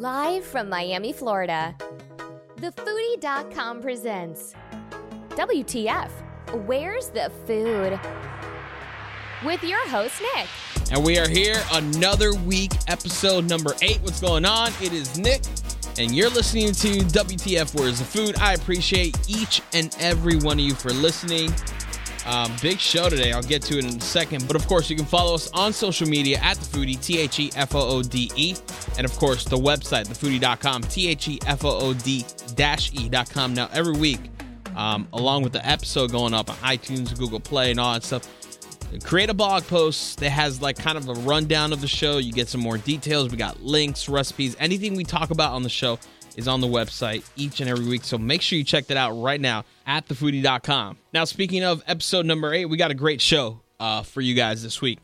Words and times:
Live 0.00 0.46
from 0.46 0.70
Miami, 0.70 1.12
Florida, 1.12 1.76
thefoodie.com 2.56 3.82
presents 3.82 4.54
WTF 5.28 6.08
Where's 6.64 7.08
the 7.08 7.30
Food? 7.46 8.00
With 9.44 9.62
your 9.62 9.86
host, 9.90 10.22
Nick. 10.34 10.48
And 10.90 11.04
we 11.04 11.18
are 11.18 11.28
here 11.28 11.62
another 11.72 12.32
week, 12.32 12.72
episode 12.88 13.46
number 13.46 13.74
eight. 13.82 14.00
What's 14.00 14.22
going 14.22 14.46
on? 14.46 14.72
It 14.80 14.94
is 14.94 15.18
Nick, 15.18 15.42
and 15.98 16.14
you're 16.14 16.30
listening 16.30 16.72
to 16.72 17.04
WTF 17.04 17.78
Where's 17.78 17.98
the 17.98 18.06
Food. 18.06 18.38
I 18.38 18.54
appreciate 18.54 19.18
each 19.28 19.60
and 19.74 19.94
every 20.00 20.36
one 20.36 20.58
of 20.58 20.64
you 20.64 20.72
for 20.72 20.94
listening. 20.94 21.52
Um, 22.24 22.54
big 22.62 22.78
show 22.78 23.08
today. 23.10 23.32
I'll 23.32 23.42
get 23.42 23.60
to 23.62 23.78
it 23.78 23.84
in 23.84 23.96
a 23.96 24.00
second. 24.00 24.46
But 24.46 24.56
of 24.56 24.66
course, 24.66 24.88
you 24.88 24.96
can 24.96 25.04
follow 25.04 25.34
us 25.34 25.50
on 25.52 25.72
social 25.72 26.08
media 26.08 26.38
at 26.42 26.56
the 26.58 26.78
foodie, 26.78 27.02
T 27.02 27.18
H 27.18 27.40
E 27.40 27.50
F 27.56 27.74
O 27.74 27.80
O 27.80 28.02
D 28.02 28.30
E. 28.36 28.54
And 29.00 29.10
of 29.10 29.16
course, 29.16 29.46
the 29.46 29.56
website, 29.56 30.08
thefoodie.com, 30.08 30.82
T 30.82 31.08
H 31.08 31.26
E 31.26 31.38
F 31.46 31.64
O 31.64 31.70
O 31.70 31.94
D 31.94 32.22
E.com. 32.52 33.54
Now, 33.54 33.70
every 33.72 33.94
week, 33.94 34.20
um, 34.76 35.08
along 35.14 35.42
with 35.42 35.54
the 35.54 35.66
episode 35.66 36.12
going 36.12 36.34
up 36.34 36.50
on 36.50 36.56
iTunes, 36.56 37.18
Google 37.18 37.40
Play, 37.40 37.70
and 37.70 37.80
all 37.80 37.94
that 37.94 38.02
stuff, 38.02 38.28
create 39.02 39.30
a 39.30 39.34
blog 39.34 39.62
post 39.68 40.20
that 40.20 40.28
has 40.28 40.60
like 40.60 40.76
kind 40.76 40.98
of 40.98 41.08
a 41.08 41.14
rundown 41.14 41.72
of 41.72 41.80
the 41.80 41.88
show. 41.88 42.18
You 42.18 42.30
get 42.30 42.48
some 42.48 42.60
more 42.60 42.76
details. 42.76 43.30
We 43.30 43.38
got 43.38 43.62
links, 43.62 44.06
recipes, 44.06 44.54
anything 44.60 44.96
we 44.96 45.04
talk 45.04 45.30
about 45.30 45.52
on 45.52 45.62
the 45.62 45.70
show 45.70 45.98
is 46.36 46.46
on 46.46 46.60
the 46.60 46.66
website 46.66 47.26
each 47.36 47.62
and 47.62 47.70
every 47.70 47.86
week. 47.86 48.04
So 48.04 48.18
make 48.18 48.42
sure 48.42 48.58
you 48.58 48.64
check 48.64 48.88
that 48.88 48.98
out 48.98 49.12
right 49.12 49.40
now 49.40 49.64
at 49.86 50.08
thefoodie.com. 50.08 50.98
Now, 51.14 51.24
speaking 51.24 51.64
of 51.64 51.82
episode 51.86 52.26
number 52.26 52.52
eight, 52.52 52.66
we 52.66 52.76
got 52.76 52.90
a 52.90 52.94
great 52.94 53.22
show 53.22 53.62
uh, 53.78 54.02
for 54.02 54.20
you 54.20 54.34
guys 54.34 54.62
this 54.62 54.82
week. 54.82 54.98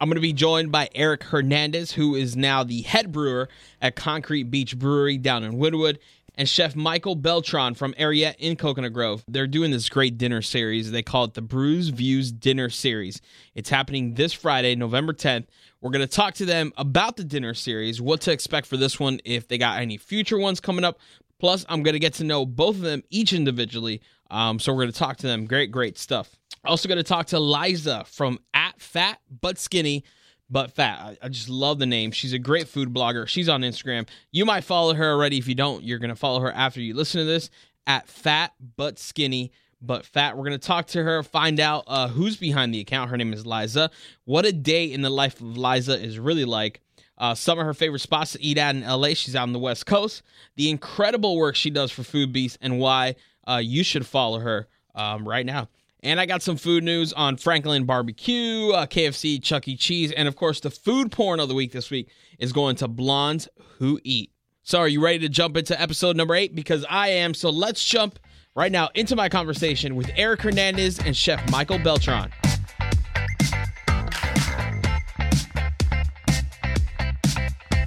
I'm 0.00 0.08
going 0.08 0.14
to 0.14 0.20
be 0.20 0.32
joined 0.32 0.70
by 0.70 0.88
Eric 0.94 1.24
Hernandez, 1.24 1.92
who 1.92 2.14
is 2.14 2.36
now 2.36 2.62
the 2.62 2.82
head 2.82 3.10
brewer 3.10 3.48
at 3.82 3.96
Concrete 3.96 4.44
Beach 4.44 4.78
Brewery 4.78 5.18
down 5.18 5.42
in 5.42 5.54
Wynwood, 5.54 5.98
and 6.36 6.48
Chef 6.48 6.76
Michael 6.76 7.16
Beltran 7.16 7.74
from 7.74 7.94
Ariete 7.94 8.36
in 8.38 8.54
Coconut 8.54 8.92
Grove. 8.92 9.24
They're 9.26 9.48
doing 9.48 9.72
this 9.72 9.88
great 9.88 10.16
dinner 10.16 10.40
series. 10.40 10.92
They 10.92 11.02
call 11.02 11.24
it 11.24 11.34
the 11.34 11.42
Brews 11.42 11.88
Views 11.88 12.30
Dinner 12.30 12.70
Series. 12.70 13.20
It's 13.56 13.68
happening 13.68 14.14
this 14.14 14.32
Friday, 14.32 14.76
November 14.76 15.12
10th. 15.12 15.46
We're 15.80 15.90
going 15.90 16.06
to 16.06 16.12
talk 16.12 16.34
to 16.34 16.44
them 16.44 16.72
about 16.76 17.16
the 17.16 17.24
dinner 17.24 17.54
series, 17.54 18.00
what 18.00 18.20
to 18.20 18.32
expect 18.32 18.68
for 18.68 18.76
this 18.76 19.00
one, 19.00 19.18
if 19.24 19.48
they 19.48 19.58
got 19.58 19.80
any 19.80 19.96
future 19.96 20.38
ones 20.38 20.60
coming 20.60 20.84
up. 20.84 21.00
Plus, 21.40 21.66
I'm 21.68 21.82
going 21.82 21.94
to 21.94 22.00
get 22.00 22.14
to 22.14 22.24
know 22.24 22.46
both 22.46 22.76
of 22.76 22.82
them 22.82 23.02
each 23.10 23.32
individually. 23.32 24.00
Um, 24.30 24.60
so 24.60 24.72
we're 24.72 24.82
going 24.82 24.92
to 24.92 24.98
talk 24.98 25.16
to 25.18 25.26
them. 25.26 25.44
Great, 25.44 25.72
great 25.72 25.98
stuff. 25.98 26.36
Also, 26.64 26.88
going 26.88 26.98
to 26.98 27.04
talk 27.04 27.26
to 27.28 27.40
Liza 27.40 28.04
from 28.06 28.38
at 28.78 28.82
Fat 28.82 29.20
But 29.40 29.58
Skinny 29.58 30.04
But 30.48 30.72
Fat. 30.72 30.98
I, 31.00 31.26
I 31.26 31.28
just 31.28 31.48
love 31.48 31.78
the 31.78 31.86
name. 31.86 32.10
She's 32.10 32.32
a 32.32 32.38
great 32.38 32.68
food 32.68 32.94
blogger. 32.94 33.26
She's 33.26 33.48
on 33.48 33.62
Instagram. 33.62 34.08
You 34.30 34.44
might 34.44 34.64
follow 34.64 34.94
her 34.94 35.12
already. 35.12 35.38
If 35.38 35.48
you 35.48 35.54
don't, 35.54 35.82
you're 35.84 35.98
going 35.98 36.10
to 36.10 36.16
follow 36.16 36.40
her 36.40 36.52
after 36.52 36.80
you 36.80 36.94
listen 36.94 37.20
to 37.20 37.24
this 37.24 37.50
at 37.86 38.08
Fat 38.08 38.52
But 38.76 38.98
Skinny 38.98 39.52
but 39.80 40.04
fat. 40.04 40.36
We're 40.36 40.42
going 40.42 40.58
to 40.58 40.66
talk 40.66 40.88
to 40.88 41.04
her, 41.04 41.22
find 41.22 41.60
out 41.60 41.84
uh, 41.86 42.08
who's 42.08 42.36
behind 42.36 42.74
the 42.74 42.80
account. 42.80 43.10
Her 43.10 43.16
name 43.16 43.32
is 43.32 43.46
Liza. 43.46 43.92
What 44.24 44.44
a 44.44 44.52
day 44.52 44.86
in 44.86 45.02
the 45.02 45.10
life 45.10 45.40
of 45.40 45.56
Liza 45.56 46.02
is 46.02 46.18
really 46.18 46.44
like. 46.44 46.80
Uh, 47.16 47.32
some 47.32 47.60
of 47.60 47.64
her 47.64 47.74
favorite 47.74 48.00
spots 48.00 48.32
to 48.32 48.42
eat 48.42 48.58
at 48.58 48.74
in 48.74 48.84
LA. 48.84 49.10
She's 49.10 49.36
out 49.36 49.44
on 49.44 49.52
the 49.52 49.58
West 49.60 49.86
Coast. 49.86 50.22
The 50.56 50.68
incredible 50.68 51.36
work 51.36 51.54
she 51.54 51.70
does 51.70 51.92
for 51.92 52.02
Food 52.02 52.32
Beast 52.32 52.58
and 52.60 52.80
why 52.80 53.14
uh, 53.46 53.60
you 53.62 53.84
should 53.84 54.04
follow 54.04 54.40
her 54.40 54.66
um, 54.96 55.28
right 55.28 55.46
now. 55.46 55.68
And 56.02 56.20
I 56.20 56.26
got 56.26 56.42
some 56.42 56.56
food 56.56 56.84
news 56.84 57.12
on 57.12 57.36
Franklin 57.36 57.84
Barbecue, 57.84 58.70
uh, 58.70 58.86
KFC, 58.86 59.42
Chuck 59.42 59.66
E. 59.66 59.76
Cheese, 59.76 60.12
and 60.12 60.28
of 60.28 60.36
course, 60.36 60.60
the 60.60 60.70
food 60.70 61.10
porn 61.10 61.40
of 61.40 61.48
the 61.48 61.56
week 61.56 61.72
this 61.72 61.90
week 61.90 62.08
is 62.38 62.52
going 62.52 62.76
to 62.76 62.86
Blondes 62.86 63.48
Who 63.78 63.98
Eat. 64.04 64.30
So, 64.62 64.78
are 64.78 64.86
you 64.86 65.02
ready 65.02 65.18
to 65.20 65.28
jump 65.28 65.56
into 65.56 65.80
episode 65.80 66.16
number 66.16 66.36
eight? 66.36 66.54
Because 66.54 66.84
I 66.88 67.08
am. 67.08 67.34
So, 67.34 67.50
let's 67.50 67.84
jump 67.84 68.20
right 68.54 68.70
now 68.70 68.90
into 68.94 69.16
my 69.16 69.28
conversation 69.28 69.96
with 69.96 70.08
Eric 70.14 70.42
Hernandez 70.42 71.00
and 71.00 71.16
Chef 71.16 71.50
Michael 71.50 71.80
Beltran. 71.80 72.30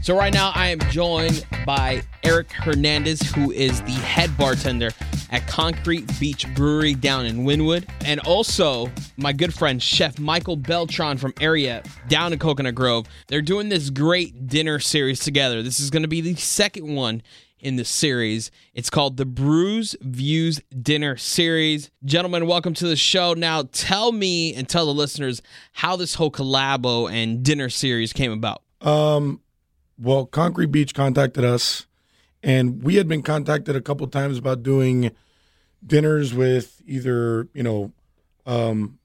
So, 0.01 0.17
right 0.17 0.33
now, 0.33 0.51
I 0.53 0.67
am 0.67 0.79
joined 0.89 1.45
by 1.65 2.01
Eric 2.23 2.51
Hernandez, 2.51 3.21
who 3.21 3.51
is 3.51 3.81
the 3.83 3.91
head 3.91 4.35
bartender 4.37 4.89
at 5.31 5.47
Concrete 5.47 6.07
Beach 6.19 6.45
Brewery 6.53 6.93
down 6.93 7.25
in 7.25 7.45
Wynwood, 7.45 7.89
and 8.05 8.19
also 8.21 8.91
my 9.17 9.33
good 9.33 9.53
friend 9.53 9.81
Chef 9.81 10.19
Michael 10.19 10.57
Beltran 10.57 11.17
from 11.17 11.31
Ariete 11.33 11.87
down 12.07 12.33
in 12.33 12.39
Coconut 12.39 12.75
Grove. 12.75 13.07
They're 13.27 13.41
doing 13.41 13.69
this 13.69 13.89
great 13.89 14.47
dinner 14.47 14.79
series 14.79 15.19
together. 15.21 15.63
This 15.63 15.79
is 15.79 15.89
going 15.89 16.03
to 16.03 16.07
be 16.07 16.21
the 16.21 16.35
second 16.35 16.93
one 16.93 17.21
in 17.61 17.75
the 17.75 17.85
series. 17.85 18.51
It's 18.73 18.89
called 18.89 19.17
the 19.17 19.25
Brews 19.25 19.95
Views 20.01 20.59
Dinner 20.81 21.15
Series. 21.15 21.91
Gentlemen, 22.03 22.47
welcome 22.47 22.73
to 22.73 22.87
the 22.87 22.95
show. 22.95 23.33
Now, 23.33 23.63
tell 23.71 24.11
me 24.11 24.53
and 24.53 24.67
tell 24.67 24.85
the 24.85 24.93
listeners 24.93 25.41
how 25.73 25.95
this 25.95 26.15
whole 26.15 26.31
collabo 26.31 27.11
and 27.11 27.43
dinner 27.43 27.69
series 27.69 28.13
came 28.13 28.31
about. 28.31 28.63
Um, 28.81 29.41
well, 29.97 30.25
Concrete 30.25 30.71
Beach 30.71 30.95
contacted 30.95 31.43
us, 31.43 31.85
and 32.43 32.81
we 32.83 32.95
had 32.95 33.07
been 33.07 33.21
contacted 33.21 33.75
a 33.75 33.81
couple 33.81 34.07
times 34.07 34.37
about 34.37 34.63
doing 34.63 35.11
dinners 35.85 36.33
with 36.33 36.81
either 36.85 37.47
you 37.53 37.63
know, 37.63 37.91
um, 38.45 38.97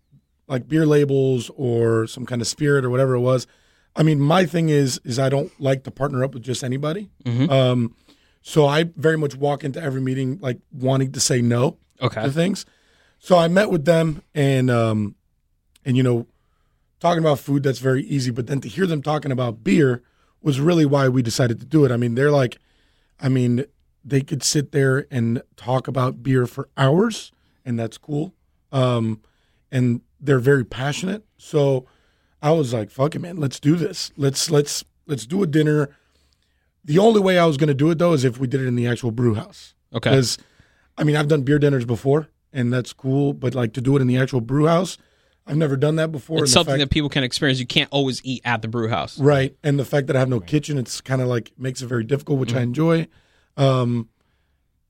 like 0.48 0.68
beer 0.68 0.86
labels 0.86 1.50
or 1.56 2.06
some 2.06 2.26
kind 2.26 2.40
of 2.40 2.48
spirit 2.48 2.84
or 2.84 2.90
whatever 2.90 3.14
it 3.14 3.20
was. 3.20 3.46
I 3.94 4.02
mean, 4.02 4.20
my 4.20 4.44
thing 4.46 4.68
is 4.68 5.00
is 5.04 5.18
I 5.18 5.28
don't 5.28 5.52
like 5.60 5.84
to 5.84 5.90
partner 5.90 6.22
up 6.24 6.34
with 6.34 6.42
just 6.42 6.62
anybody. 6.62 7.08
Mhm. 7.24 7.50
Um, 7.50 7.94
so 8.42 8.66
I 8.66 8.84
very 8.96 9.18
much 9.18 9.34
walk 9.36 9.64
into 9.64 9.82
every 9.82 10.00
meeting 10.00 10.38
like 10.40 10.58
wanting 10.72 11.12
to 11.12 11.20
say 11.20 11.40
no 11.42 11.78
Okay. 12.00 12.22
to 12.22 12.30
things. 12.30 12.64
So 13.18 13.36
I 13.38 13.48
met 13.48 13.70
with 13.70 13.84
them 13.86 14.22
and 14.34 14.70
um, 14.70 15.14
and 15.84 15.96
you 15.96 16.02
know, 16.02 16.26
talking 17.00 17.18
about 17.22 17.38
food 17.38 17.62
that's 17.62 17.78
very 17.78 18.02
easy, 18.04 18.30
but 18.30 18.46
then 18.46 18.60
to 18.60 18.68
hear 18.68 18.86
them 18.86 19.02
talking 19.02 19.32
about 19.32 19.64
beer 19.64 20.02
was 20.42 20.60
really 20.60 20.84
why 20.86 21.08
we 21.08 21.22
decided 21.22 21.58
to 21.60 21.66
do 21.66 21.84
it. 21.84 21.90
I 21.90 21.96
mean, 21.96 22.14
they're 22.14 22.30
like, 22.30 22.58
I 23.20 23.28
mean, 23.28 23.64
they 24.04 24.20
could 24.20 24.42
sit 24.42 24.72
there 24.72 25.06
and 25.10 25.42
talk 25.56 25.88
about 25.88 26.22
beer 26.22 26.46
for 26.46 26.68
hours, 26.76 27.32
and 27.64 27.78
that's 27.78 27.98
cool. 27.98 28.34
Um, 28.72 29.20
and 29.72 30.00
they're 30.20 30.38
very 30.38 30.64
passionate. 30.64 31.24
So 31.36 31.86
I 32.42 32.52
was 32.52 32.72
like, 32.72 32.90
fuck 32.90 33.14
it, 33.14 33.18
man, 33.20 33.36
let's 33.36 33.58
do 33.58 33.76
this. 33.76 34.12
Let's 34.16 34.50
let's 34.50 34.84
let's 35.06 35.26
do 35.26 35.42
a 35.42 35.46
dinner. 35.46 35.90
The 36.84 36.98
only 36.98 37.20
way 37.20 37.38
I 37.38 37.46
was 37.46 37.56
going 37.56 37.68
to 37.68 37.74
do 37.74 37.90
it 37.90 37.98
though 37.98 38.12
is 38.12 38.24
if 38.24 38.38
we 38.38 38.46
did 38.46 38.60
it 38.60 38.66
in 38.66 38.76
the 38.76 38.86
actual 38.86 39.10
brew 39.10 39.34
house. 39.34 39.74
Okay. 39.94 40.10
Because, 40.10 40.38
I 40.96 41.04
mean, 41.04 41.16
I've 41.16 41.28
done 41.28 41.42
beer 41.42 41.58
dinners 41.58 41.84
before, 41.84 42.28
and 42.52 42.72
that's 42.72 42.92
cool. 42.92 43.32
But 43.32 43.54
like 43.54 43.72
to 43.74 43.80
do 43.80 43.96
it 43.96 44.00
in 44.00 44.06
the 44.06 44.18
actual 44.18 44.40
brew 44.40 44.66
house, 44.66 44.98
I've 45.46 45.56
never 45.56 45.76
done 45.76 45.96
that 45.96 46.10
before. 46.10 46.42
It's 46.42 46.52
something 46.52 46.72
fact- 46.72 46.80
that 46.80 46.90
people 46.90 47.08
can 47.08 47.22
experience. 47.22 47.60
You 47.60 47.66
can't 47.66 47.88
always 47.92 48.20
eat 48.24 48.42
at 48.44 48.62
the 48.62 48.68
brew 48.68 48.88
house. 48.88 49.18
right, 49.18 49.56
and 49.62 49.78
the 49.78 49.84
fact 49.84 50.08
that 50.08 50.16
I 50.16 50.18
have 50.18 50.28
no 50.28 50.40
kitchen, 50.40 50.76
it's 50.78 51.00
kind 51.00 51.22
of 51.22 51.28
like 51.28 51.52
makes 51.56 51.82
it 51.82 51.86
very 51.86 52.04
difficult, 52.04 52.38
which 52.40 52.54
I 52.54 52.62
enjoy. 52.62 53.06
Um, 53.56 54.08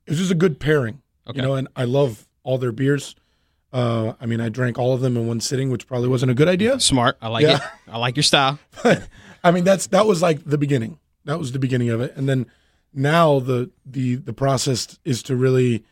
it 0.07 0.11
was 0.11 0.19
just 0.19 0.31
a 0.31 0.35
good 0.37 0.59
pairing, 0.61 1.03
Okay. 1.29 1.39
you 1.41 1.43
know. 1.43 1.55
And 1.55 1.69
I 1.77 1.85
love 1.85 2.27
all 2.43 2.59
their 2.59 2.73
beers. 2.73 3.15
Uh, 3.73 4.15
I 4.21 4.27
mean, 4.27 4.41
I 4.41 4.49
drank 4.49 4.79
all 4.79 4.95
of 4.95 5.01
them 5.01 5.17
in 5.17 5.27
one 5.27 5.41
sitting, 5.41 5.71
which 5.71 5.87
probably 5.87 6.09
wasn't 6.09 6.31
a 6.31 6.35
good 6.35 6.49
idea. 6.49 6.81
Smart. 6.81 7.19
I 7.21 7.29
like 7.29 7.43
Yeah. 7.43 7.57
it. 7.57 7.63
I 7.89 7.99
like 7.99 8.17
your 8.17 8.23
style. 8.23 8.59
But 8.83 9.09
I 9.45 9.51
mean, 9.51 9.65
that's 9.65 9.89
that 9.89 10.07
was 10.07 10.23
like 10.23 10.45
the 10.45 10.59
beginning. 10.59 10.99
That 11.27 11.39
was 11.39 11.53
the 11.53 11.59
beginning 11.59 11.91
of 11.91 12.01
it, 12.01 12.15
and 12.17 12.29
then 12.29 12.47
now 12.95 13.41
the 13.41 13.71
the 13.85 14.15
the 14.17 14.33
process 14.33 14.99
is 15.05 15.23
to 15.25 15.37
really, 15.37 15.85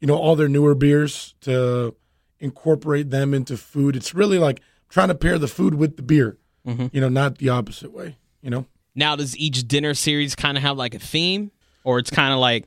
you 0.00 0.06
know, 0.06 0.16
all 0.16 0.36
their 0.36 0.48
newer 0.48 0.74
beers 0.74 1.34
to 1.42 1.94
incorporate 2.42 3.08
them 3.10 3.32
into 3.32 3.56
food. 3.56 3.96
It's 3.96 4.14
really 4.14 4.38
like 4.38 4.60
trying 4.90 5.08
to 5.08 5.14
pair 5.14 5.38
the 5.38 5.48
food 5.48 5.74
with 5.74 5.96
the 5.96 6.02
beer. 6.02 6.36
Mhm. 6.66 6.90
You 6.92 7.00
know, 7.00 7.08
not 7.08 7.38
the 7.38 7.48
opposite 7.48 7.92
way. 7.92 8.16
You 8.42 8.50
know. 8.50 8.66
Now, 8.94 9.16
does 9.16 9.36
each 9.38 9.66
dinner 9.66 9.94
series 9.94 10.34
kind 10.34 10.58
of 10.58 10.62
have 10.62 10.76
like 10.76 10.94
a 10.94 10.98
theme, 10.98 11.50
or 11.84 11.98
it's 11.98 12.10
kind 12.10 12.32
of 12.34 12.38
like 12.40 12.66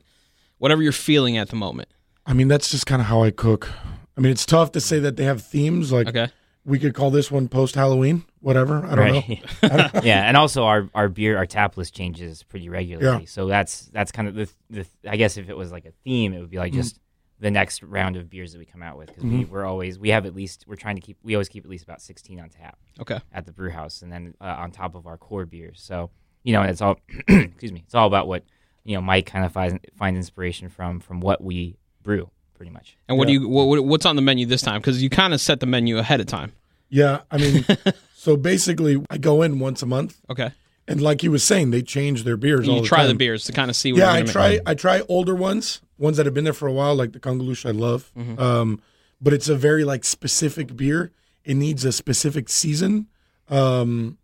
whatever 0.58 0.82
you're 0.82 0.90
feeling 0.92 1.36
at 1.36 1.50
the 1.50 1.56
moment? 1.56 1.88
I 2.26 2.32
mean, 2.32 2.48
that's 2.48 2.70
just 2.70 2.86
kind 2.86 3.00
of 3.00 3.06
how 3.06 3.22
I 3.22 3.30
cook. 3.30 3.70
I 4.16 4.20
mean, 4.20 4.32
it's 4.32 4.44
tough 4.46 4.72
to 4.72 4.80
say 4.80 4.98
that 4.98 5.16
they 5.16 5.24
have 5.24 5.42
themes. 5.42 5.92
Like 5.92 6.08
Okay. 6.08 6.28
we 6.64 6.78
could 6.80 6.94
call 6.94 7.10
this 7.12 7.30
one 7.30 7.46
post 7.48 7.74
Halloween, 7.76 8.24
whatever. 8.40 8.84
I 8.84 8.94
don't 8.96 9.06
know. 9.06 9.12
Right. 9.12 9.44
yeah, 10.04 10.26
and 10.26 10.36
also 10.36 10.64
our, 10.64 10.88
our 10.94 11.08
beer 11.08 11.36
our 11.36 11.46
tap 11.46 11.76
list 11.76 11.94
changes 11.94 12.42
pretty 12.42 12.68
regularly. 12.68 13.20
Yeah. 13.22 13.26
So 13.28 13.46
that's 13.46 13.86
that's 13.92 14.10
kind 14.10 14.26
of 14.26 14.34
the 14.34 14.48
the 14.68 14.86
I 15.08 15.16
guess 15.16 15.36
if 15.36 15.48
it 15.48 15.56
was 15.56 15.70
like 15.70 15.84
a 15.84 15.92
theme, 16.02 16.32
it 16.32 16.40
would 16.40 16.50
be 16.50 16.56
like 16.58 16.72
Mm-hmm. 16.72 16.80
just 16.80 16.98
the 17.40 17.50
next 17.50 17.82
round 17.82 18.16
of 18.16 18.30
beers 18.30 18.52
that 18.52 18.58
we 18.58 18.64
come 18.64 18.82
out 18.82 18.96
with 18.96 19.08
because 19.08 19.22
we, 19.24 19.44
we're 19.44 19.64
always 19.64 19.98
we 19.98 20.08
have 20.08 20.24
at 20.26 20.34
least 20.34 20.64
we're 20.66 20.76
trying 20.76 20.94
to 20.96 21.02
keep 21.02 21.18
we 21.22 21.34
always 21.34 21.48
keep 21.48 21.64
at 21.64 21.70
least 21.70 21.84
about 21.84 22.00
sixteen 22.00 22.40
on 22.40 22.48
tap 22.48 22.78
Okay. 23.00 23.18
at 23.32 23.44
the 23.46 23.52
brew 23.52 23.70
house 23.70 24.02
and 24.02 24.10
then 24.10 24.34
uh, 24.40 24.44
on 24.58 24.70
top 24.70 24.94
of 24.94 25.06
our 25.06 25.16
core 25.18 25.44
beers. 25.46 25.80
So 25.82 26.10
you 26.44 26.52
know 26.52 26.62
it's 26.62 26.80
all 26.80 26.98
excuse 27.28 27.72
me 27.72 27.82
it's 27.84 27.94
all 27.94 28.06
about 28.06 28.26
what 28.26 28.44
you 28.84 28.94
know 28.94 29.02
Mike 29.02 29.26
kind 29.26 29.44
of 29.44 29.52
finds 29.52 29.78
finds 29.96 30.16
inspiration 30.16 30.68
from 30.70 31.00
from 31.00 31.20
what 31.20 31.42
we 31.42 31.76
brew 32.02 32.30
pretty 32.54 32.70
much. 32.70 32.96
And 33.08 33.18
what 33.18 33.28
Yeah. 33.28 33.34
do 33.38 33.42
you 33.42 33.48
what, 33.48 33.66
what- 33.68 33.84
what's 33.84 34.06
on 34.06 34.16
the 34.16 34.22
menu 34.22 34.46
this 34.46 34.62
time? 34.62 34.80
Because 34.80 35.02
you 35.02 35.10
kind 35.10 35.34
of 35.34 35.40
set 35.40 35.60
the 35.60 35.66
menu 35.66 35.98
ahead 35.98 36.20
of 36.20 36.26
time. 36.26 36.52
Yeah, 36.88 37.22
I 37.30 37.36
mean, 37.38 37.66
so 38.14 38.36
basically, 38.36 39.04
I 39.10 39.18
go 39.18 39.42
in 39.42 39.58
once 39.58 39.82
a 39.82 39.86
month, 39.86 40.20
Okay. 40.30 40.52
and 40.86 41.00
like 41.02 41.20
he 41.20 41.28
was 41.28 41.42
saying, 41.42 41.72
they 41.72 41.82
change 41.82 42.22
their 42.22 42.36
beers. 42.36 42.68
all 42.68 42.76
you 42.76 42.82
the 42.82 42.86
try 42.88 43.06
the 43.08 43.14
beers 43.14 43.44
to 43.46 43.52
kind 43.52 43.68
of 43.70 43.76
see 43.76 43.92
what 43.92 43.98
Yeah, 43.98 44.12
I 44.12 44.22
try. 44.22 44.48
make. 44.50 44.60
I 44.66 44.74
try 44.74 45.00
older 45.08 45.34
ones, 45.34 45.82
ones 45.98 46.16
that 46.16 46.26
have 46.26 46.34
been 46.34 46.44
there 46.44 46.52
for 46.52 46.66
a 46.68 46.72
while, 46.72 46.94
like 46.94 47.12
the 47.12 47.20
Kongalush. 47.20 47.64
I 47.66 47.72
love, 47.72 48.12
Mm-hmm. 48.16 48.38
um, 48.38 48.80
but 49.20 49.32
it's 49.32 49.48
a 49.48 49.56
very 49.56 49.84
like 49.84 50.04
specific 50.04 50.76
beer. 50.76 51.10
It 51.44 51.54
needs 51.54 51.84
a 51.84 51.92
specific 51.92 52.48
season, 52.48 53.06
um, 53.48 54.18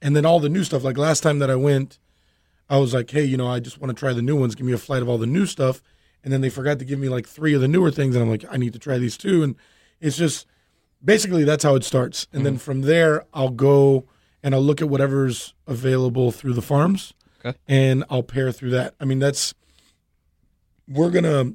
and 0.00 0.14
then 0.16 0.24
all 0.24 0.40
the 0.40 0.48
new 0.48 0.64
stuff. 0.64 0.84
Like 0.84 0.96
last 0.96 1.22
time 1.22 1.38
that 1.40 1.50
I 1.50 1.56
went, 1.56 1.98
I 2.68 2.78
was 2.78 2.94
like, 2.94 3.10
hey, 3.10 3.24
you 3.24 3.36
know, 3.36 3.48
I 3.48 3.60
just 3.60 3.80
want 3.80 3.94
to 3.94 3.98
try 3.98 4.12
the 4.12 4.22
new 4.22 4.36
ones. 4.36 4.54
Give 4.54 4.66
me 4.66 4.72
a 4.72 4.78
flight 4.78 5.02
of 5.02 5.08
all 5.08 5.18
the 5.18 5.26
new 5.26 5.46
stuff, 5.46 5.82
and 6.24 6.32
then 6.32 6.40
they 6.40 6.48
forgot 6.50 6.78
to 6.78 6.84
give 6.84 6.98
me 6.98 7.08
like 7.08 7.26
three 7.26 7.54
of 7.54 7.60
the 7.60 7.68
newer 7.68 7.90
things, 7.90 8.14
and 8.14 8.22
I'm 8.22 8.30
like, 8.30 8.44
I 8.50 8.56
need 8.56 8.72
to 8.72 8.78
try 8.78 8.98
these 8.98 9.16
too, 9.16 9.42
and 9.42 9.56
it's 10.00 10.16
just 10.16 10.46
basically 11.04 11.44
that's 11.44 11.64
how 11.64 11.74
it 11.74 11.84
starts, 11.84 12.26
and 12.32 12.38
Mm-hmm. 12.40 12.44
then 12.44 12.58
from 12.58 12.80
there 12.82 13.24
I'll 13.34 13.50
go 13.50 14.04
and 14.42 14.54
I'll 14.54 14.62
look 14.62 14.80
at 14.80 14.88
whatever's 14.88 15.52
available 15.66 16.30
through 16.32 16.54
the 16.54 16.62
farms, 16.62 17.12
Okay. 17.44 17.58
and 17.68 18.04
I'll 18.08 18.22
pair 18.22 18.52
through 18.52 18.70
that. 18.70 18.94
I 19.00 19.04
mean, 19.04 19.18
that's 19.18 19.54
we're 20.90 21.10
gonna 21.10 21.52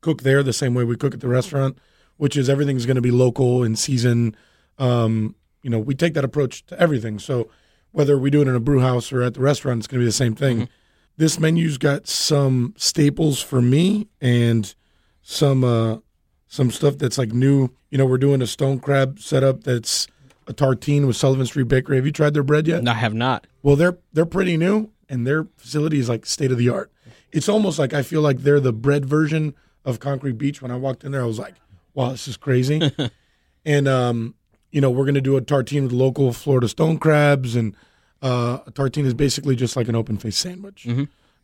cook 0.00 0.22
there 0.22 0.42
the 0.42 0.52
same 0.52 0.74
way 0.74 0.84
we 0.84 0.96
cook 0.96 1.12
at 1.14 1.20
the 1.20 1.28
restaurant, 1.28 1.78
which 2.16 2.36
is 2.36 2.48
everything's 2.48 2.86
gonna 2.86 3.00
be 3.00 3.10
local 3.10 3.64
in 3.64 3.76
season. 3.76 4.36
Um, 4.78 5.34
you 5.62 5.70
know, 5.70 5.78
we 5.78 5.94
take 5.94 6.14
that 6.14 6.24
approach 6.24 6.64
to 6.66 6.78
everything. 6.80 7.18
So 7.18 7.48
whether 7.90 8.18
we 8.18 8.30
do 8.30 8.42
it 8.42 8.48
in 8.48 8.54
a 8.54 8.60
brew 8.60 8.80
house 8.80 9.12
or 9.12 9.22
at 9.22 9.34
the 9.34 9.40
restaurant, 9.40 9.78
it's 9.78 9.86
gonna 9.86 10.00
be 10.00 10.06
the 10.06 10.12
same 10.12 10.34
thing. 10.34 10.68
This 11.16 11.38
menu's 11.38 11.78
got 11.78 12.06
some 12.06 12.74
staples 12.76 13.40
for 13.40 13.62
me 13.62 14.08
and 14.20 14.74
some 15.22 15.64
uh 15.64 15.98
some 16.46 16.70
stuff 16.70 16.98
that's 16.98 17.18
like 17.18 17.32
new. 17.32 17.70
You 17.90 17.98
know, 17.98 18.06
we're 18.06 18.18
doing 18.18 18.42
a 18.42 18.46
stone 18.46 18.78
crab 18.78 19.18
setup 19.18 19.64
that's 19.64 20.06
a 20.46 20.52
tartine 20.52 21.06
with 21.06 21.16
Sullivan 21.16 21.46
Street 21.46 21.68
Bakery. 21.68 21.96
Have 21.96 22.06
you 22.06 22.12
tried 22.12 22.34
their 22.34 22.42
bread 22.42 22.66
yet? 22.68 22.82
No, 22.82 22.92
I 22.92 22.94
have 22.94 23.14
not. 23.14 23.46
Well, 23.62 23.76
they're 23.76 23.98
they're 24.12 24.26
pretty 24.26 24.56
new, 24.56 24.90
and 25.08 25.26
their 25.26 25.46
facility 25.56 25.98
is 25.98 26.08
like 26.08 26.26
state 26.26 26.52
of 26.52 26.58
the 26.58 26.68
art. 26.68 26.92
It's 27.34 27.48
almost 27.48 27.78
like 27.78 27.92
I 27.92 28.02
feel 28.02 28.20
like 28.22 28.38
they're 28.38 28.60
the 28.60 28.72
bread 28.72 29.04
version 29.04 29.54
of 29.84 29.98
Concrete 30.00 30.38
Beach. 30.38 30.62
When 30.62 30.70
I 30.70 30.76
walked 30.76 31.04
in 31.04 31.12
there, 31.12 31.22
I 31.22 31.26
was 31.26 31.38
like, 31.38 31.54
"Wow, 31.92 32.10
this 32.10 32.26
is 32.28 32.36
crazy." 32.36 32.80
and 33.66 33.88
um, 33.88 34.34
you 34.70 34.80
know, 34.80 34.90
we're 34.90 35.04
gonna 35.04 35.20
do 35.20 35.36
a 35.36 35.40
tartine 35.42 35.82
with 35.82 35.92
local 35.92 36.32
Florida 36.32 36.68
stone 36.68 36.96
crabs, 36.98 37.56
and 37.56 37.74
uh, 38.22 38.58
a 38.66 38.70
tartine 38.70 39.04
is 39.04 39.14
basically 39.14 39.56
just 39.56 39.76
like 39.76 39.88
an 39.88 39.94
open 39.94 40.16
face 40.16 40.36
sandwich. 40.36 40.86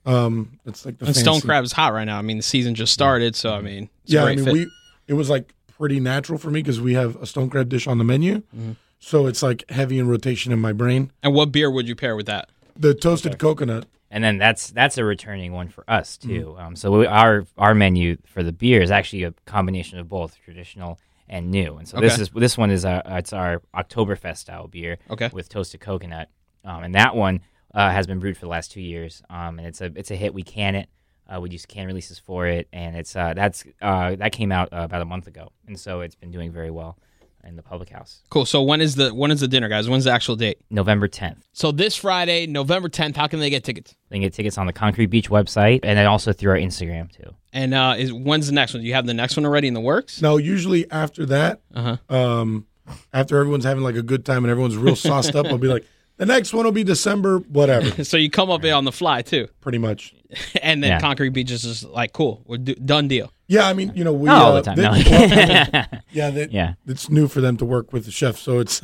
Um, 0.07 0.59
it's 0.65 0.87
like 0.87 0.99
the 0.99 1.07
And 1.07 1.17
stone 1.17 1.41
crab 1.43 1.63
is 1.65 1.73
hot 1.73 1.93
right 1.93 2.05
now. 2.07 2.19
I 2.19 2.23
mean, 2.23 2.39
the 2.39 2.43
season 2.43 2.75
just 2.75 2.93
started, 2.93 3.37
so 3.37 3.53
I 3.53 3.61
mean, 3.61 3.91
it's 4.05 4.13
a 4.13 4.17
yeah, 4.17 4.25
I 4.25 4.35
mean, 4.37 4.45
fit. 4.45 4.53
we 4.55 4.67
it 5.09 5.15
was 5.15 5.29
like 5.29 5.53
pretty 5.77 6.01
natural 6.01 6.39
for 6.39 6.51
me 6.51 6.61
because 6.63 6.81
we 6.81 6.95
have 6.95 7.17
a 7.17 7.27
stone 7.27 7.51
crab 7.51 7.69
dish 7.69 7.87
on 7.87 7.99
the 7.99 8.05
menu, 8.05 8.37
Mm-hmm. 8.57 8.73
so 8.99 9.27
it's 9.27 9.43
like 9.43 9.69
heavy 9.71 9.99
in 9.99 10.09
rotation 10.09 10.53
in 10.53 10.59
my 10.59 10.73
brain. 10.73 11.11
and 11.23 11.35
what 11.35 11.53
beer 11.53 11.71
would 11.71 11.87
you 11.89 11.95
pair 11.97 12.17
with 12.17 12.27
that? 12.27 12.49
The 12.77 12.95
toasted 12.95 13.39
coconut. 13.39 13.87
And 14.11 14.23
then 14.25 14.39
that's 14.39 14.71
that's 14.71 14.99
a 14.99 15.05
returning 15.05 15.53
one 15.53 15.69
for 15.69 15.85
us 15.89 16.17
too. 16.17 16.55
Mm-hmm. 16.57 16.61
Um, 16.61 16.77
so 16.77 16.99
we, 16.99 17.07
our 17.07 17.47
our 17.57 17.75
menu 17.75 18.17
for 18.27 18.43
the 18.43 18.53
beer 18.53 18.83
is 18.83 18.91
actually 18.91 19.25
a 19.25 19.33
combination 19.47 19.99
of 19.99 20.09
both 20.09 20.37
traditional 20.45 20.99
and 21.29 21.51
new. 21.51 21.77
And 21.77 21.89
so 21.89 22.01
this 22.01 22.19
is 22.19 22.31
this 22.31 22.59
one 22.59 22.71
is 22.71 22.85
our 22.85 23.03
it's 23.07 23.33
our 23.33 23.63
Oktoberfest 23.75 24.39
style 24.39 24.67
beer 24.67 24.99
Okay. 25.09 25.31
with 25.33 25.49
toasted 25.49 25.81
coconut, 25.81 26.29
um, 26.65 26.83
and 26.83 26.95
that 26.95 27.15
one 27.15 27.41
uh, 27.73 27.91
has 27.91 28.07
been 28.07 28.19
brewed 28.19 28.37
for 28.37 28.47
the 28.47 28.51
last 28.51 28.73
two 28.73 28.81
years. 28.83 29.23
Um, 29.31 29.59
and 29.59 29.67
it's 29.69 29.81
a 29.81 29.93
it's 29.95 30.11
a 30.11 30.17
hit. 30.17 30.35
We 30.35 30.43
can 30.43 30.75
it. 30.75 30.89
Uh, 31.33 31.41
we 31.41 31.49
use 31.49 31.65
can 31.65 31.87
releases 31.87 32.19
for 32.19 32.49
it, 32.49 32.67
and 32.73 32.97
it's 32.97 33.15
uh, 33.15 33.35
that's 33.35 33.65
uh, 33.81 34.17
that 34.17 34.33
came 34.33 34.51
out 34.51 34.73
uh, 34.73 34.79
about 34.81 35.03
a 35.03 35.05
month 35.05 35.29
ago, 35.29 35.53
and 35.69 35.79
so 35.79 36.01
it's 36.01 36.17
been 36.17 36.33
doing 36.33 36.51
very 36.51 36.73
well 36.73 36.99
in 37.45 37.57
the 37.57 37.63
public 37.63 37.89
house. 37.91 38.21
Cool. 38.31 38.45
So 38.47 38.63
when 38.63 38.81
is 38.81 38.95
the 38.97 39.15
when 39.15 39.31
is 39.31 39.41
the 39.41 39.49
dinner, 39.49 39.69
guys? 39.69 39.89
When's 39.89 40.05
the 40.05 40.13
actual 40.13 40.37
date? 40.37 40.59
November 40.71 41.09
tenth. 41.09 41.47
So 41.53 41.73
this 41.73 41.97
Friday, 41.97 42.47
November 42.47 42.89
10th. 42.89 43.17
How 43.17 43.27
can 43.27 43.41
they 43.41 43.51
get 43.51 43.65
tickets? 43.65 43.95
They 44.09 44.17
can 44.17 44.23
get 44.23 44.33
tickets 44.35 44.59
on 44.59 44.67
the 44.67 44.73
Concrete 44.73 45.07
Beach 45.07 45.31
website, 45.31 45.81
and 45.83 45.99
then 45.99 46.07
also 46.07 46.33
through 46.33 46.53
our 46.53 46.59
Instagram 46.59 47.11
too. 47.11 47.35
And 47.53 47.75
uh, 47.75 47.95
is 47.99 48.13
when's 48.13 48.47
the 48.47 48.53
next 48.53 48.75
one? 48.75 48.83
Do 48.83 48.89
you 48.89 48.95
have 48.95 49.07
the 49.07 49.15
next 49.15 49.37
one 49.37 49.45
already 49.47 49.69
in 49.69 49.75
the 49.75 49.81
works? 49.81 50.23
No, 50.23 50.37
usually 50.37 50.91
after 50.91 51.27
that, 51.27 51.61
Uh-huh. 51.75 51.97
um, 52.15 52.67
after 53.13 53.39
everyone's 53.39 53.65
having 53.65 53.83
like 53.85 53.97
a 53.97 54.03
good 54.03 54.25
time 54.25 54.45
and 54.45 54.51
everyone's 54.51 54.77
real 54.77 54.97
sauced 54.97 55.35
up, 55.35 55.47
I'll 55.47 55.59
be 55.59 55.69
like, 55.69 55.85
the 56.17 56.27
next 56.27 56.53
one 56.53 56.65
will 56.65 56.73
be 56.73 56.85
December, 56.85 57.39
whatever, 57.39 58.05
So 58.05 58.17
you 58.17 58.31
come 58.31 58.51
up 58.51 58.65
on 58.65 58.85
the 58.85 58.93
fly 58.93 59.23
too, 59.23 59.49
pretty 59.61 59.79
much. 59.79 60.15
and 60.63 60.83
then 60.83 60.91
Yeah. 60.91 61.01
Concrete 61.01 61.31
Beach 61.31 61.51
is 61.51 61.63
just 61.63 61.85
like 61.85 62.13
cool. 62.13 62.43
We're 62.47 62.59
do- 62.59 62.75
done 62.75 63.09
deal. 63.09 63.33
Yeah, 63.49 63.67
I 63.67 63.73
mean, 63.73 63.93
you 63.95 64.05
know, 64.05 64.13
we 64.13 64.27
Not 64.27 64.43
all 64.43 64.53
uh, 64.53 64.61
the 64.61 64.63
time. 64.63 64.77
they- 64.77 64.83
no. 64.85 65.99
yeah, 66.13 66.31
they, 66.31 66.49
Yeah. 66.51 66.75
it's 66.87 67.11
new 67.11 67.27
for 67.29 67.41
them 67.41 67.57
to 67.57 67.65
work 67.65 67.93
with 67.93 68.05
the 68.05 68.11
chef, 68.13 68.37
so 68.39 68.61
it's 68.61 68.81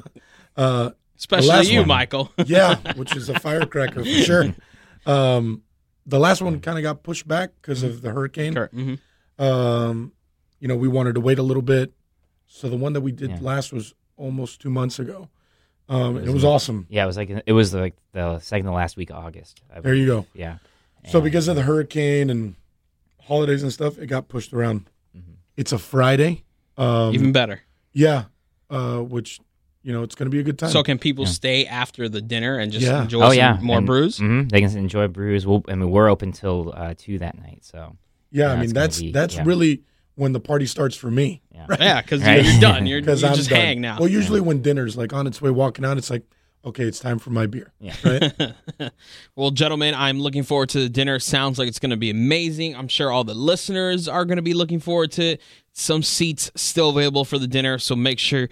uh, 0.57 0.91
Especially 1.17 1.73
you, 1.73 1.81
one. 1.81 1.89
Michael. 1.89 2.33
yeah, 2.47 2.77
which 2.95 3.15
is 3.17 3.29
a 3.29 3.39
firecracker 3.39 4.03
for 4.05 4.11
sure. 4.11 4.55
Um, 5.07 5.63
the 6.05 6.19
last 6.19 6.43
one 6.43 6.61
kind 6.61 6.79
of 6.79 6.83
got 6.83 7.03
pushed 7.03 7.27
back 7.29 7.51
because 7.61 7.83
of 7.83 8.03
the 8.03 8.11
hurricane. 8.11 8.55
hmm 8.57 8.95
Um, 9.39 10.13
you 10.61 10.69
know, 10.69 10.77
we 10.77 10.89
wanted 10.89 11.15
to 11.15 11.21
wait 11.21 11.39
a 11.39 11.43
little 11.43 11.63
bit, 11.63 11.93
so 12.47 12.69
the 12.69 12.77
one 12.77 12.93
that 12.95 13.03
we 13.03 13.13
did 13.13 13.31
Yeah. 13.31 13.39
last 13.41 13.73
was 13.73 13.95
almost 14.17 14.61
two 14.61 14.71
months 14.71 14.99
ago. 14.99 15.29
Um, 15.89 16.17
and 16.17 16.27
it 16.29 16.33
was 16.33 16.45
awesome. 16.45 16.87
Yeah, 16.91 17.05
it 17.05 17.07
was 17.07 17.17
like 17.17 17.31
it 17.47 17.53
was 17.53 17.73
like 17.73 17.95
the 18.13 18.41
second 18.41 18.67
to 18.67 18.73
last 18.73 18.97
week 18.97 19.11
of 19.11 19.17
August. 19.17 19.61
I 19.73 19.81
There 19.81 19.95
you 19.95 20.07
go. 20.07 20.27
Yeah. 20.35 20.59
So 21.07 21.21
because 21.21 21.49
of 21.49 21.57
the 21.57 21.63
hurricane 21.63 22.31
and 22.31 22.55
holidays 23.23 23.63
and 23.63 23.73
stuff, 23.73 23.99
it 23.99 24.07
got 24.07 24.29
pushed 24.29 24.53
around. 24.53 24.89
Mm-hmm. 25.17 25.33
It's 25.57 25.73
a 25.73 25.79
Friday. 25.79 26.45
Um, 26.77 27.15
Even 27.15 27.33
better. 27.33 27.63
yeah, 27.93 28.25
uh, 28.71 28.99
which 28.99 29.41
you 29.83 29.93
know 29.93 30.03
it's 30.03 30.15
going 30.15 30.27
to 30.27 30.31
be 30.31 30.41
a 30.41 30.43
good 30.43 30.59
time. 30.59 30.71
So 30.71 30.83
can 30.83 30.99
people 30.99 31.25
stay 31.27 31.65
after 31.65 32.09
the 32.09 32.21
dinner 32.21 32.59
and 32.59 32.71
just 32.73 32.85
Yeah. 32.85 33.03
enjoy 33.03 33.23
oh 33.23 33.29
some 33.31 33.39
yeah, 33.39 33.59
more 33.63 33.79
And- 33.79 33.87
brews? 33.87 34.19
mhm, 34.19 34.51
They 34.51 34.61
can 34.61 34.77
enjoy 34.77 35.07
brews. 35.09 35.47
We'll, 35.47 35.65
I 35.69 35.75
mean, 35.77 35.91
we're 35.91 36.09
open 36.11 36.33
till 36.33 36.73
uh, 36.77 36.95
two 36.99 37.19
that 37.21 37.39
night. 37.39 37.65
So 37.65 37.97
yeah, 38.31 38.49
Yeah, 38.49 38.53
I 38.53 38.61
mean 38.61 38.73
that's 38.75 39.01
be- 39.01 39.13
that's 39.13 39.37
yeah. 39.37 39.45
really 39.47 39.83
when 40.17 40.33
the 40.33 40.41
party 40.41 40.67
starts 40.67 40.97
for 40.97 41.11
me. 41.11 41.43
yeah. 41.55 41.67
Yeah, 41.81 42.03
because 42.03 42.21
Right. 42.23 42.43
you're, 42.45 42.53
you're 42.53 42.61
done. 42.61 42.87
You're, 42.87 42.99
you 42.99 43.03
Because 43.05 43.23
I'm 43.25 43.35
just 43.35 43.49
done. 43.51 43.61
hang 43.61 43.81
now. 43.81 43.99
Well, 44.01 44.09
usually 44.09 44.41
when 44.41 44.61
dinner's 44.61 44.97
like 44.97 45.13
on 45.13 45.27
its 45.27 45.41
way 45.41 45.51
walking 45.51 45.85
out, 45.85 45.97
it's 45.99 46.11
like, 46.11 46.25
okay, 46.67 46.85
it's 46.85 46.99
time 46.99 47.19
for 47.19 47.31
my 47.31 47.47
beer. 47.47 47.73
Yeah. 47.81 47.95
Right? 48.05 48.53
Well, 49.37 49.51
gentlemen, 49.51 49.95
I'm 49.95 50.21
looking 50.21 50.43
forward 50.43 50.71
to 50.71 50.81
the 50.81 50.89
dinner. 50.89 51.19
Sounds 51.19 51.59
like 51.59 51.69
it's 51.69 51.79
going 51.79 51.91
to 51.91 51.97
be 51.97 52.11
amazing. 52.11 52.75
I'm 52.75 52.89
sure 52.89 53.11
all 53.11 53.23
the 53.23 53.35
listeners 53.35 54.09
are 54.09 54.25
going 54.25 54.37
to 54.37 54.43
be 54.43 54.55
looking 54.55 54.81
forward 54.81 55.13
to 55.13 55.23
it. 55.23 55.43
Some 55.73 56.03
seats 56.03 56.51
still 56.57 56.91
available 56.91 57.25
for 57.25 57.39
the 57.39 57.47
dinner, 57.47 57.79
so 57.79 57.95
make 57.95 58.19
sure 58.19 58.49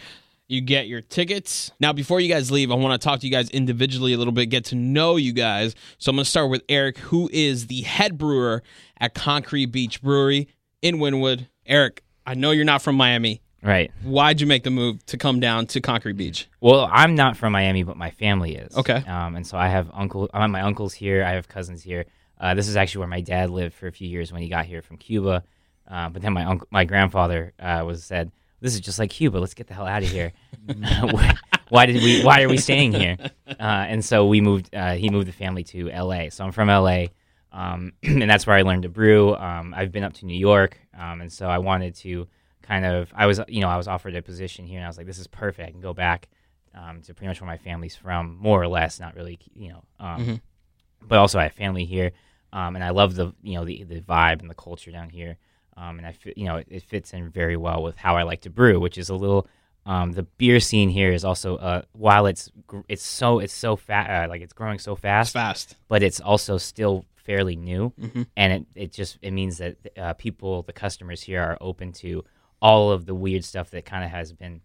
you 0.46 0.60
get 0.60 0.86
your 0.86 1.00
tickets. 1.00 1.70
Now, 1.80 1.92
before 1.94 2.20
you 2.20 2.28
guys 2.28 2.50
leave, 2.50 2.70
I 2.70 2.74
want 2.74 3.00
to 3.00 3.04
talk 3.04 3.20
to 3.20 3.26
you 3.26 3.32
guys 3.32 3.48
individually 3.50 4.12
a 4.12 4.18
little 4.18 4.32
bit, 4.32 4.46
get 4.46 4.66
to 4.66 4.74
know 4.76 5.16
you 5.16 5.32
guys. 5.32 5.74
So 5.98 6.10
I'm 6.10 6.16
going 6.16 6.24
to 6.24 6.30
start 6.30 6.50
with 6.50 6.62
Eric, 6.68 6.98
who 6.98 7.30
is 7.32 7.66
the 7.66 7.80
head 7.82 8.18
brewer 8.18 8.62
at 8.98 9.14
Concrete 9.14 9.66
Beach 9.66 10.02
Brewery 10.02 10.48
in 10.82 10.96
Wynwood. 10.96 11.48
Eric, 11.66 12.02
I 12.26 12.34
know 12.34 12.50
you're 12.50 12.64
not 12.66 12.82
from 12.82 12.96
Miami. 12.96 13.40
Right. 13.64 13.90
Why'd 14.02 14.42
you 14.42 14.46
make 14.46 14.62
the 14.62 14.70
move 14.70 15.04
to 15.06 15.16
come 15.16 15.40
down 15.40 15.66
to 15.68 15.80
Concrete 15.80 16.18
Beach? 16.18 16.48
Well, 16.60 16.88
I'm 16.92 17.14
not 17.14 17.36
from 17.38 17.54
Miami, 17.54 17.82
but 17.82 17.96
my 17.96 18.10
family 18.10 18.56
is. 18.56 18.76
Okay. 18.76 19.02
Um, 19.06 19.36
and 19.36 19.46
so 19.46 19.56
I 19.56 19.68
have 19.68 19.90
uncle, 19.94 20.28
I 20.34 20.42
have 20.42 20.50
my 20.50 20.60
uncles 20.60 20.92
here. 20.92 21.24
I 21.24 21.32
have 21.32 21.48
cousins 21.48 21.82
here. 21.82 22.04
Uh, 22.38 22.54
this 22.54 22.68
is 22.68 22.76
actually 22.76 23.00
where 23.00 23.08
my 23.08 23.22
dad 23.22 23.48
lived 23.48 23.74
for 23.74 23.86
a 23.86 23.92
few 23.92 24.06
years 24.06 24.30
when 24.30 24.42
he 24.42 24.48
got 24.48 24.66
here 24.66 24.82
from 24.82 24.98
Cuba. 24.98 25.44
Uh, 25.90 26.10
but 26.10 26.20
then 26.20 26.34
my 26.34 26.44
uncle, 26.44 26.68
my 26.70 26.84
grandfather, 26.84 27.52
uh, 27.58 27.82
was 27.86 28.04
said, 28.04 28.32
"This 28.60 28.74
is 28.74 28.80
just 28.80 28.98
like 28.98 29.10
Cuba. 29.10 29.38
Let's 29.38 29.54
get 29.54 29.66
the 29.66 29.74
hell 29.74 29.86
out 29.86 30.02
of 30.02 30.08
here. 30.08 30.32
why 31.68 31.86
did 31.86 32.02
we? 32.02 32.22
Why 32.22 32.42
are 32.42 32.48
we 32.48 32.56
staying 32.56 32.92
here?" 32.92 33.16
Uh, 33.46 33.52
and 33.60 34.04
so 34.04 34.26
we 34.26 34.40
moved. 34.40 34.74
Uh, 34.74 34.94
he 34.94 35.10
moved 35.10 35.28
the 35.28 35.32
family 35.32 35.62
to 35.64 35.90
L.A. 35.90 36.30
So 36.30 36.44
I'm 36.44 36.52
from 36.52 36.70
L.A. 36.70 37.10
Um, 37.52 37.92
and 38.02 38.28
that's 38.28 38.46
where 38.46 38.56
I 38.56 38.62
learned 38.62 38.82
to 38.84 38.88
brew. 38.88 39.34
Um, 39.34 39.74
I've 39.74 39.92
been 39.92 40.04
up 40.04 40.14
to 40.14 40.26
New 40.26 40.38
York, 40.38 40.78
um, 40.98 41.20
and 41.20 41.32
so 41.32 41.48
I 41.48 41.58
wanted 41.58 41.94
to 41.96 42.26
kind 42.64 42.84
of. 42.84 43.12
I 43.14 43.26
was, 43.26 43.40
you 43.48 43.60
know, 43.60 43.68
I 43.68 43.76
was 43.76 43.86
offered 43.88 44.14
a 44.16 44.22
position 44.22 44.66
here, 44.66 44.78
and 44.78 44.84
I 44.84 44.88
was 44.88 44.96
like, 44.98 45.06
"This 45.06 45.18
is 45.18 45.26
perfect. 45.28 45.68
I 45.68 45.70
can 45.70 45.80
go 45.80 45.94
back 45.94 46.28
um, 46.74 47.02
to 47.02 47.14
pretty 47.14 47.28
much 47.28 47.40
where 47.40 47.46
my 47.46 47.58
family's 47.58 47.94
from, 47.96 48.36
more 48.40 48.60
or 48.60 48.66
less. 48.68 48.98
Not 48.98 49.14
really, 49.14 49.38
you 49.54 49.68
know, 49.70 49.82
um, 50.00 50.40
but 51.06 51.18
also 51.18 51.38
I 51.38 51.44
have 51.44 51.52
family 51.52 51.84
here, 51.84 52.12
um, 52.52 52.74
and 52.74 52.82
I 52.84 52.90
love 52.90 53.14
the, 53.14 53.32
you 53.42 53.54
know, 53.54 53.64
the 53.64 53.84
the 53.84 54.00
vibe 54.00 54.40
and 54.40 54.50
the 54.50 54.54
culture 54.54 54.90
down 54.90 55.10
here, 55.10 55.36
um, 55.76 55.98
and 55.98 56.06
I, 56.06 56.12
fi- 56.12 56.32
you 56.36 56.46
know, 56.46 56.56
it, 56.56 56.66
it 56.70 56.82
fits 56.82 57.12
in 57.12 57.30
very 57.30 57.56
well 57.56 57.82
with 57.82 57.96
how 57.96 58.16
I 58.16 58.22
like 58.24 58.40
to 58.42 58.50
brew, 58.50 58.80
which 58.80 58.98
is 58.98 59.08
a 59.10 59.14
little. 59.14 59.46
Um, 59.86 60.12
the 60.12 60.22
beer 60.22 60.60
scene 60.60 60.88
here 60.88 61.12
is 61.12 61.26
also, 61.26 61.56
uh, 61.58 61.82
while 61.92 62.24
it's 62.24 62.50
gr- 62.66 62.80
it's 62.88 63.04
so 63.04 63.38
it's 63.38 63.52
so 63.52 63.76
fast, 63.76 64.08
uh, 64.10 64.28
like 64.30 64.40
it's 64.40 64.54
growing 64.54 64.78
so 64.78 64.92
It's 64.92 65.02
fast, 65.02 65.32
fast. 65.34 65.76
but 65.88 66.02
it's 66.02 66.20
also 66.20 66.56
still 66.56 67.04
fairly 67.16 67.54
new 67.56 67.90
Mhm. 68.00 68.26
and 68.36 68.52
it, 68.52 68.66
it 68.74 68.92
just 68.92 69.18
it 69.22 69.30
means 69.30 69.56
that 69.58 69.76
uh, 69.98 70.12
people 70.14 70.62
the 70.62 70.72
customers 70.74 71.22
here 71.22 71.40
are 71.42 71.56
open 71.60 71.90
to 71.92 72.22
all 72.64 72.90
of 72.90 73.04
the 73.04 73.14
weird 73.14 73.44
stuff 73.44 73.70
that 73.70 73.84
kind 73.84 74.02
of 74.02 74.10
has 74.10 74.32
been 74.32 74.62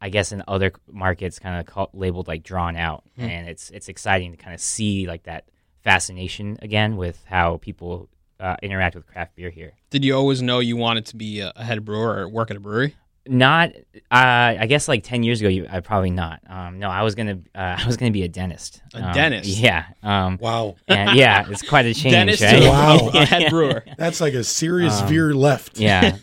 i 0.00 0.08
guess 0.08 0.30
in 0.30 0.42
other 0.46 0.72
markets 0.88 1.40
kind 1.40 1.56
of 1.68 1.88
labeled 1.92 2.28
like 2.28 2.42
drawn 2.44 2.76
out. 2.76 3.02
And 3.18 3.48
it's 3.48 3.68
it's 3.70 3.88
exciting 3.88 4.30
to 4.30 4.36
kind 4.36 4.54
of 4.54 4.60
see 4.60 5.06
like 5.06 5.24
that 5.24 5.48
fascination 5.82 6.56
again 6.62 6.96
with 6.96 7.18
how 7.26 7.56
people 7.56 8.08
uh, 8.38 8.56
interact 8.62 8.94
with 8.94 9.06
craft 9.06 9.34
beer 9.36 9.50
here. 9.50 9.72
Did 9.90 10.04
you 10.04 10.14
always 10.16 10.40
know 10.40 10.60
you 10.60 10.76
wanted 10.76 11.06
to 11.06 11.16
be 11.16 11.40
a 11.40 11.52
a 11.56 11.64
head 11.64 11.84
brewer 11.84 12.16
or 12.16 12.28
work 12.28 12.50
at 12.50 12.56
a 12.56 12.60
brewery? 12.60 12.94
Not, 13.24 13.70
uh, 14.10 14.56
I 14.58 14.66
guess 14.66 14.88
like 14.88 15.04
ten 15.04 15.22
years 15.22 15.40
ago, 15.40 15.48
you, 15.48 15.66
I 15.70 15.78
probably 15.78 16.10
not. 16.10 16.40
Um, 16.48 16.80
no, 16.80 16.88
I 16.90 17.02
was 17.02 17.14
gonna, 17.14 17.38
uh, 17.54 17.76
I 17.78 17.86
was 17.86 17.96
gonna 17.96 18.10
be 18.10 18.24
a 18.24 18.28
dentist. 18.28 18.82
A 18.94 19.02
Um, 19.02 19.14
dentist? 19.14 19.48
Yeah. 19.48 19.84
Um, 20.02 20.38
Wow. 20.40 20.74
and 20.88 21.16
yeah, 21.16 21.46
it's 21.48 21.62
quite 21.62 21.86
a 21.86 21.94
change, 22.02 22.12
dentist 22.14 22.42
right? 22.42 22.60
to 22.60 22.68
Wow. 22.68 23.10
a 23.14 23.24
head 23.24 23.48
brewer. 23.50 23.84
That's 23.96 24.20
like 24.20 24.34
a 24.34 24.42
serious 24.42 25.00
Um, 25.02 25.08
veer 25.08 25.34
left. 25.34 25.78
Yeah. 25.78 26.16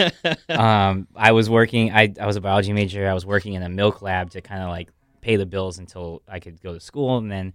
um, 0.49 1.07
I 1.15 1.31
was 1.31 1.49
working. 1.49 1.91
I 1.93 2.13
I 2.19 2.25
was 2.25 2.35
a 2.35 2.41
biology 2.41 2.73
major. 2.73 3.07
I 3.09 3.13
was 3.13 3.25
working 3.25 3.53
in 3.53 3.63
a 3.63 3.69
milk 3.69 4.01
lab 4.01 4.31
to 4.31 4.41
kind 4.41 4.61
of 4.61 4.69
like 4.69 4.89
pay 5.21 5.35
the 5.37 5.45
bills 5.45 5.79
until 5.79 6.21
I 6.27 6.39
could 6.39 6.61
go 6.61 6.73
to 6.73 6.79
school, 6.81 7.17
and 7.17 7.31
then 7.31 7.53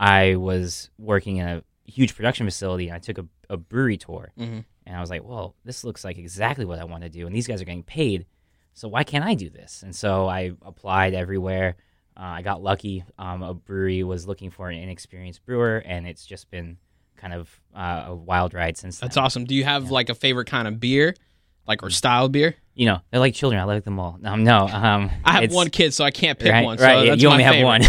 I 0.00 0.36
was 0.36 0.90
working 0.98 1.36
in 1.38 1.46
a 1.48 1.62
huge 1.84 2.14
production 2.16 2.46
facility. 2.46 2.88
And 2.88 2.96
I 2.96 2.98
took 3.00 3.18
a, 3.18 3.26
a 3.50 3.56
brewery 3.58 3.98
tour, 3.98 4.32
Mhm. 4.38 4.64
and 4.86 4.96
I 4.96 5.00
was 5.00 5.10
like, 5.10 5.24
"Well, 5.24 5.54
this 5.64 5.84
looks 5.84 6.04
like 6.04 6.16
exactly 6.16 6.64
what 6.64 6.78
I 6.78 6.84
want 6.84 7.02
to 7.02 7.10
do." 7.10 7.26
And 7.26 7.34
these 7.36 7.46
guys 7.46 7.60
are 7.60 7.64
getting 7.66 7.82
paid, 7.82 8.24
so 8.78 8.86
why 8.86 9.02
can't 9.02 9.24
I 9.24 9.34
do 9.34 9.50
this? 9.50 9.82
And 9.82 9.94
so 9.94 10.28
I 10.28 10.52
applied 10.62 11.12
everywhere. 11.12 11.76
Uh, 12.16 12.22
I 12.22 12.42
got 12.42 12.62
lucky. 12.62 13.04
Um, 13.18 13.42
a 13.42 13.52
brewery 13.52 14.04
was 14.04 14.26
looking 14.26 14.50
for 14.50 14.68
an 14.68 14.78
inexperienced 14.78 15.44
brewer, 15.44 15.82
and 15.84 16.06
it's 16.06 16.24
just 16.24 16.48
been 16.50 16.78
kind 17.16 17.34
of 17.34 17.60
uh, 17.74 18.04
a 18.06 18.14
wild 18.14 18.54
ride 18.54 18.76
since. 18.76 19.00
That's 19.00 19.16
then. 19.16 19.24
awesome. 19.24 19.44
Do 19.46 19.56
you 19.56 19.64
have 19.64 19.90
like 19.90 20.10
a 20.10 20.14
favorite 20.14 20.46
kind 20.46 20.68
of 20.68 20.78
beer, 20.78 21.14
like 21.66 21.82
or 21.82 21.90
style 21.90 22.28
beer? 22.28 22.54
You 22.74 22.86
know, 22.86 23.00
they're 23.10 23.18
like 23.18 23.34
children. 23.34 23.60
I 23.60 23.64
like 23.64 23.82
them 23.82 23.98
all. 23.98 24.18
Um, 24.24 24.44
no, 24.44 24.68
um, 24.68 25.10
I 25.24 25.42
have 25.42 25.52
one 25.52 25.70
kid, 25.70 25.92
so 25.92 26.04
I 26.04 26.12
can't 26.12 26.38
pick 26.38 26.52
right, 26.52 26.64
one. 26.64 26.78
So 26.78 26.84
right, 26.84 27.04
yeah, 27.04 27.10
that's 27.10 27.22
you 27.22 27.28
only 27.28 27.42
have 27.42 27.64
one. 27.64 27.82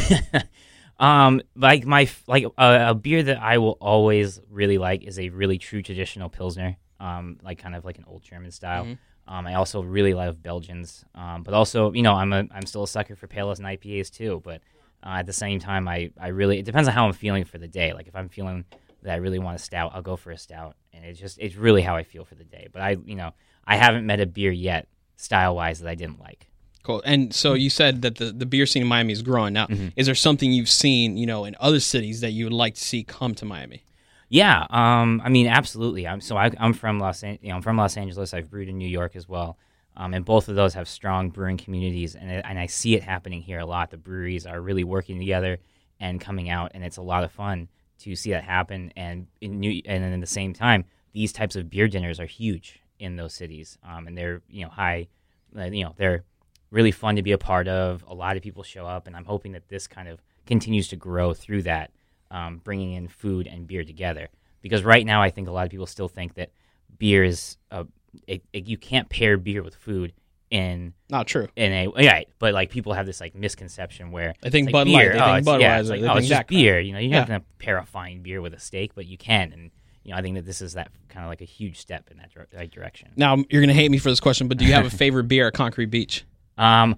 um, 1.00 1.42
like 1.56 1.86
my 1.86 2.10
like 2.28 2.46
uh, 2.58 2.86
a 2.90 2.96
beer 2.96 3.22
that 3.22 3.40
I 3.40 3.60
will 3.60 3.78
always 3.80 4.40
really 4.50 4.80
like 4.80 5.04
is 5.04 5.20
a 5.20 5.30
really 5.30 5.60
true 5.60 5.84
traditional 5.84 6.30
pilsner. 6.30 6.78
Um, 7.00 7.38
like 7.44 7.60
kind 7.60 7.76
of 7.76 7.86
like 7.86 8.00
an 8.00 8.06
old 8.08 8.24
German 8.24 8.50
style. 8.52 8.86
Mhm. 8.86 8.98
Um, 9.30 9.46
I 9.48 9.54
also 9.54 9.82
really 9.82 10.14
love 10.14 10.42
Belgians. 10.44 11.06
Um, 11.16 11.44
but 11.44 11.54
also, 11.54 11.94
you 11.94 12.02
know, 12.02 12.16
I'm 12.16 12.34
a 12.34 12.46
I'm 12.52 12.66
still 12.66 12.84
a 12.84 12.88
sucker 12.88 13.16
for 13.16 13.28
pale 13.28 13.46
ales 13.48 13.60
and 13.60 13.68
IPAs 13.68 14.10
too. 14.12 14.42
But 14.44 14.62
uh, 15.04 15.20
at 15.20 15.26
the 15.28 15.34
same 15.34 15.60
time, 15.60 15.88
I 15.88 16.12
I 16.20 16.30
really 16.30 16.60
it 16.60 16.66
depends 16.66 16.90
on 16.90 16.94
how 16.96 17.06
I'm 17.06 17.14
feeling 17.14 17.46
for 17.46 17.58
the 17.60 17.68
day. 17.68 17.94
Like 17.94 18.08
if 18.08 18.16
I'm 18.16 18.28
feeling 18.28 18.66
that 19.04 19.14
I 19.14 19.18
really 19.18 19.40
want 19.40 19.56
a 19.56 19.60
stout, 19.60 19.92
I'll 19.94 20.02
go 20.02 20.18
for 20.18 20.32
a 20.32 20.38
stout, 20.38 20.76
and 20.94 21.06
it's 21.06 21.20
just 21.20 21.38
it's 21.40 21.56
really 21.56 21.82
how 21.84 21.96
I 21.96 22.04
feel 22.04 22.26
for 22.26 22.36
the 22.36 22.44
day. 22.44 22.68
But 22.74 22.82
I 22.82 22.98
you 23.06 23.16
know 23.16 23.32
I 23.66 23.78
haven't 23.78 24.06
met 24.06 24.20
a 24.20 24.26
beer 24.26 24.52
yet 24.52 24.88
style 25.16 25.56
wise 25.56 25.80
that 25.80 25.88
I 25.90 25.96
didn't 25.96 26.20
like. 26.20 26.48
Cool. 26.82 27.04
And 27.06 27.34
so 27.36 27.54
you 27.54 27.70
said 27.70 28.02
that 28.04 28.16
the, 28.16 28.32
the 28.32 28.46
beer 28.48 28.66
scene 28.66 28.82
in 28.82 28.88
Miami 28.88 29.14
is 29.14 29.22
growing. 29.22 29.54
Now, 29.54 29.68
Mm-hmm. 29.68 29.90
is 29.98 30.06
there 30.06 30.16
something 30.16 30.52
you've 30.52 30.70
seen, 30.70 31.18
you 31.18 31.26
know, 31.28 31.44
in 31.46 31.56
other 31.60 31.80
cities 31.82 32.22
that 32.22 32.32
you 32.32 32.46
would 32.46 32.54
like 32.54 32.76
to 32.76 32.82
see 32.82 33.04
come 33.04 33.36
to 33.36 33.46
Miami? 33.46 33.84
Yeah, 34.30 34.68
um, 34.70 35.22
I 35.26 35.30
mean, 35.30 35.48
absolutely. 35.48 36.08
I'm 36.08 36.22
so 36.22 36.38
I, 36.38 36.52
I'm 36.60 36.74
from 36.74 37.00
Los, 37.00 37.24
An- 37.24 37.40
you 37.42 37.50
know, 37.50 37.56
I'm 37.56 37.62
from 37.64 37.78
Los 37.78 37.98
Angeles. 37.98 38.34
I've 38.34 38.50
brewed 38.50 38.70
in 38.70 38.78
New 38.78 38.88
York 38.88 39.16
as 39.16 39.28
well, 39.28 39.58
um, 39.98 40.14
and 40.14 40.24
both 40.24 40.48
of 40.48 40.56
those 40.56 40.76
have 40.76 40.88
strong 40.88 41.30
brewing 41.32 41.58
communities, 41.58 42.16
and 42.16 42.30
and 42.30 42.60
I 42.60 42.68
see 42.68 42.96
it 42.96 43.04
happening 43.04 43.42
here 43.42 43.60
a 43.60 43.66
lot. 43.66 43.90
The 43.90 43.98
breweries 43.98 44.46
are 44.46 44.62
really 44.62 44.84
working 44.84 45.18
together 45.18 45.58
and 46.00 46.22
coming 46.22 46.50
out, 46.50 46.72
and 46.76 46.84
it's 46.84 46.98
a 46.98 47.02
lot 47.02 47.24
of 47.24 47.32
fun 47.32 47.70
to 48.00 48.16
see 48.16 48.30
that 48.32 48.44
happen. 48.44 48.94
And 48.96 49.28
in 49.42 49.60
New, 49.60 49.82
and 49.86 50.04
then 50.04 50.14
at 50.14 50.20
the 50.22 50.28
same 50.28 50.54
time, 50.54 50.86
these 51.12 51.34
types 51.34 51.56
of 51.56 51.70
beer 51.70 51.88
dinners 51.88 52.20
are 52.20 52.28
huge 52.28 52.80
in 53.00 53.16
those 53.16 53.34
cities, 53.34 53.80
um, 53.84 54.06
and 54.06 54.16
they're 54.16 54.44
you 54.48 54.64
know 54.64 54.70
high, 54.70 55.08
you 55.56 55.84
know 55.84 55.96
they're 55.98 56.24
really 56.70 56.92
fun 56.92 57.16
to 57.16 57.24
be 57.24 57.32
a 57.32 57.38
part 57.40 57.68
of. 57.68 58.06
A 58.08 58.14
lot 58.14 58.38
of 58.38 58.44
people 58.44 58.62
show 58.62 58.86
up, 58.86 59.08
and 59.08 59.16
I'm 59.16 59.26
hoping 59.26 59.54
that 59.54 59.70
this 59.70 59.88
kind 59.88 60.08
of 60.08 60.22
continues 60.46 60.88
to 60.90 60.96
grow 60.96 61.34
through 61.34 61.64
that, 61.64 61.90
um, 62.32 62.58
bringing 62.64 62.94
in 62.94 63.08
food 63.08 63.48
and 63.48 63.68
beer 63.68 63.84
together. 63.84 64.30
Because 64.62 64.84
right 64.84 65.06
now, 65.06 65.22
I 65.22 65.30
think 65.30 65.48
a 65.48 65.52
lot 65.52 65.66
of 65.66 65.72
people 65.72 65.86
still 65.86 66.10
think 66.10 66.36
that 66.36 66.52
beer 66.98 67.24
is 67.24 67.58
a, 67.72 67.86
it, 68.28 68.44
it, 68.52 68.68
you 68.68 68.78
can't 68.78 69.10
pair 69.10 69.38
beer 69.38 69.64
with 69.64 69.76
food 69.76 70.14
in 70.50 70.94
Not 71.10 71.28
true. 71.28 71.48
in 71.56 71.72
a 71.72 71.92
yeah, 72.02 72.24
but 72.40 72.54
like 72.54 72.70
people 72.72 72.94
have 72.94 73.06
this 73.06 73.22
like 73.22 73.36
misconception 73.36 74.12
where 74.12 74.34
I 74.44 74.50
think 74.50 74.72
Bud 74.72 74.88
like 74.88 74.94
Light, 74.96 75.02
beer. 75.04 75.14
they 75.14 75.20
oh, 75.20 75.36
think 75.36 75.62
yeah, 75.62 75.80
Budweiser, 75.80 75.90
like, 75.90 76.02
oh, 76.02 76.08
think 76.08 76.20
it's 76.20 76.28
just 76.28 76.48
beer. 76.48 76.80
You 76.80 76.94
know, 76.94 77.00
you're 77.00 77.12
Yeah. 77.12 77.20
not 77.20 77.28
gonna 77.28 77.44
pair 77.60 77.78
a 77.78 77.86
fine 77.86 78.22
beer 78.24 78.42
with 78.42 78.54
a 78.54 78.60
steak, 78.60 78.96
but 78.96 79.06
you 79.06 79.18
can, 79.18 79.54
and 79.54 79.72
you 80.04 80.12
know, 80.12 80.18
I 80.18 80.22
think 80.22 80.36
that 80.36 80.46
this 80.46 80.62
is 80.62 80.74
that 80.74 80.92
kind 81.10 81.24
of 81.24 81.30
like 81.30 81.42
a 81.42 81.46
huge 81.46 81.78
step 81.80 82.10
in 82.10 82.18
that, 82.18 82.32
that 82.52 82.72
direction. 82.72 83.10
Now, 83.16 83.36
you're 83.36 83.62
going 83.62 83.68
to 83.68 83.74
hate 83.74 83.92
me 83.92 83.98
for 83.98 84.10
this 84.10 84.20
question, 84.20 84.48
but 84.48 84.58
do 84.58 84.66
you 84.66 84.74
have 84.74 84.86
a 84.86 84.90
favorite 84.90 85.26
beer 85.26 85.48
at 85.48 85.54
Concrete 85.54 85.88
Beach? 85.88 86.26
Um, 86.58 86.96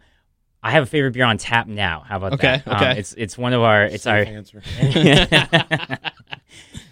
I 0.64 0.72
have 0.72 0.84
a 0.84 0.86
favorite 0.86 1.12
beer 1.14 1.26
on 1.26 1.38
tap 1.38 1.68
now. 1.68 2.04
How 2.08 2.18
about 2.18 2.34
Okay, 2.34 2.62
that? 2.66 2.68
Um, 2.68 2.76
okay. 2.76 3.00
it's 3.00 3.14
it's 3.18 3.38
one 3.38 3.54
of 3.54 3.62
our 3.62 3.84
it's 3.86 4.06
our 4.06 4.20
answer. 4.20 4.62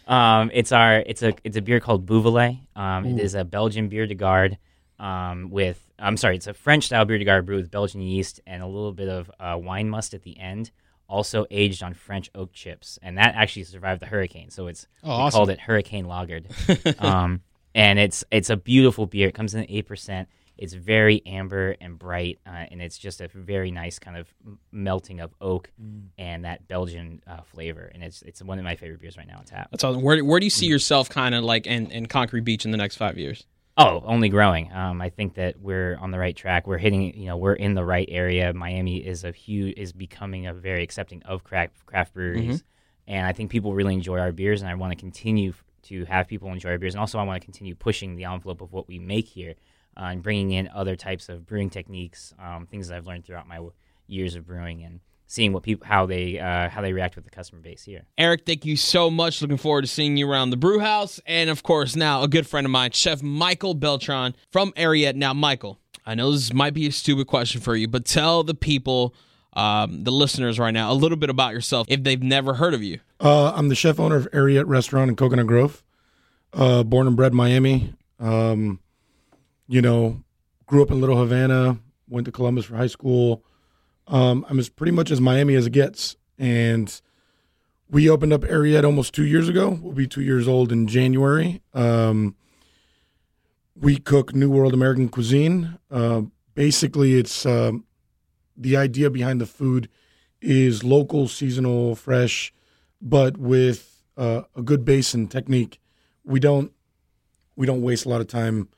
um, 0.08 0.50
it's 0.54 0.72
our 0.72 0.98
it's 1.06 1.22
a 1.24 1.34
it's 1.44 1.58
a 1.58 1.62
beer 1.62 1.80
called 1.80 2.06
Bouvelet. 2.06 2.60
Um, 2.76 3.06
it 3.06 3.20
is 3.20 3.36
a 3.36 3.44
Belgian 3.44 3.90
beer 3.90 4.08
de 4.08 4.16
garde 4.16 4.58
um, 5.00 5.50
with 5.52 5.80
I'm 6.00 6.18
sorry, 6.18 6.36
it's 6.38 6.48
a 6.48 6.54
French 6.54 6.86
style 6.86 7.06
beer 7.06 7.18
de 7.18 7.26
garde 7.26 7.46
brewed 7.46 7.62
with 7.62 7.72
Belgian 7.72 8.02
yeast 8.02 8.40
and 8.48 8.64
a 8.64 8.68
little 8.68 8.94
bit 8.94 9.10
of 9.10 9.30
uh, 9.40 9.58
wine 9.62 9.90
must 9.90 10.14
at 10.14 10.24
the 10.24 10.38
end. 10.40 10.72
Also 11.08 11.46
aged 11.50 11.82
on 11.82 11.96
French 11.96 12.30
oak 12.36 12.54
chips, 12.54 13.00
and 13.02 13.18
that 13.18 13.34
actually 13.36 13.64
survived 13.64 14.00
the 14.00 14.06
hurricane. 14.06 14.52
So 14.52 14.68
it's 14.68 14.86
Oh, 15.04 15.10
awesome. 15.10 15.38
called 15.38 15.50
it 15.50 15.60
Hurricane 15.60 16.06
Lagered. 16.06 17.02
um, 17.04 17.42
and 17.74 17.98
it's 17.98 18.24
it's 18.32 18.52
a 18.52 18.58
beautiful 18.58 19.08
beer. 19.08 19.28
It 19.28 19.34
comes 19.34 19.56
in 19.56 19.62
at 19.62 19.72
eight 19.72 19.88
percent. 19.88 20.30
It's 20.60 20.74
very 20.74 21.24
amber 21.26 21.76
and 21.80 21.98
bright, 21.98 22.40
uh, 22.46 22.66
and 22.70 22.82
it's 22.82 22.98
just 22.98 23.22
a 23.22 23.30
very 23.34 23.72
nice 23.72 23.98
kind 23.98 24.18
of 24.18 24.28
melting 24.74 25.22
of 25.22 25.34
oak 25.40 25.72
and 26.18 26.44
that 26.44 26.68
Belgian 26.68 27.22
uh, 27.26 27.42
flavor. 27.44 27.90
And 27.94 28.04
it's 28.04 28.22
it's 28.24 28.44
one 28.44 28.60
of 28.60 28.66
my 28.66 28.76
favorite 28.76 29.00
beers 29.00 29.18
right 29.18 29.26
now 29.26 29.38
on 29.38 29.46
tap. 29.46 29.70
That's 29.72 29.86
awesome. 29.86 30.02
Where, 30.02 30.24
where 30.24 30.40
do 30.40 30.46
you 30.46 30.50
see 30.50 30.66
yourself 30.66 31.10
kind 31.10 31.34
of 31.34 31.46
like 31.46 31.66
in, 31.66 31.90
in 31.92 32.08
Concrete 32.08 32.44
Beach 32.44 32.66
in 32.66 32.72
the 32.72 32.78
next 32.78 32.98
five 32.98 33.18
years? 33.18 33.46
Oh, 33.78 34.04
only 34.06 34.28
growing. 34.28 34.70
Um, 34.74 35.02
I 35.02 35.10
think 35.10 35.36
that 35.36 35.62
we're 35.62 35.96
on 36.02 36.12
the 36.12 36.20
right 36.20 36.36
track. 36.36 36.68
We're 36.68 36.78
hitting, 36.78 37.18
you 37.18 37.28
know, 37.28 37.38
we're 37.38 37.54
in 37.54 37.76
the 37.76 37.86
right 37.86 38.08
area. 38.12 38.52
Miami 38.54 38.98
is 38.98 39.24
a 39.24 39.32
huge, 39.32 39.78
is 39.78 39.94
becoming 39.94 40.48
a 40.48 40.54
very 40.54 40.84
accepting 40.84 41.24
of 41.24 41.46
craft 41.46 41.86
craft 41.86 42.14
breweries, 42.14 42.66
and 43.08 43.26
I 43.26 43.32
think 43.32 43.50
people 43.50 43.74
really 43.74 43.94
enjoy 43.94 44.20
our 44.20 44.34
beers. 44.34 44.62
And 44.62 44.70
I 44.70 44.76
want 44.76 44.92
to 44.92 44.98
continue 45.00 45.54
to 45.84 46.04
have 46.04 46.28
people 46.28 46.52
enjoy 46.52 46.72
our 46.72 46.78
beers, 46.78 46.94
and 46.94 47.00
also 47.00 47.20
I 47.20 47.24
want 47.24 47.42
to 47.42 47.46
continue 47.46 47.74
pushing 47.74 48.18
the 48.18 48.26
envelope 48.26 48.60
of 48.60 48.74
what 48.74 48.90
we 48.90 49.00
make 49.00 49.28
here, 49.28 49.56
uh, 49.98 50.06
and 50.06 50.24
bringing 50.24 50.52
in 50.52 50.70
other 50.74 50.96
types 50.96 51.30
of 51.30 51.46
brewing 51.46 51.70
techniques, 51.70 52.34
um, 52.40 52.68
things 52.68 52.88
that 52.88 52.98
I've 52.98 53.08
learned 53.08 53.26
throughout 53.26 53.48
my 53.48 53.60
years 54.08 54.36
of 54.36 54.46
brewing, 54.46 54.84
and 54.84 55.00
seeing 55.28 55.54
what 55.54 55.64
people 55.64 55.86
how 55.88 56.06
they 56.06 56.40
uh, 56.40 56.70
how 56.70 56.82
they 56.82 56.92
react 56.92 57.16
with 57.16 57.24
the 57.24 57.32
customer 57.32 57.62
base 57.62 57.84
here. 57.84 58.06
Eric, 58.18 58.46
thank 58.46 58.66
you 58.66 58.76
so 58.76 59.10
much. 59.10 59.42
Looking 59.42 59.58
forward 59.58 59.82
to 59.82 59.88
seeing 59.88 60.18
you 60.18 60.30
around 60.30 60.50
the 60.50 60.58
brew 60.58 60.80
house. 60.80 61.22
And 61.26 61.50
of 61.50 61.64
course, 61.64 61.96
now 61.96 62.24
a 62.24 62.28
good 62.28 62.48
friend 62.48 62.66
of 62.66 62.72
mine, 62.72 62.92
Chef 62.92 63.22
Michael 63.22 63.76
Beltran 63.76 64.36
from 64.52 64.72
Ariete. 64.74 65.16
Now, 65.16 65.34
Michael, 65.34 65.80
I 66.06 66.16
know 66.16 66.32
this 66.32 66.54
might 66.54 66.74
be 66.74 66.88
a 66.88 66.92
stupid 66.92 67.28
question 67.28 67.62
for 67.62 67.76
you, 67.76 67.88
but 67.88 68.06
tell 68.06 68.44
the 68.44 68.56
people, 68.56 69.14
um, 69.54 70.04
the 70.04 70.12
listeners 70.12 70.60
right 70.60 70.74
now, 70.74 70.92
a 70.92 70.94
little 70.94 71.18
bit 71.18 71.30
about 71.30 71.54
yourself 71.54 71.88
if 71.90 72.04
they've 72.04 72.22
never 72.22 72.56
heard 72.56 72.74
of 72.74 72.82
you. 72.82 73.00
Uh, 73.20 73.52
I'm 73.56 73.70
the 73.70 73.76
chef 73.76 74.00
owner 74.00 74.16
of 74.16 74.32
Ariete 74.32 74.68
Restaurant 74.68 75.10
in 75.10 75.16
Coconut 75.16 75.48
Grove. 75.48 75.84
Uh, 76.52 76.82
born 76.82 77.06
and 77.06 77.16
bred 77.16 77.34
Miami. 77.34 77.94
Um, 78.20 78.80
you 79.70 79.84
know, 79.84 80.24
grew 80.66 80.82
up 80.82 80.90
in 80.90 81.00
Little 81.00 81.18
Havana. 81.18 81.78
Went 82.10 82.26
to 82.26 82.32
Columbus 82.32 82.66
for 82.66 82.76
high 82.76 82.88
school. 82.88 83.46
Um, 84.08 84.44
I'm 84.50 84.58
as 84.58 84.68
pretty 84.68 84.92
much 84.92 85.12
as 85.12 85.22
Miami 85.22 85.54
as 85.54 85.68
it 85.68 85.70
gets. 85.70 86.18
And 86.40 87.00
we 87.88 88.10
opened 88.10 88.34
up 88.34 88.42
Ariete 88.42 88.84
almost 88.84 89.14
two 89.14 89.26
years 89.26 89.48
ago. 89.48 89.80
We'll 89.80 89.94
be 89.94 90.08
two 90.08 90.22
years 90.22 90.48
old 90.48 90.72
in 90.72 90.88
January. 90.88 91.62
Um, 91.76 92.36
we 93.76 93.98
cook 93.98 94.34
New 94.34 94.50
World 94.50 94.74
American 94.74 95.08
cuisine. 95.08 95.78
Uh, 95.92 96.24
basically, 96.56 97.20
it's 97.20 97.46
um, 97.46 97.86
the 98.58 98.76
idea 98.76 99.12
behind 99.12 99.40
the 99.40 99.46
food 99.46 99.88
is 100.42 100.84
local, 100.84 101.28
seasonal, 101.28 101.96
fresh, 101.96 102.52
but 103.00 103.38
with 103.38 104.04
uh, 104.18 104.42
a 104.56 104.64
good 104.64 104.84
base 104.84 105.14
and 105.14 105.30
technique. 105.30 105.80
We 106.24 106.40
don't 106.40 106.72
we 107.56 107.68
don't 107.68 107.84
waste 107.84 108.06
a 108.06 108.10
lot 108.10 108.22
of 108.22 108.28
time 108.28 108.70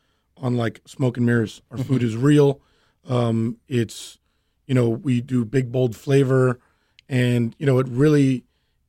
on 0.41 0.57
like 0.57 0.81
smoke 0.85 1.15
and 1.17 1.25
mirrors. 1.25 1.61
Our 1.71 1.77
food 1.77 2.03
is 2.03 2.17
real. 2.17 2.59
Um, 3.07 3.57
it's 3.67 4.17
you 4.67 4.73
know 4.75 4.89
we 4.89 5.21
do 5.21 5.45
big 5.45 5.71
bold 5.71 5.95
flavor, 5.95 6.59
and 7.07 7.55
you 7.59 7.65
know 7.65 7.79
it 7.79 7.87
really 7.87 8.43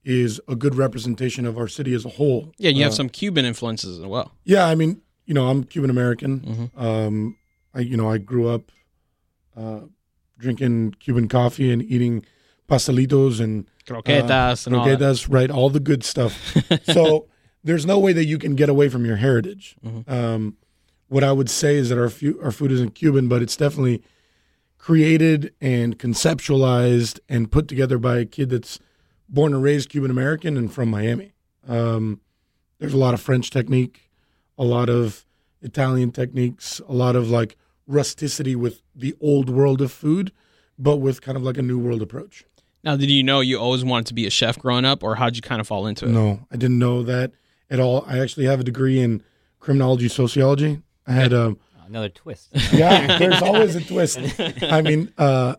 is 0.04 0.40
a 0.48 0.56
good 0.56 0.74
representation 0.74 1.46
of 1.46 1.56
our 1.56 1.68
city 1.68 1.94
as 1.94 2.04
a 2.04 2.08
whole. 2.08 2.52
Yeah, 2.58 2.70
you 2.70 2.82
have 2.82 2.92
Uh, 2.92 2.96
some 2.96 3.08
Cuban 3.08 3.44
influences 3.44 3.98
as 4.00 4.04
well. 4.04 4.32
yeah, 4.44 4.66
I 4.66 4.74
mean, 4.74 5.00
you 5.26 5.34
know, 5.34 5.48
I'm 5.48 5.62
Cuban 5.62 5.90
American. 5.90 6.70
Um, 6.76 7.36
I, 7.72 7.80
you 7.80 7.96
know, 7.96 8.10
I 8.10 8.18
grew 8.18 8.48
up 8.48 8.72
uh, 9.56 9.80
drinking 10.38 10.96
Cuban 10.98 11.28
coffee 11.28 11.70
and 11.70 11.82
eating 11.82 12.24
pastelitos 12.68 13.40
and 13.40 13.66
Croquetas 13.86 14.66
uh, 14.66 14.70
and 14.70 14.76
croquetas, 14.76 15.26
right? 15.32 15.50
All 15.50 15.70
the 15.70 15.80
good 15.80 16.02
stuff. 16.04 16.56
so 16.84 17.28
there's 17.64 17.86
no 17.86 17.98
way 17.98 18.12
that 18.12 18.24
you 18.24 18.38
can 18.38 18.54
get 18.56 18.68
away 18.68 18.88
from 18.88 19.04
your 19.06 19.16
heritage. 19.16 19.76
Mm-hmm. 19.84 20.12
Um, 20.12 20.56
what 21.12 21.22
I 21.22 21.30
would 21.30 21.50
say 21.50 21.76
is 21.76 21.90
that 21.90 21.98
our 21.98 22.08
fu- 22.08 22.40
our 22.42 22.50
food 22.50 22.72
isn't 22.72 22.94
Cuban, 22.94 23.28
but 23.28 23.42
it's 23.42 23.56
definitely 23.56 24.02
created 24.78 25.52
and 25.60 25.98
conceptualized 25.98 27.20
and 27.28 27.52
put 27.52 27.68
together 27.68 27.98
by 27.98 28.16
a 28.18 28.24
kid 28.24 28.48
that's 28.48 28.78
born 29.28 29.52
and 29.52 29.62
raised 29.62 29.90
Cuban 29.90 30.10
American 30.10 30.56
and 30.56 30.72
from 30.72 30.88
Miami. 30.90 31.34
Um, 31.68 32.20
there's 32.78 32.94
a 32.94 32.98
lot 32.98 33.12
of 33.12 33.20
French 33.20 33.50
technique, 33.50 34.10
a 34.56 34.64
lot 34.64 34.88
of 34.88 35.26
Italian 35.60 36.12
techniques, 36.12 36.80
a 36.88 36.94
lot 36.94 37.14
of 37.14 37.28
like 37.30 37.56
rusticity 37.86 38.56
with 38.56 38.82
the 38.94 39.14
old 39.20 39.50
world 39.50 39.82
of 39.82 39.92
food, 39.92 40.32
but 40.78 40.96
with 40.96 41.20
kind 41.20 41.36
of 41.36 41.42
like 41.42 41.58
a 41.58 41.62
new 41.62 41.78
world 41.78 42.00
approach. 42.00 42.44
Now, 42.82 42.96
did 42.96 43.10
you 43.10 43.22
know 43.22 43.40
you 43.40 43.60
always 43.60 43.84
wanted 43.84 44.06
to 44.06 44.14
be 44.14 44.26
a 44.26 44.30
chef 44.30 44.58
growing 44.58 44.86
up, 44.86 45.04
or 45.04 45.16
how'd 45.16 45.36
you 45.36 45.42
kind 45.42 45.60
of 45.60 45.68
fall 45.68 45.86
into 45.86 46.06
it? 46.06 46.08
No, 46.08 46.46
I 46.50 46.56
didn't 46.56 46.78
know 46.78 47.02
that 47.02 47.32
at 47.70 47.78
all. 47.80 48.02
I 48.08 48.18
actually 48.18 48.46
have 48.46 48.60
a 48.60 48.64
degree 48.64 48.98
in 48.98 49.22
criminology 49.60 50.08
sociology. 50.08 50.80
I 51.06 51.12
had 51.12 51.32
um 51.32 51.58
Another 51.86 52.08
twist. 52.08 52.48
yeah, 52.72 53.18
there's 53.18 53.42
always 53.42 53.76
a 53.76 53.80
twist. 53.82 54.18
I 54.62 54.80
mean, 54.80 55.12
uh, 55.18 55.56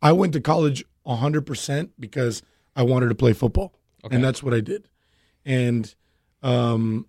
I 0.00 0.12
went 0.12 0.32
to 0.34 0.40
college 0.40 0.84
100% 1.04 1.90
because 1.98 2.42
I 2.76 2.84
wanted 2.84 3.08
to 3.08 3.16
play 3.16 3.32
football. 3.32 3.74
Okay. 4.04 4.14
And 4.14 4.24
that's 4.24 4.44
what 4.44 4.54
I 4.54 4.60
did. 4.60 4.88
And, 5.44 5.92
um, 6.42 7.06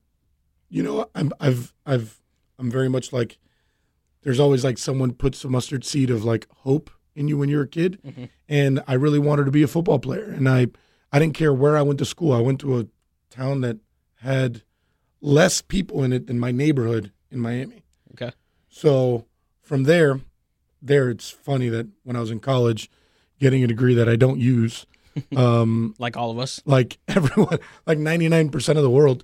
you 0.69 0.81
know, 0.81 1.07
I'm, 1.13 1.31
I've, 1.39 1.71
I've, 1.85 2.19
I'm 2.57 2.71
very 2.71 2.89
much 2.89 3.13
like, 3.13 3.37
there's 4.23 4.39
always 4.39 4.63
like 4.63 4.79
someone 4.79 5.13
puts 5.13 5.43
a 5.43 5.47
mustard 5.47 5.83
seed 5.85 6.09
of 6.09 6.23
like 6.23 6.47
hope 6.49 6.89
in 7.13 7.27
you 7.27 7.37
when 7.37 7.49
you're 7.49 7.63
a 7.63 7.67
kid. 7.67 7.99
Mhm. 8.03 8.29
And 8.49 8.81
I 8.87 8.93
really 8.93 9.19
wanted 9.19 9.45
to 9.45 9.51
be 9.51 9.61
a 9.61 9.67
football 9.67 9.99
player. 9.99 10.31
And 10.31 10.49
I, 10.49 10.67
I 11.11 11.19
didn't 11.19 11.35
care 11.35 11.53
where 11.53 11.77
I 11.77 11.83
went 11.83 11.99
to 11.99 12.05
school. 12.05 12.33
I 12.33 12.39
went 12.39 12.59
to 12.61 12.79
a 12.79 12.87
town 13.29 13.61
that 13.61 13.77
had 14.15 14.63
less 15.21 15.61
people 15.61 16.03
in 16.03 16.11
it 16.11 16.25
than 16.25 16.39
my 16.39 16.51
neighborhood 16.51 17.11
in 17.31 17.39
Miami. 17.39 17.83
Okay. 18.13 18.31
So 18.69 19.25
from 19.61 19.83
there, 19.83 20.19
there 20.81 21.09
it's 21.09 21.29
funny 21.29 21.69
that 21.69 21.87
when 22.03 22.15
I 22.15 22.19
was 22.19 22.31
in 22.31 22.39
college, 22.39 22.89
getting 23.39 23.63
a 23.63 23.67
degree 23.67 23.93
that 23.95 24.09
I 24.09 24.15
don't 24.15 24.39
use, 24.39 24.85
um, 25.35 25.93
Like 25.97 26.15
all 26.17 26.31
of 26.31 26.39
us. 26.39 26.61
like 26.65 26.97
everyone, 27.07 27.59
like 27.85 27.97
ninety 27.97 28.27
nine 28.29 28.49
percent 28.49 28.77
of 28.77 28.83
the 28.83 28.89
world, 28.89 29.23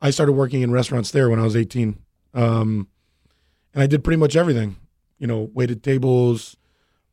I 0.00 0.10
started 0.10 0.32
working 0.32 0.62
in 0.62 0.70
restaurants 0.72 1.10
there 1.10 1.28
when 1.30 1.38
I 1.38 1.44
was 1.44 1.56
eighteen, 1.56 1.98
um, 2.34 2.88
and 3.72 3.82
I 3.82 3.86
did 3.86 4.02
pretty 4.04 4.18
much 4.18 4.36
everything. 4.36 4.76
You 5.18 5.26
know, 5.28 5.50
waited 5.54 5.82
tables, 5.82 6.56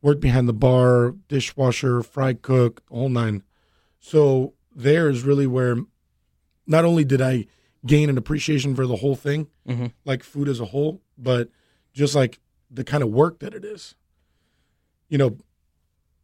worked 0.02 0.20
behind 0.20 0.48
the 0.48 0.52
bar, 0.52 1.14
dishwasher, 1.28 2.02
fry 2.02 2.34
cook, 2.34 2.82
all 2.90 3.08
nine. 3.08 3.42
So 4.00 4.54
there 4.74 5.08
is 5.08 5.22
really 5.22 5.46
where 5.46 5.76
not 6.66 6.84
only 6.84 7.04
did 7.04 7.20
I 7.22 7.46
gain 7.86 8.08
an 8.08 8.16
appreciation 8.18 8.74
for 8.76 8.86
the 8.86 8.96
whole 8.96 9.16
thing, 9.16 9.48
Mhm. 9.68 9.92
like 10.04 10.22
food 10.22 10.48
as 10.48 10.60
a 10.60 10.66
whole, 10.66 11.02
but 11.18 11.48
just 11.92 12.14
like 12.14 12.38
the 12.70 12.84
kind 12.84 13.02
of 13.02 13.10
work 13.10 13.40
that 13.40 13.54
it 13.54 13.64
is. 13.64 13.94
You 15.08 15.18
know, 15.18 15.36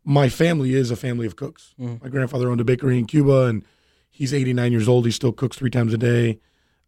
my 0.04 0.28
family 0.28 0.74
is 0.74 0.90
a 0.90 0.96
family 0.96 1.26
of 1.26 1.36
cooks. 1.36 1.74
Mhm. 1.78 2.02
My 2.02 2.08
grandfather 2.08 2.48
owned 2.50 2.60
a 2.60 2.64
bakery 2.64 2.98
in 2.98 3.06
Cuba, 3.06 3.44
and 3.46 3.64
he's 4.10 4.32
89 4.32 4.72
years 4.72 4.88
old. 4.88 5.04
He 5.04 5.10
still 5.10 5.32
cooks 5.32 5.56
three 5.56 5.70
times 5.70 5.92
a 5.92 5.98
day. 5.98 6.38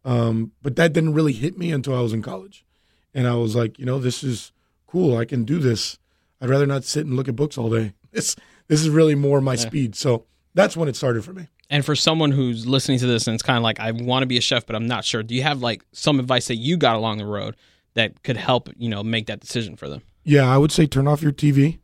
Um, 0.03 0.51
but 0.63 0.75
that 0.77 0.93
didn't 0.93 1.13
really 1.13 1.33
hit 1.33 1.57
me 1.57 1.71
until 1.71 1.93
I 1.95 2.01
was 2.01 2.13
in 2.13 2.21
college. 2.23 2.65
And 3.13 3.27
I 3.27 3.35
was 3.35 3.55
like, 3.55 3.77
you 3.77 3.85
know, 3.85 3.99
this 3.99 4.23
is 4.23 4.51
cool. 4.87 5.15
I 5.17 5.25
can 5.25 5.43
do 5.43 5.59
this. 5.59 5.99
I'd 6.39 6.49
rather 6.49 6.65
not 6.65 6.83
sit 6.85 7.05
and 7.05 7.15
look 7.15 7.27
at 7.27 7.35
books 7.35 7.57
all 7.57 7.69
day. 7.69 7.93
This 8.11 8.35
this 8.67 8.81
is 8.81 8.89
really 8.89 9.15
more 9.15 9.39
my 9.39 9.55
speed. 9.55 9.95
So 9.95 10.25
that's 10.53 10.75
when 10.75 10.89
it 10.89 10.97
started 10.97 11.23
for 11.23 11.31
me. 11.33 11.47
And 11.71 11.83
for 11.85 11.95
someone 11.95 12.31
who's 12.31 12.67
listening 12.67 12.99
to 12.99 13.07
this 13.07 13.25
and 13.27 13.33
it's 13.33 13.41
kind 13.41 13.55
of 13.57 13.63
like, 13.63 13.79
I 13.79 13.91
want 13.91 14.23
to 14.23 14.27
be 14.27 14.37
a 14.37 14.41
chef, 14.41 14.65
but 14.67 14.75
I'm 14.75 14.87
not 14.87 15.05
sure. 15.05 15.23
Do 15.23 15.33
you 15.33 15.41
have 15.43 15.61
like 15.61 15.83
some 15.93 16.19
advice 16.19 16.47
that 16.49 16.57
you 16.57 16.75
got 16.77 16.97
along 16.97 17.17
the 17.17 17.25
road 17.25 17.55
that 17.93 18.21
could 18.23 18.35
help, 18.37 18.69
you 18.77 18.89
know, 18.89 19.01
make 19.03 19.27
that 19.27 19.39
decision 19.39 19.77
for 19.77 19.87
them? 19.87 20.01
Yeah, 20.23 20.53
I 20.53 20.57
would 20.57 20.71
say 20.71 20.85
turn 20.85 21.07
off 21.07 21.21
your 21.23 21.31
TV. 21.31 21.79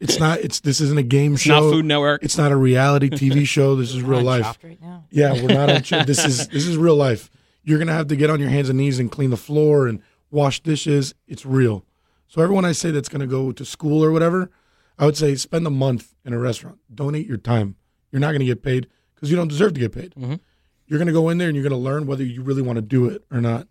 It's 0.00 0.18
not. 0.18 0.38
It's 0.40 0.60
this 0.60 0.80
isn't 0.80 0.98
a 0.98 1.02
game 1.02 1.34
It's 1.34 1.42
show. 1.42 1.60
not 1.60 1.70
Food 1.70 1.84
Network. 1.84 2.22
It's 2.24 2.38
not 2.38 2.50
a 2.50 2.56
reality 2.56 3.10
TV 3.10 3.46
show. 3.46 3.76
This 3.76 3.94
is 3.94 4.02
real 4.02 4.22
life. 4.22 4.44
Chopped 4.44 4.64
right 4.64 4.80
now. 4.80 5.04
Yeah, 5.10 5.34
we're 5.34 5.48
not 5.52 5.68
on. 5.68 5.82
Ch- 5.82 6.06
this 6.06 6.24
is 6.24 6.48
this 6.48 6.66
is 6.66 6.78
real 6.78 6.96
life. 6.96 7.28
You're 7.64 7.78
gonna 7.78 7.92
have 7.92 8.06
to 8.08 8.16
get 8.16 8.30
on 8.30 8.40
your 8.40 8.48
hands 8.48 8.70
and 8.70 8.78
knees 8.78 8.98
and 8.98 9.12
clean 9.12 9.28
the 9.28 9.36
floor 9.36 9.86
and 9.86 10.02
wash 10.30 10.60
dishes. 10.60 11.14
It's 11.28 11.44
real. 11.44 11.84
So 12.28 12.40
everyone 12.40 12.64
I 12.64 12.72
say 12.72 12.90
that's 12.90 13.10
gonna 13.10 13.26
go 13.26 13.52
to 13.52 13.64
school 13.66 14.02
or 14.02 14.10
whatever, 14.10 14.50
I 14.98 15.04
would 15.04 15.18
say 15.18 15.34
spend 15.34 15.66
a 15.66 15.70
month 15.70 16.14
in 16.24 16.32
a 16.32 16.38
restaurant. 16.38 16.78
Donate 16.94 17.26
your 17.26 17.36
time. 17.36 17.76
You're 18.10 18.20
not 18.20 18.32
gonna 18.32 18.46
get 18.46 18.62
paid 18.62 18.88
because 19.20 19.30
you 19.30 19.36
don't 19.36 19.48
deserve 19.48 19.74
to 19.74 19.80
get 19.80 19.92
paid. 19.92 20.14
Mhm. 20.14 20.40
You're 20.86 20.98
gonna 20.98 21.12
go 21.12 21.28
in 21.28 21.38
there 21.38 21.48
and 21.48 21.54
you're 21.56 21.62
gonna 21.62 21.78
learn 21.80 22.06
whether 22.06 22.24
you 22.24 22.42
really 22.42 22.62
want 22.62 22.76
to 22.76 22.82
do 22.82 23.06
it 23.06 23.22
or 23.30 23.40
not. 23.40 23.68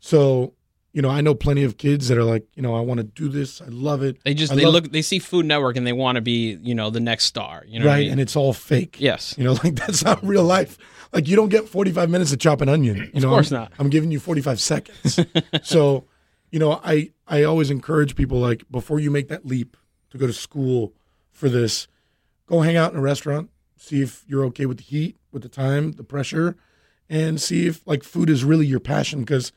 So, 0.00 0.54
you 0.92 1.00
know, 1.00 1.08
I 1.08 1.20
know 1.20 1.34
plenty 1.34 1.62
of 1.62 1.78
kids 1.78 2.08
that 2.08 2.18
are 2.18 2.24
like, 2.24 2.44
you 2.54 2.62
know, 2.62 2.74
I 2.74 2.80
want 2.80 2.98
to 2.98 3.04
do 3.04 3.28
this. 3.28 3.62
I 3.62 3.66
love 3.68 4.02
it. 4.02 4.18
They 4.24 4.34
just 4.34 4.52
I 4.52 4.56
they 4.56 4.66
look 4.66 4.90
they 4.90 5.00
see 5.02 5.18
Food 5.18 5.46
Network 5.46 5.76
and 5.76 5.86
they 5.86 5.92
want 5.92 6.16
to 6.16 6.20
be 6.22 6.58
you 6.62 6.74
know 6.74 6.90
the 6.90 7.00
next 7.00 7.24
star. 7.26 7.64
You 7.66 7.78
know 7.78 7.86
what 7.86 7.92
I 7.92 7.94
right, 7.94 8.00
mean? 8.02 8.12
and 8.12 8.20
it's 8.20 8.36
all 8.36 8.52
fake. 8.52 8.96
yes. 8.98 9.34
You 9.38 9.44
know, 9.44 9.52
like 9.64 9.76
that's 9.76 10.04
not 10.04 10.22
real 10.24 10.44
life. 10.44 10.76
Like 11.12 11.28
you 11.28 11.36
don't 11.36 11.50
get 11.50 11.68
45 11.68 12.10
minutes 12.10 12.30
to 12.30 12.36
chop 12.36 12.60
an 12.60 12.68
onion. 12.68 13.10
You 13.14 13.20
know, 13.20 13.28
course 13.28 13.50
I'm, 13.52 13.60
not. 13.60 13.72
I'm 13.78 13.88
giving 13.90 14.10
you 14.10 14.18
45 14.20 14.60
seconds. 14.60 15.20
so, 15.62 16.04
you 16.50 16.58
know, 16.58 16.80
I 16.84 17.10
I 17.26 17.44
always 17.44 17.70
encourage 17.70 18.14
people 18.16 18.38
like 18.38 18.64
before 18.70 18.98
you 19.00 19.10
make 19.10 19.28
that 19.28 19.46
leap 19.46 19.76
to 20.10 20.18
go 20.18 20.26
to 20.26 20.32
school 20.32 20.92
for 21.30 21.48
this, 21.48 21.86
go 22.46 22.60
hang 22.60 22.76
out 22.76 22.92
in 22.92 22.98
a 22.98 23.02
restaurant, 23.02 23.48
see 23.82 24.00
if 24.00 24.24
you're 24.28 24.44
okay 24.44 24.64
with 24.64 24.78
the 24.78 24.84
heat, 24.84 25.16
with 25.32 25.42
the 25.42 25.48
time, 25.48 25.92
the 25.92 26.04
pressure, 26.04 26.56
and 27.08 27.40
see 27.40 27.66
if 27.66 27.84
like 27.86 28.04
food 28.04 28.30
is 28.30 28.44
really 28.44 28.64
your 28.64 28.80
passion 28.80 29.20
because 29.20 29.52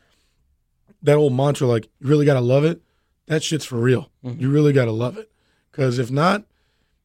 that 1.01 1.15
old 1.15 1.33
mantra 1.33 1.67
like 1.67 1.87
you 1.99 2.07
really 2.07 2.25
got 2.25 2.33
to 2.33 2.41
love 2.41 2.63
it, 2.63 2.81
that 3.27 3.43
shit's 3.43 3.65
for 3.65 3.77
real. 3.77 4.11
Mm-hmm. 4.23 4.41
You 4.41 4.49
really 4.49 4.73
got 4.73 4.85
to 4.85 4.91
love 4.91 5.17
it. 5.17 5.31
Cuz 5.71 5.99
if 5.99 6.09
not, 6.09 6.45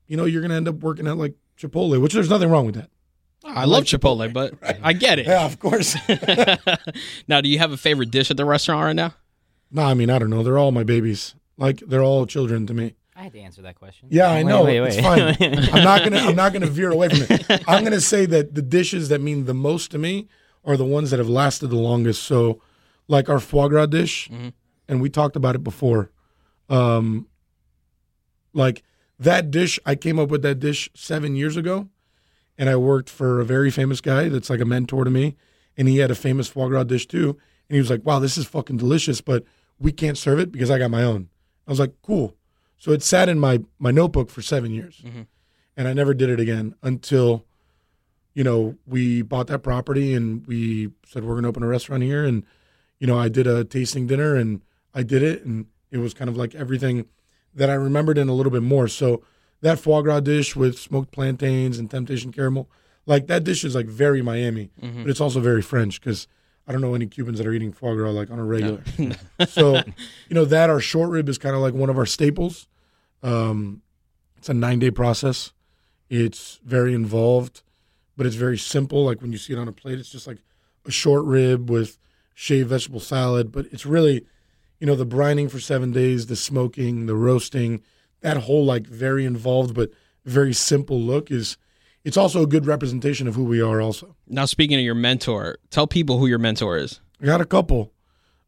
you 0.06 0.16
know, 0.16 0.24
you're 0.24 0.40
going 0.40 0.50
to 0.50 0.56
end 0.56 0.68
up 0.68 0.76
working 0.76 1.06
at 1.06 1.18
like 1.18 1.34
Chipotle, 1.58 2.00
which 2.00 2.14
there's 2.14 2.30
nothing 2.30 2.48
wrong 2.48 2.64
with 2.64 2.76
that. 2.76 2.88
I 3.44 3.64
love 3.66 3.84
Chipotle, 3.84 4.32
but 4.32 4.54
I 4.82 4.94
get 4.94 5.18
it. 5.18 5.26
Yeah, 5.26 5.44
of 5.44 5.58
course. 5.58 5.96
now, 7.28 7.40
do 7.40 7.48
you 7.48 7.58
have 7.58 7.72
a 7.72 7.76
favorite 7.76 8.10
dish 8.10 8.30
at 8.30 8.36
the 8.36 8.44
restaurant 8.44 8.84
right 8.84 8.96
now? 8.96 9.14
no, 9.70 9.82
I 9.82 9.94
mean, 9.94 10.10
I 10.10 10.18
don't 10.18 10.30
know. 10.30 10.42
They're 10.42 10.58
all 10.58 10.72
my 10.72 10.84
babies. 10.84 11.34
Like 11.56 11.80
they're 11.86 12.02
all 12.02 12.26
children 12.26 12.66
to 12.66 12.74
me. 12.74 12.94
I 13.20 13.24
had 13.24 13.32
to 13.34 13.38
answer 13.40 13.60
that 13.62 13.74
question. 13.74 14.08
Yeah, 14.10 14.30
I 14.30 14.36
Wait, 14.36 14.44
know. 14.44 14.64
Wait, 14.64 14.78
It's 14.78 14.96
fine. 14.98 15.36
I'm 15.74 15.84
not 15.84 16.02
gonna. 16.02 16.16
I'm 16.16 16.34
not 16.34 16.54
gonna 16.54 16.66
veer 16.66 16.90
away 16.90 17.10
from 17.10 17.26
it. 17.28 17.62
I'm 17.68 17.84
gonna 17.84 18.00
say 18.00 18.24
that 18.24 18.54
the 18.54 18.62
dishes 18.62 19.10
that 19.10 19.20
mean 19.20 19.44
the 19.44 19.52
most 19.52 19.90
to 19.90 19.98
me 19.98 20.26
are 20.64 20.74
the 20.78 20.86
ones 20.86 21.10
that 21.10 21.18
have 21.18 21.28
lasted 21.28 21.66
the 21.68 21.76
longest. 21.76 22.22
So, 22.22 22.62
like 23.08 23.28
our 23.28 23.38
foie 23.38 23.68
gras 23.68 23.86
dish, 23.86 24.30
Mhm. 24.32 24.54
and 24.88 25.02
we 25.02 25.10
talked 25.10 25.36
about 25.36 25.54
it 25.54 25.62
before. 25.62 26.10
Um, 26.70 27.26
like 28.54 28.82
that 29.18 29.50
dish, 29.50 29.78
I 29.84 29.96
came 29.96 30.18
up 30.18 30.30
with 30.30 30.40
that 30.40 30.58
dish 30.58 30.88
seven 30.94 31.36
years 31.36 31.58
ago, 31.58 31.90
and 32.56 32.70
I 32.70 32.76
worked 32.76 33.10
for 33.10 33.38
a 33.38 33.44
very 33.44 33.70
famous 33.70 34.00
guy 34.00 34.30
that's 34.30 34.48
like 34.48 34.60
a 34.60 34.64
mentor 34.64 35.04
to 35.04 35.10
me, 35.10 35.36
and 35.76 35.88
he 35.88 35.98
had 35.98 36.10
a 36.10 36.14
famous 36.14 36.48
foie 36.48 36.68
gras 36.68 36.84
dish 36.84 37.06
too, 37.06 37.36
and 37.68 37.74
he 37.74 37.80
was 37.80 37.90
like, 37.90 38.02
"Wow, 38.06 38.18
this 38.18 38.38
is 38.38 38.46
fucking 38.46 38.78
delicious, 38.78 39.20
but 39.20 39.44
we 39.78 39.92
can't 39.92 40.16
serve 40.16 40.38
it 40.38 40.50
because 40.50 40.70
I 40.70 40.78
got 40.78 40.90
my 40.90 41.02
own." 41.02 41.28
I 41.66 41.70
was 41.70 41.78
like, 41.80 41.92
"Cool." 42.00 42.34
So 42.80 42.90
it 42.92 43.02
sat 43.04 43.28
in 43.28 43.38
my 43.38 43.60
my 43.78 43.92
notebook 43.92 44.30
for 44.30 44.42
seven 44.42 44.72
years, 44.72 45.02
Mhm. 45.06 45.26
and 45.76 45.86
I 45.86 45.92
never 45.92 46.14
did 46.14 46.30
it 46.30 46.40
again 46.40 46.74
until, 46.82 47.44
you 48.34 48.42
know, 48.42 48.76
we 48.86 49.20
bought 49.22 49.46
that 49.48 49.62
property 49.62 50.14
and 50.14 50.44
we 50.46 50.90
said 51.06 51.22
we're 51.24 51.34
going 51.34 51.42
to 51.42 51.50
open 51.50 51.62
a 51.62 51.68
restaurant 51.68 52.02
here, 52.02 52.24
and 52.24 52.42
you 52.98 53.06
know, 53.06 53.18
I 53.18 53.28
did 53.28 53.46
a 53.46 53.64
tasting 53.64 54.06
dinner 54.06 54.34
and 54.34 54.62
I 54.94 55.02
did 55.02 55.22
it, 55.22 55.44
and 55.44 55.66
it 55.90 55.98
was 55.98 56.14
kind 56.14 56.28
of 56.28 56.36
like 56.36 56.54
everything 56.54 57.04
that 57.54 57.68
I 57.70 57.74
remembered 57.74 58.16
and 58.18 58.28
a 58.30 58.32
little 58.32 58.52
bit 58.52 58.62
more. 58.62 58.88
So 58.88 59.22
that 59.60 59.78
foie 59.78 60.00
gras 60.02 60.20
dish 60.20 60.56
with 60.56 60.78
smoked 60.78 61.10
plantains 61.12 61.78
and 61.78 61.90
temptation 61.90 62.32
caramel, 62.32 62.68
like 63.06 63.26
that 63.26 63.44
dish 63.44 63.62
is 63.64 63.74
like 63.74 63.86
very 63.86 64.22
Miami, 64.22 64.70
Mhm. 64.82 65.02
but 65.02 65.10
it's 65.10 65.20
also 65.20 65.40
very 65.40 65.60
French 65.62 66.00
because 66.00 66.26
I 66.66 66.72
don't 66.72 66.80
know 66.80 66.94
any 66.94 67.06
Cubans 67.06 67.38
that 67.38 67.46
are 67.46 67.52
eating 67.52 67.72
foie 67.72 67.94
gras 67.94 68.10
like 68.10 68.30
on 68.30 68.38
a 68.38 68.44
regular. 68.44 68.82
so, 69.48 69.76
you 69.76 70.34
know, 70.34 70.44
that 70.44 70.70
our 70.70 70.80
short 70.80 71.10
rib 71.10 71.28
is 71.28 71.38
kind 71.38 71.54
of 71.54 71.60
like 71.62 71.74
one 71.74 71.90
of 71.90 71.98
our 71.98 72.06
staples. 72.06 72.68
Um, 73.22 73.82
it's 74.36 74.48
a 74.48 74.54
nine 74.54 74.78
day 74.78 74.90
process. 74.90 75.52
It's 76.08 76.60
very 76.64 76.94
involved, 76.94 77.62
but 78.16 78.26
it's 78.26 78.36
very 78.36 78.58
simple. 78.58 79.04
Like 79.04 79.20
when 79.20 79.32
you 79.32 79.38
see 79.38 79.52
it 79.52 79.58
on 79.58 79.68
a 79.68 79.72
plate, 79.72 79.98
it's 79.98 80.10
just 80.10 80.26
like 80.26 80.38
a 80.86 80.90
short 80.90 81.24
rib 81.24 81.68
with 81.70 81.98
shaved 82.34 82.68
vegetable 82.68 83.00
salad. 83.00 83.52
But 83.52 83.66
it's 83.72 83.86
really, 83.86 84.26
you 84.78 84.86
know, 84.86 84.94
the 84.96 85.06
brining 85.06 85.50
for 85.50 85.60
seven 85.60 85.92
days, 85.92 86.26
the 86.26 86.36
smoking, 86.36 87.06
the 87.06 87.16
roasting, 87.16 87.82
that 88.20 88.36
whole 88.38 88.64
like 88.64 88.86
very 88.86 89.24
involved 89.24 89.74
but 89.74 89.90
very 90.24 90.52
simple 90.52 91.00
look 91.00 91.30
is. 91.30 91.56
It's 92.04 92.16
also 92.16 92.42
a 92.42 92.46
good 92.46 92.66
representation 92.66 93.28
of 93.28 93.34
who 93.34 93.44
we 93.44 93.60
are. 93.60 93.80
Also, 93.80 94.16
Now, 94.26 94.46
speaking 94.46 94.78
of 94.78 94.84
your 94.84 94.94
mentor, 94.94 95.58
tell 95.70 95.86
people 95.86 96.18
who 96.18 96.26
your 96.26 96.38
mentor 96.38 96.78
is, 96.78 97.00
I 97.22 97.26
got 97.26 97.40
a 97.40 97.44
couple. 97.46 97.92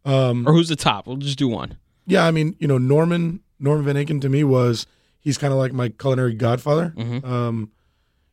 Um, 0.04 0.46
or 0.48 0.52
who's 0.52 0.68
the 0.68 0.76
top. 0.76 1.06
We'll 1.06 1.16
just 1.18 1.38
do 1.38 1.48
one. 1.48 1.76
Yeah, 2.06 2.26
I 2.26 2.30
mean, 2.30 2.56
you 2.58 2.66
know, 2.66 2.78
Norman 2.78 3.40
Norman 3.60 3.84
Van 3.84 3.94
Aken 3.96 4.20
to 4.22 4.28
me 4.28 4.42
was 4.42 4.86
he's 5.20 5.38
kind 5.38 5.52
of 5.52 5.58
like 5.58 5.72
my 5.72 5.88
culinary 5.90 6.34
godfather. 6.34 6.92
Mhm. 6.96 7.24
Um, 7.24 7.70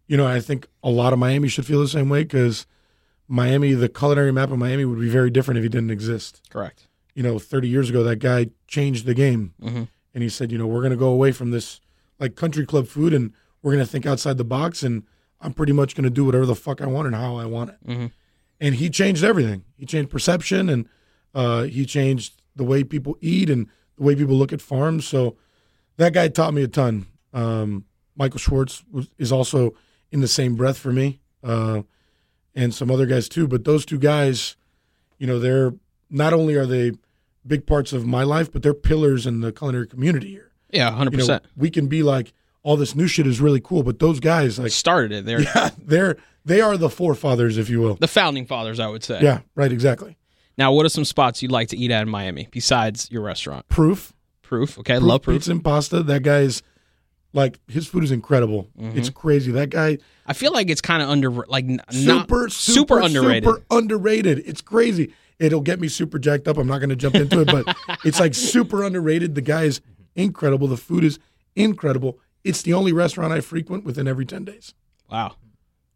you 0.08 0.18
know, 0.18 0.26
I 0.26 0.40
think 0.40 0.68
a 0.84 0.90
lot 0.90 1.14
of 1.14 1.20
Miami 1.20 1.48
should 1.50 1.68
feel 1.68 1.80
the 1.80 1.88
same 1.88 2.10
way 2.10 2.24
because 2.24 2.66
Miami, 3.28 3.74
the 3.74 3.90
culinary 3.90 4.32
map 4.32 4.50
of 4.50 4.58
Miami 4.58 4.86
would 4.86 5.00
be 5.00 5.10
very 5.10 5.30
different 5.30 5.60
if 5.60 5.64
he 5.64 5.70
didn't 5.70 5.92
exist. 5.92 6.42
Correct. 6.50 6.88
You 7.14 7.22
know, 7.22 7.38
30 7.38 7.68
years 7.68 7.90
ago, 7.92 8.04
that 8.04 8.16
guy 8.16 8.48
changed 8.68 9.06
the 9.06 9.14
game, 9.14 9.54
Mhm. 9.62 9.88
and 10.16 10.24
he 10.24 10.30
said, 10.30 10.52
you 10.52 10.58
know, 10.58 10.66
we're 10.66 10.80
going 10.82 10.90
to 10.92 10.98
go 10.98 11.10
away 11.10 11.32
from 11.32 11.52
this 11.52 11.80
like 12.20 12.36
country 12.36 12.66
club 12.66 12.88
food, 12.88 13.14
and 13.14 13.32
we're 13.62 13.74
going 13.74 13.86
to 13.86 13.92
think 13.92 14.06
outside 14.06 14.38
the 14.38 14.44
box, 14.46 14.84
and 14.84 15.04
I'm 15.42 15.54
pretty 15.54 15.74
much 15.74 15.96
going 15.96 16.04
to 16.04 16.10
do 16.10 16.26
whatever 16.26 16.46
the 16.46 16.56
fuck 16.56 16.82
I 16.82 16.88
want 16.88 17.08
and 17.08 17.16
how 17.16 17.36
I 17.38 17.46
want 17.46 17.72
it. 17.72 17.78
Mhm. 17.88 18.12
And 18.62 18.76
he 18.76 18.90
changed 18.90 19.24
everything. 19.24 19.64
He 19.78 19.86
changed 19.86 20.10
perception, 20.10 20.70
and 20.70 20.88
uh, 21.34 21.64
he 21.64 21.86
changed 21.86 22.42
the 22.56 22.64
way 22.64 22.84
people 22.84 23.18
eat 23.22 23.50
and 23.50 23.68
the 23.98 24.04
way 24.04 24.16
people 24.16 24.36
look 24.36 24.52
at 24.52 24.62
farms. 24.62 25.06
So 25.08 25.38
that 25.98 26.14
guy 26.14 26.28
taught 26.28 26.54
me 26.54 26.64
a 26.64 26.68
ton. 26.68 27.06
Um, 27.34 27.86
Michael 28.18 28.40
Schwartz 28.40 28.84
was, 28.92 29.10
is 29.18 29.32
also 29.32 29.74
in 30.12 30.20
the 30.22 30.28
same 30.28 30.56
breath 30.56 30.78
for 30.78 30.92
me, 30.92 31.22
uh, 31.44 31.84
and 32.56 32.74
some 32.74 32.92
other 32.92 33.06
guys 33.06 33.30
too. 33.30 33.48
But 33.48 33.64
those 33.64 33.86
two 33.86 34.00
guys, 34.00 34.56
you 35.18 35.28
know, 35.28 35.40
they're 35.40 35.74
not 36.10 36.34
only 36.34 36.56
are 36.56 36.66
they 36.66 36.92
big 37.48 37.66
parts 37.66 37.94
of 37.94 38.06
my 38.06 38.24
life, 38.24 38.52
but 38.52 38.62
they're 38.64 38.74
pillars 38.74 39.26
in 39.26 39.40
the 39.40 39.52
culinary 39.54 39.88
community 39.88 40.30
here. 40.32 40.52
Yeah, 40.72 40.92
hundred 40.92 41.14
You 41.14 41.18
know, 41.20 41.24
percent. 41.24 41.44
we 41.56 41.70
can 41.70 41.88
be 41.88 42.04
like, 42.04 42.34
all 42.64 42.78
this 42.78 42.96
new 42.96 43.08
shit 43.08 43.26
is 43.28 43.40
really 43.40 43.62
cool, 43.62 43.84
but 43.84 44.00
those 44.00 44.20
guys, 44.20 44.60
like, 44.60 44.72
Started 44.72 45.12
it. 45.12 45.26
They're 45.26 45.42
yeah, 45.56 45.70
they're 45.78 46.18
they 46.46 46.62
are 46.62 46.78
the 46.78 46.90
forefathers, 46.90 47.58
if 47.58 47.70
you 47.70 47.80
will. 47.82 47.96
the 47.96 48.08
founding 48.08 48.46
fathers, 48.46 48.80
I 48.80 48.88
would 48.88 49.04
say. 49.04 49.22
Yeah, 49.22 49.40
right, 49.56 49.72
exactly. 49.72 50.18
Now, 50.58 50.74
what 50.74 50.86
are 50.86 50.90
some 50.90 51.06
spots 51.06 51.42
you'd 51.42 51.52
like 51.52 51.70
to 51.70 51.78
eat 51.78 51.92
at 51.92 52.02
in 52.02 52.10
Miami 52.10 52.48
besides 52.52 53.10
your 53.12 53.22
restaurant? 53.22 53.68
Proof, 53.70 54.14
Proof. 54.42 54.80
Okay, 54.80 54.96
proof 54.96 55.04
love 55.04 55.22
proof. 55.22 55.36
pizza 55.36 55.52
and 55.52 55.64
pasta. 55.64 56.02
That 56.04 56.24
guy 56.24 56.40
is 56.40 56.64
like 57.34 57.60
his 57.68 57.88
food 57.88 58.04
is 58.04 58.12
incredible. 58.12 58.68
Mm-hmm. 58.80 58.98
It's 58.98 59.10
crazy. 59.10 59.52
That 59.52 59.70
guy 59.70 60.00
I 60.26 60.34
feel 60.34 60.52
like 60.52 60.70
it's 60.70 60.82
kind 60.82 61.04
of 61.04 61.10
under 61.10 61.30
like 61.30 61.66
super, 61.92 62.42
not, 62.42 62.52
super, 62.52 63.00
underrated. 63.00 63.44
Super 63.44 63.64
underrated. 63.70 64.40
It's 64.46 64.62
crazy. 64.62 65.14
It'll 65.38 65.62
get 65.62 65.80
me 65.80 65.88
super 65.88 66.20
jacked 66.20 66.48
up. 66.48 66.58
I'm 66.58 66.68
not 66.68 66.80
going 66.80 66.90
to 66.90 66.96
jump 66.96 67.16
into 67.16 67.42
it, 67.42 67.48
but 67.48 67.78
it's 68.04 68.20
like 68.20 68.34
super 68.34 68.84
underrated. 68.84 69.36
The 69.36 69.42
guy 69.42 69.64
is 69.64 69.82
incredible. 70.16 70.68
The 70.68 70.78
food 70.78 71.04
is 71.04 71.20
incredible. 71.56 72.20
It's 72.50 72.62
the 72.64 72.74
only 72.74 72.92
restaurant 72.92 73.32
I 73.32 73.42
frequent 73.42 73.84
within 73.86 74.08
every 74.08 74.26
10 74.26 74.44
days. 74.46 74.74
Wow. 75.10 75.36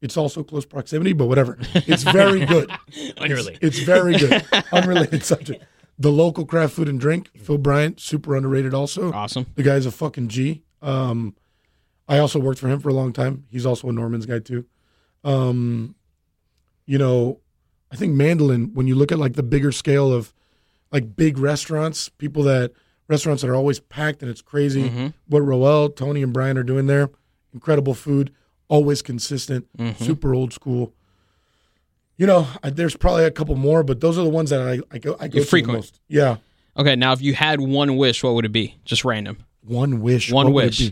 It's 0.02 0.18
also 0.18 0.44
close 0.44 0.66
proximity, 0.66 1.14
but 1.14 1.26
whatever. 1.26 1.58
It's 1.74 2.04
very 2.04 2.46
good. 2.54 2.70
Unrelated. 3.18 3.60
It's 3.62 3.80
very 3.80 4.18
good. 4.18 4.46
Unrelated 4.72 5.24
subject. 5.24 5.64
The 5.98 6.12
local 6.12 6.46
craft 6.46 6.74
food 6.74 6.90
and 6.90 7.00
drink, 7.00 7.30
Phil 7.38 7.58
Bryant, 7.58 8.00
super 8.00 8.36
underrated 8.36 8.74
also. 8.74 9.12
Awesome. 9.14 9.46
The 9.56 9.64
guy's 9.64 9.86
a 9.86 9.92
fucking 9.92 10.28
G. 10.28 10.64
Um, 10.82 11.36
I 12.08 12.18
also 12.20 12.40
worked 12.40 12.60
for 12.60 12.68
him 12.68 12.80
for 12.80 12.90
a 12.90 12.94
long 12.94 13.14
time. 13.14 13.46
He's 13.50 13.66
also 13.66 13.88
a 13.90 13.94
Norman's 13.94 14.26
guy 14.26 14.40
too. 14.40 14.66
Um, 15.24 15.96
you 16.86 16.98
know, 16.98 17.40
I 17.92 17.96
think 17.96 18.14
Mandolin, 18.14 18.74
when 18.74 18.88
you 18.88 18.96
look 18.96 19.12
at 19.12 19.20
like 19.20 19.34
the 19.34 19.44
bigger 19.44 19.72
scale 19.72 20.12
of 20.12 20.34
like 20.92 21.16
big 21.16 21.38
restaurants, 21.38 22.10
people 22.10 22.44
that 22.44 22.74
restaurants 23.08 23.42
that 23.42 23.50
are 23.50 23.56
always 23.56 23.80
packed 23.80 24.22
and 24.22 24.32
it's 24.32 24.42
crazy. 24.42 24.90
Mm-hmm. 24.90 25.08
What 25.28 25.40
Roel, 25.42 25.90
Tony, 25.90 26.24
and 26.24 26.32
Brian 26.34 26.58
are 26.58 26.64
doing 26.64 26.88
there, 26.88 27.10
incredible 27.54 27.94
food, 27.94 28.32
always 28.68 29.02
consistent, 29.02 29.68
Mm-hmm. 29.78 30.04
super 30.04 30.34
old 30.34 30.54
school. 30.54 30.94
You 32.18 32.28
know, 32.28 32.48
I, 32.62 32.70
there's 32.70 32.96
probably 32.96 33.26
a 33.26 33.32
couple 33.32 33.56
more, 33.56 33.84
but 33.84 34.00
those 34.00 34.18
are 34.18 34.24
the 34.24 34.30
ones 34.30 34.50
that 34.52 34.62
I, 34.62 34.80
I 34.92 34.98
go 35.00 35.18
I 35.20 35.28
go 35.28 35.44
frequent. 35.44 35.74
the 35.74 35.78
most. 35.80 36.00
Yeah, 36.08 36.38
Okay, 36.78 36.96
now 36.96 37.12
if 37.14 37.22
you 37.22 37.34
had 37.36 37.60
one 37.62 37.98
wish, 37.98 38.24
what 38.24 38.34
would 38.36 38.46
it 38.46 38.52
be? 38.52 38.78
Just 38.86 39.04
random. 39.06 39.38
one 39.62 40.02
wish. 40.02 40.32
One 40.32 40.48
what 40.48 40.54
would 40.56 40.64
it 40.66 40.68
wish. 40.80 40.92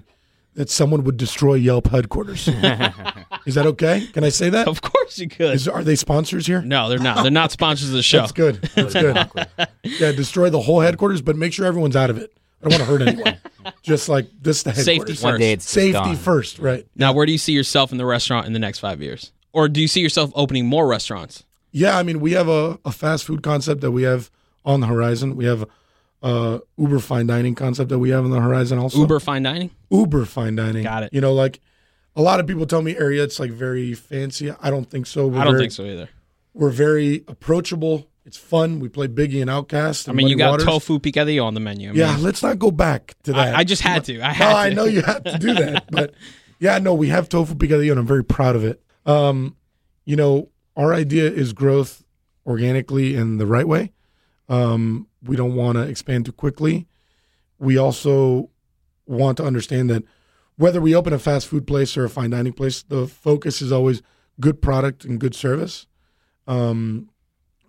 Be? 0.54 0.60
that 0.60 0.70
someone 0.70 1.04
would 1.04 1.18
destroy 1.18 1.56
Yelp 1.56 1.88
headquarters. 1.88 2.48
Is 3.46 3.56
that 3.56 3.66
okay? 3.66 4.08
Can 4.08 4.24
I 4.24 4.30
say 4.30 4.50
that? 4.50 4.68
Of 4.68 4.82
course 4.82 5.18
you 5.20 5.28
could. 5.28 5.56
Is, 5.56 5.68
are 5.68 5.84
they 5.84 5.96
sponsors 5.96 6.46
here? 6.46 6.62
no, 6.62 6.90
they're 6.90 7.00
not. 7.00 7.24
They're 7.24 7.32
not 7.32 7.52
sponsors 7.52 7.90
of 7.90 7.96
the 7.96 8.04
show. 8.04 8.20
That's 8.20 8.32
good. 8.32 8.56
That's 8.76 8.94
good. 8.94 9.48
yeah, 9.84 10.12
destroy 10.12 10.50
the 10.50 10.62
whole 10.62 10.82
headquarters, 10.82 11.22
but 11.22 11.36
make 11.36 11.54
sure 11.54 11.66
everyone's 11.66 11.96
out 11.96 12.10
of 12.10 12.18
it. 12.18 12.34
I 12.64 12.70
don't 12.70 12.80
want 12.80 12.84
to 12.84 13.06
hurt 13.06 13.08
anyone. 13.08 13.38
Just 13.82 14.10
like 14.10 14.28
this, 14.42 14.64
the 14.64 14.72
headquarters. 14.72 14.86
Safety 14.86 15.14
first. 15.14 15.24
One 15.24 15.40
day 15.40 15.52
it's 15.54 15.70
Safety 15.70 15.94
gone. 15.94 16.16
first, 16.16 16.60
right? 16.60 16.86
Now, 16.96 17.14
where 17.14 17.26
do 17.26 17.32
you 17.32 17.38
see 17.38 17.54
yourself 17.54 17.92
in 17.92 17.98
the 17.98 18.06
restaurant 18.06 18.46
in 18.46 18.54
the 18.54 18.60
next 18.60 18.80
five 18.80 19.02
years? 19.02 19.32
Or 19.54 19.68
do 19.68 19.82
you 19.82 19.88
see 19.88 20.02
yourself 20.02 20.32
opening 20.36 20.68
more 20.68 20.88
restaurants? 20.88 21.44
Yeah, 21.72 21.98
I 21.98 22.04
mean, 22.04 22.20
we 22.20 22.34
have 22.34 22.48
a, 22.48 22.80
a 22.86 22.92
fast 22.92 23.24
food 23.24 23.42
concept 23.44 23.82
that 23.82 23.92
we 23.92 24.04
have 24.04 24.30
on 24.64 24.82
the 24.82 24.88
horizon. 24.88 25.36
We 25.36 25.46
have 25.46 25.68
a 26.22 26.60
Uber 26.78 27.00
fine 27.00 27.28
dining 27.28 27.56
concept 27.56 27.90
that 27.90 28.00
we 28.00 28.10
have 28.12 28.24
on 28.24 28.32
the 28.32 28.40
horizon 28.40 28.78
also. 28.78 29.00
Uber 29.00 29.20
fine 29.20 29.44
dining? 29.44 29.72
Uber 29.90 30.26
fine 30.26 30.56
dining. 30.56 30.84
Got 30.84 31.04
it. 31.04 31.14
You 31.14 31.22
know, 31.22 31.34
like 31.34 31.60
a 32.16 32.22
lot 32.22 32.40
of 32.40 32.48
people 32.48 32.66
tell 32.66 32.82
me 32.82 32.94
Ariete 32.94 33.24
it's 33.24 33.40
like 33.40 33.52
very 33.52 33.94
fancy. 33.94 34.52
I 34.52 34.70
don't 34.70 34.90
think 34.90 35.06
so. 35.08 35.28
We're 35.28 35.40
I 35.40 35.44
don't 35.46 35.54
very, 35.54 35.64
think 35.64 35.72
so 35.74 35.84
either. 35.86 36.10
We're 36.54 36.70
very 36.70 37.24
approachable. 37.28 38.08
It's 38.24 38.38
fun. 38.38 38.80
We 38.80 38.88
play 38.88 39.08
Biggie 39.08 39.42
and 39.42 39.50
OutKast. 39.50 40.08
I 40.08 40.12
and 40.12 40.18
mean, 40.18 40.28
you 40.28 40.36
Muddy 40.36 40.44
got 40.44 40.52
Waters. 40.52 40.66
tofu 40.66 41.00
picadillo 41.00 41.44
on 41.44 41.54
the 41.56 41.60
menu. 41.60 41.90
I 41.90 41.92
mean, 41.94 42.00
Yeah, 42.00 42.18
let's 42.20 42.44
not 42.44 42.60
go 42.60 42.70
back 42.70 43.16
to 43.24 43.34
that. 43.34 43.56
I, 43.56 43.60
I 43.60 43.64
just 43.64 43.82
had 43.82 44.06
to. 44.06 44.22
I 44.22 44.28
no, 44.28 44.34
had 44.34 44.56
I 44.56 44.70
know 44.70 44.86
you 44.86 45.02
have 45.02 45.24
to 45.24 45.38
do 45.40 45.54
that, 45.56 45.86
but 45.92 46.14
yeah, 46.60 46.78
no, 46.78 46.94
we 46.94 47.08
have 47.08 47.30
tofu 47.30 47.56
picadillo, 47.56 47.90
and 47.92 48.00
I'm 48.00 48.06
very 48.06 48.24
proud 48.24 48.56
of 48.56 48.64
it. 48.64 48.80
Um, 49.08 49.56
you 50.06 50.16
know, 50.16 50.50
our 50.76 50.94
idea 50.94 51.26
is 51.32 51.54
growth 51.54 52.04
organically 52.46 53.16
in 53.16 53.38
the 53.38 53.48
right 53.48 53.68
way. 53.68 53.92
Um, 54.52 55.08
we 55.24 55.38
don't 55.38 55.56
want 55.56 55.78
to 55.78 55.84
expand 55.84 56.26
too 56.26 56.34
quickly. 56.34 56.86
We 57.58 57.78
also 57.78 58.50
want 59.06 59.38
to 59.38 59.46
understand 59.46 59.90
that 59.90 60.04
whether 60.58 60.82
we 60.82 60.94
open 60.94 61.14
a 61.14 61.20
fast 61.20 61.48
food 61.48 61.66
place 61.66 61.96
or 61.96 62.04
a 62.04 62.10
fine 62.10 62.32
dining 62.32 62.52
place, 62.52 62.84
the 62.84 63.08
focus 63.08 63.62
is 63.62 63.72
always 63.72 64.02
good 64.42 64.62
product 64.62 65.06
and 65.06 65.22
good 65.22 65.34
service. 65.34 65.88
Um, 66.48 67.10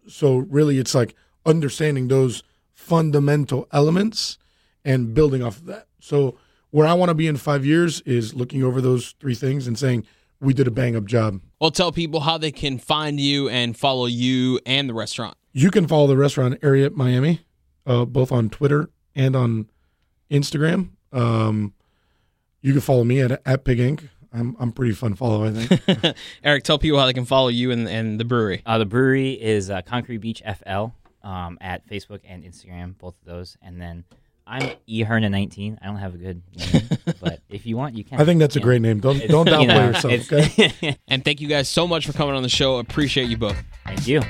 so 0.08 0.38
really, 0.38 0.78
it's 0.78 0.92
like 0.92 1.14
understanding 1.46 2.08
those 2.08 2.42
fundamental 2.72 3.68
elements 3.70 4.36
and 4.84 5.14
building 5.14 5.40
off 5.40 5.58
of 5.58 5.66
that. 5.66 5.86
So 6.00 6.36
where 6.70 6.86
I 6.88 6.94
want 6.94 7.10
to 7.10 7.14
be 7.14 7.28
in 7.28 7.36
five 7.36 7.64
years 7.64 8.00
is 8.00 8.34
looking 8.34 8.64
over 8.64 8.80
those 8.80 9.14
three 9.20 9.36
things 9.36 9.68
and 9.68 9.78
saying 9.78 10.04
we 10.40 10.52
did 10.52 10.66
a 10.66 10.72
bang 10.72 10.96
up 10.96 11.04
job. 11.04 11.40
Well, 11.60 11.70
tell 11.70 11.92
people 11.92 12.18
how 12.20 12.38
they 12.38 12.50
can 12.50 12.78
find 12.78 13.20
you 13.20 13.48
and 13.48 13.76
follow 13.76 14.06
you 14.06 14.58
and 14.66 14.88
the 14.88 14.94
restaurant. 14.94 15.36
You 15.52 15.70
can 15.70 15.86
follow 15.86 16.06
the 16.06 16.16
restaurant 16.16 16.60
Ariete 16.60 16.86
at 16.86 16.96
Miami, 16.96 17.40
uh, 17.86 18.04
both 18.04 18.32
on 18.32 18.48
Twitter 18.50 18.90
and 19.14 19.36
on 19.36 19.68
Instagram. 20.30 20.90
Um, 21.12 21.74
you 22.62 22.72
can 22.72 22.80
follow 22.80 23.04
me 23.04 23.20
at 23.20 23.42
at 23.44 23.64
Pig 23.64 23.78
Inc. 23.78 24.08
I'm 24.32 24.56
I'm 24.58 24.72
pretty 24.72 24.92
fun 24.92 25.14
follow. 25.14 25.44
I 25.44 25.50
think. 25.50 26.16
Eric, 26.44 26.64
tell 26.64 26.78
people 26.78 26.98
how 26.98 27.06
they 27.06 27.12
can 27.12 27.26
follow 27.26 27.48
you 27.48 27.70
and, 27.70 27.88
and 27.88 28.18
the 28.18 28.24
brewery. 28.24 28.62
Uh, 28.64 28.78
the 28.78 28.86
brewery 28.86 29.32
is 29.32 29.68
uh, 29.68 29.82
Concrete 29.82 30.18
Beach 30.18 30.42
FL 30.42 30.92
um, 31.22 31.58
at 31.60 31.86
Facebook 31.86 32.20
and 32.24 32.42
Instagram, 32.44 32.96
both 32.96 33.14
of 33.20 33.26
those. 33.26 33.58
And 33.60 33.80
then 33.80 34.04
I'm 34.46 34.76
eHerna19. 34.88 35.78
I 35.82 35.86
don't 35.86 35.96
have 35.96 36.14
a 36.14 36.18
good 36.18 36.42
name, 36.56 36.88
but 37.20 37.40
if 37.48 37.66
you 37.66 37.76
want, 37.76 37.96
you 37.96 38.04
can. 38.04 38.20
I 38.20 38.24
think 38.24 38.40
that's 38.40 38.56
a 38.56 38.60
great 38.60 38.80
name. 38.80 39.00
Don't 39.00 39.18
don't 39.28 39.46
you 39.48 39.52
downplay 39.52 39.66
know, 39.66 39.86
yourself. 39.86 40.32
Okay. 40.32 40.96
And 41.08 41.24
thank 41.24 41.40
you 41.40 41.48
guys 41.48 41.68
so 41.68 41.86
much 41.86 42.06
for 42.06 42.12
coming 42.12 42.34
on 42.34 42.42
the 42.42 42.48
show. 42.48 42.78
Appreciate 42.78 43.28
you 43.28 43.36
both. 43.36 43.62
Thank 43.84 44.06
you. 44.06 44.22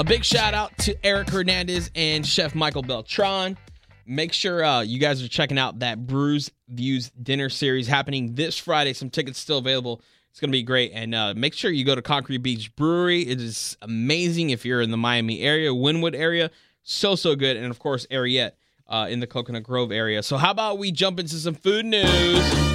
A 0.00 0.02
big 0.02 0.24
shout 0.24 0.54
out 0.54 0.78
to 0.78 0.96
Eric 1.04 1.28
Hernandez 1.28 1.90
and 1.94 2.26
Chef 2.26 2.54
Michael 2.54 2.80
Beltran. 2.80 3.58
Make 4.06 4.32
sure 4.32 4.64
uh, 4.64 4.80
you 4.80 4.98
guys 4.98 5.22
are 5.22 5.28
checking 5.28 5.58
out 5.58 5.80
that 5.80 6.06
Brews 6.06 6.50
Views 6.68 7.10
dinner 7.22 7.50
series 7.50 7.86
happening 7.86 8.34
this 8.34 8.56
Friday. 8.56 8.94
Some 8.94 9.10
tickets 9.10 9.38
still 9.38 9.58
available. 9.58 10.00
It's 10.30 10.40
going 10.40 10.48
to 10.48 10.56
be 10.56 10.62
great. 10.62 10.92
And 10.94 11.14
uh, 11.14 11.34
make 11.36 11.52
sure 11.52 11.70
you 11.70 11.84
go 11.84 11.94
to 11.94 12.00
Concrete 12.00 12.38
Beach 12.38 12.74
Brewery. 12.76 13.28
It 13.28 13.42
is 13.42 13.76
amazing 13.82 14.48
if 14.48 14.64
you're 14.64 14.80
in 14.80 14.90
the 14.90 14.96
Miami 14.96 15.42
area, 15.42 15.68
Wynwood 15.68 16.16
area. 16.16 16.50
So, 16.82 17.14
so 17.14 17.36
good. 17.36 17.58
And 17.58 17.66
of 17.66 17.78
course, 17.78 18.06
Ariete 18.06 18.52
uh, 18.88 19.06
in 19.10 19.20
the 19.20 19.26
Coconut 19.26 19.64
Grove 19.64 19.92
area. 19.92 20.22
So, 20.22 20.38
how 20.38 20.52
about 20.52 20.78
we 20.78 20.92
jump 20.92 21.20
into 21.20 21.34
some 21.34 21.52
food 21.52 21.84
news? 21.84 22.70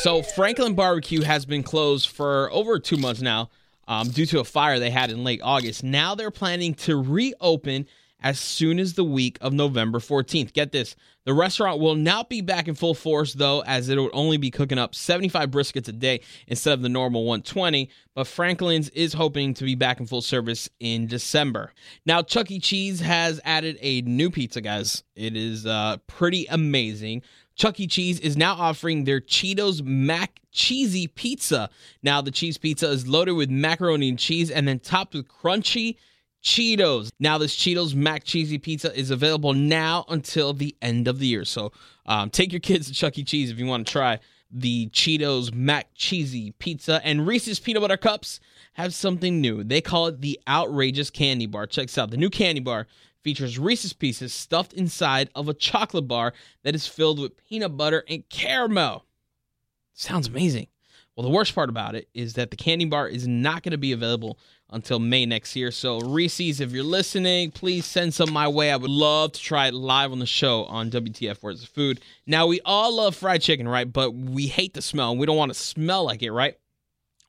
So 0.00 0.22
Franklin 0.22 0.74
Barbecue 0.74 1.20
has 1.20 1.44
been 1.44 1.62
closed 1.62 2.08
for 2.08 2.50
over 2.50 2.80
two 2.80 2.96
months 2.96 3.20
now 3.20 3.50
um, 3.90 4.08
due 4.08 4.24
to 4.24 4.38
a 4.38 4.44
fire 4.44 4.78
they 4.78 4.88
had 4.88 5.10
in 5.10 5.24
late 5.24 5.40
August. 5.42 5.82
Now 5.82 6.14
they're 6.14 6.30
planning 6.30 6.74
to 6.74 6.96
reopen 6.96 7.86
as 8.22 8.38
soon 8.38 8.78
as 8.78 8.94
the 8.94 9.04
week 9.04 9.36
of 9.40 9.52
November 9.52 9.98
14th. 9.98 10.52
Get 10.52 10.70
this. 10.70 10.94
The 11.24 11.34
restaurant 11.34 11.80
will 11.80 11.96
not 11.96 12.28
be 12.28 12.40
back 12.40 12.68
in 12.68 12.74
full 12.74 12.94
force, 12.94 13.34
though, 13.34 13.62
as 13.62 13.88
it 13.88 13.98
will 13.98 14.10
only 14.12 14.36
be 14.36 14.50
cooking 14.50 14.78
up 14.78 14.94
75 14.94 15.50
briskets 15.50 15.88
a 15.88 15.92
day 15.92 16.20
instead 16.46 16.72
of 16.72 16.82
the 16.82 16.88
normal 16.88 17.24
120. 17.24 17.90
But 18.14 18.26
Franklin's 18.26 18.90
is 18.90 19.12
hoping 19.12 19.54
to 19.54 19.64
be 19.64 19.74
back 19.74 19.98
in 19.98 20.06
full 20.06 20.22
service 20.22 20.68
in 20.78 21.06
December. 21.06 21.72
Now, 22.06 22.22
Chuck 22.22 22.50
E. 22.50 22.60
Cheese 22.60 23.00
has 23.00 23.40
added 23.44 23.76
a 23.80 24.02
new 24.02 24.30
pizza, 24.30 24.60
guys. 24.60 25.02
It 25.16 25.36
is 25.36 25.66
uh, 25.66 25.96
pretty 26.06 26.46
amazing. 26.46 27.22
Chuck 27.60 27.78
E. 27.78 27.86
Cheese 27.86 28.18
is 28.20 28.38
now 28.38 28.54
offering 28.54 29.04
their 29.04 29.20
Cheetos 29.20 29.82
Mac 29.82 30.40
Cheesy 30.50 31.06
Pizza. 31.08 31.68
Now, 32.02 32.22
the 32.22 32.30
cheese 32.30 32.56
pizza 32.56 32.88
is 32.88 33.06
loaded 33.06 33.32
with 33.32 33.50
macaroni 33.50 34.08
and 34.08 34.18
cheese 34.18 34.50
and 34.50 34.66
then 34.66 34.78
topped 34.78 35.12
with 35.12 35.28
crunchy 35.28 35.96
Cheetos. 36.42 37.10
Now, 37.20 37.36
this 37.36 37.54
Cheetos 37.54 37.94
Mac 37.94 38.24
Cheesy 38.24 38.56
Pizza 38.56 38.98
is 38.98 39.10
available 39.10 39.52
now 39.52 40.06
until 40.08 40.54
the 40.54 40.74
end 40.80 41.06
of 41.06 41.18
the 41.18 41.26
year. 41.26 41.44
So, 41.44 41.70
um, 42.06 42.30
take 42.30 42.50
your 42.50 42.60
kids 42.60 42.86
to 42.86 42.94
Chuck 42.94 43.18
E. 43.18 43.24
Cheese 43.24 43.50
if 43.50 43.58
you 43.58 43.66
want 43.66 43.86
to 43.86 43.92
try 43.92 44.20
the 44.50 44.88
Cheetos 44.88 45.52
Mac 45.52 45.88
Cheesy 45.94 46.52
Pizza. 46.52 47.02
And 47.04 47.26
Reese's 47.26 47.60
Peanut 47.60 47.82
Butter 47.82 47.98
Cups 47.98 48.40
have 48.72 48.94
something 48.94 49.38
new. 49.38 49.62
They 49.64 49.82
call 49.82 50.06
it 50.06 50.22
the 50.22 50.40
Outrageous 50.48 51.10
Candy 51.10 51.44
Bar. 51.44 51.66
Check 51.66 51.88
this 51.88 51.98
out. 51.98 52.10
The 52.10 52.16
new 52.16 52.30
candy 52.30 52.62
bar 52.62 52.86
features 53.22 53.58
Reese's 53.58 53.92
Pieces 53.92 54.32
stuffed 54.32 54.72
inside 54.72 55.30
of 55.34 55.48
a 55.48 55.54
chocolate 55.54 56.08
bar 56.08 56.32
that 56.62 56.74
is 56.74 56.86
filled 56.86 57.18
with 57.18 57.36
peanut 57.48 57.76
butter 57.76 58.04
and 58.08 58.28
caramel. 58.28 59.04
Sounds 59.94 60.28
amazing. 60.28 60.68
Well, 61.16 61.28
the 61.28 61.34
worst 61.34 61.54
part 61.54 61.68
about 61.68 61.94
it 61.94 62.08
is 62.14 62.34
that 62.34 62.50
the 62.50 62.56
candy 62.56 62.84
bar 62.84 63.08
is 63.08 63.26
not 63.26 63.62
going 63.62 63.72
to 63.72 63.78
be 63.78 63.92
available 63.92 64.38
until 64.70 64.98
May 64.98 65.26
next 65.26 65.54
year. 65.56 65.70
So, 65.70 66.00
Reese's, 66.00 66.60
if 66.60 66.72
you're 66.72 66.84
listening, 66.84 67.50
please 67.50 67.84
send 67.84 68.14
some 68.14 68.32
my 68.32 68.48
way. 68.48 68.70
I 68.70 68.76
would 68.76 68.90
love 68.90 69.32
to 69.32 69.40
try 69.40 69.66
it 69.66 69.74
live 69.74 70.12
on 70.12 70.20
the 70.20 70.26
show 70.26 70.64
on 70.66 70.90
WTF 70.90 71.38
Where's 71.40 71.60
the 71.60 71.66
Food. 71.66 72.00
Now, 72.26 72.46
we 72.46 72.60
all 72.64 72.94
love 72.94 73.16
fried 73.16 73.42
chicken, 73.42 73.68
right? 73.68 73.92
But 73.92 74.12
we 74.12 74.46
hate 74.46 74.74
the 74.74 74.82
smell 74.82 75.10
and 75.10 75.20
we 75.20 75.26
don't 75.26 75.36
want 75.36 75.52
to 75.52 75.58
smell 75.58 76.04
like 76.04 76.22
it, 76.22 76.30
right? 76.30 76.56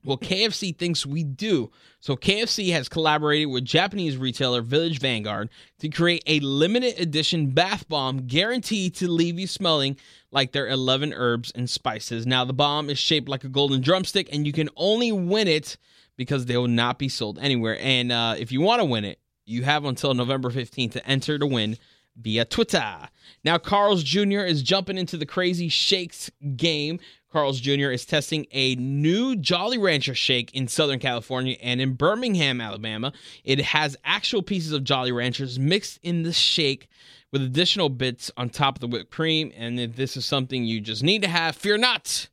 Well, 0.04 0.18
KFC 0.18 0.76
thinks 0.76 1.06
we 1.06 1.22
do. 1.22 1.70
So, 2.00 2.16
KFC 2.16 2.72
has 2.72 2.88
collaborated 2.88 3.48
with 3.48 3.64
Japanese 3.64 4.16
retailer 4.16 4.60
Village 4.60 4.98
Vanguard 4.98 5.48
to 5.78 5.88
create 5.88 6.24
a 6.26 6.40
limited 6.40 6.98
edition 6.98 7.50
bath 7.50 7.88
bomb 7.88 8.26
guaranteed 8.26 8.96
to 8.96 9.08
leave 9.08 9.38
you 9.38 9.46
smelling 9.46 9.96
like 10.32 10.50
their 10.52 10.68
11 10.68 11.12
herbs 11.14 11.52
and 11.54 11.70
spices. 11.70 12.26
Now, 12.26 12.44
the 12.44 12.52
bomb 12.52 12.90
is 12.90 12.98
shaped 12.98 13.28
like 13.28 13.44
a 13.44 13.48
golden 13.48 13.80
drumstick, 13.80 14.28
and 14.32 14.44
you 14.44 14.52
can 14.52 14.68
only 14.76 15.12
win 15.12 15.46
it 15.46 15.76
because 16.16 16.46
they 16.46 16.56
will 16.56 16.68
not 16.68 16.98
be 16.98 17.08
sold 17.08 17.38
anywhere. 17.38 17.78
And 17.80 18.10
uh, 18.10 18.34
if 18.38 18.50
you 18.50 18.60
want 18.60 18.80
to 18.80 18.84
win 18.84 19.04
it, 19.04 19.18
you 19.44 19.62
have 19.62 19.84
until 19.84 20.14
November 20.14 20.50
15th 20.50 20.92
to 20.92 21.06
enter 21.06 21.38
to 21.38 21.46
win 21.46 21.76
via 22.16 22.44
Twitter. 22.44 23.08
Now, 23.44 23.58
Carl's 23.58 24.02
Jr. 24.02 24.40
is 24.40 24.62
jumping 24.62 24.98
into 24.98 25.16
the 25.16 25.26
crazy 25.26 25.68
shakes 25.68 26.30
game. 26.56 27.00
Carl's 27.32 27.60
Jr. 27.60 27.90
is 27.90 28.04
testing 28.04 28.46
a 28.52 28.74
new 28.76 29.34
Jolly 29.36 29.78
Rancher 29.78 30.14
shake 30.14 30.54
in 30.54 30.68
Southern 30.68 30.98
California 30.98 31.56
and 31.62 31.80
in 31.80 31.94
Birmingham, 31.94 32.60
Alabama. 32.60 33.12
It 33.42 33.60
has 33.60 33.96
actual 34.04 34.42
pieces 34.42 34.72
of 34.72 34.84
Jolly 34.84 35.12
Ranchers 35.12 35.58
mixed 35.58 35.98
in 36.02 36.22
the 36.22 36.32
shake 36.32 36.88
with 37.32 37.42
additional 37.42 37.88
bits 37.88 38.30
on 38.36 38.50
top 38.50 38.76
of 38.76 38.80
the 38.80 38.86
whipped 38.86 39.10
cream. 39.10 39.50
And 39.56 39.80
if 39.80 39.96
this 39.96 40.16
is 40.16 40.26
something 40.26 40.64
you 40.64 40.80
just 40.80 41.02
need 41.02 41.22
to 41.22 41.28
have, 41.28 41.56
fear 41.56 41.78
not. 41.78 42.28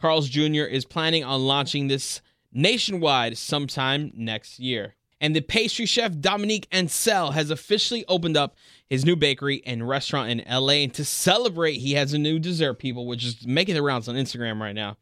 Carl's 0.00 0.28
Jr. 0.28 0.62
is 0.62 0.84
planning 0.84 1.24
on 1.24 1.44
launching 1.44 1.88
this 1.88 2.22
nationwide 2.52 3.36
sometime 3.36 4.12
next 4.14 4.60
year. 4.60 4.94
And 5.20 5.34
the 5.34 5.40
pastry 5.40 5.86
chef 5.86 6.18
Dominique 6.20 6.68
Ansel 6.70 7.32
has 7.32 7.50
officially 7.50 8.04
opened 8.06 8.36
up 8.36 8.56
his 8.88 9.04
new 9.04 9.16
bakery 9.16 9.62
and 9.66 9.88
restaurant 9.88 10.30
in 10.30 10.44
LA. 10.48 10.74
And 10.74 10.94
to 10.94 11.04
celebrate, 11.04 11.74
he 11.74 11.94
has 11.94 12.12
a 12.12 12.18
new 12.18 12.38
dessert, 12.38 12.74
people, 12.74 13.06
which 13.06 13.24
is 13.24 13.46
making 13.46 13.74
the 13.74 13.82
rounds 13.82 14.08
on 14.08 14.14
Instagram 14.14 14.60
right 14.60 14.74
now. 14.74 14.96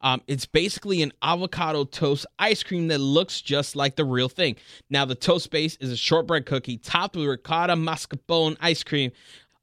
Um, 0.00 0.22
it's 0.26 0.46
basically 0.46 1.02
an 1.02 1.12
avocado 1.22 1.84
toast 1.84 2.26
ice 2.38 2.62
cream 2.62 2.88
that 2.88 2.98
looks 2.98 3.40
just 3.40 3.74
like 3.74 3.96
the 3.96 4.04
real 4.04 4.28
thing. 4.28 4.56
Now, 4.90 5.04
the 5.04 5.14
toast 5.14 5.50
base 5.50 5.76
is 5.76 5.90
a 5.90 5.96
shortbread 5.96 6.46
cookie 6.46 6.76
topped 6.76 7.16
with 7.16 7.26
ricotta 7.26 7.74
mascarpone 7.74 8.56
ice 8.60 8.84
cream. 8.84 9.10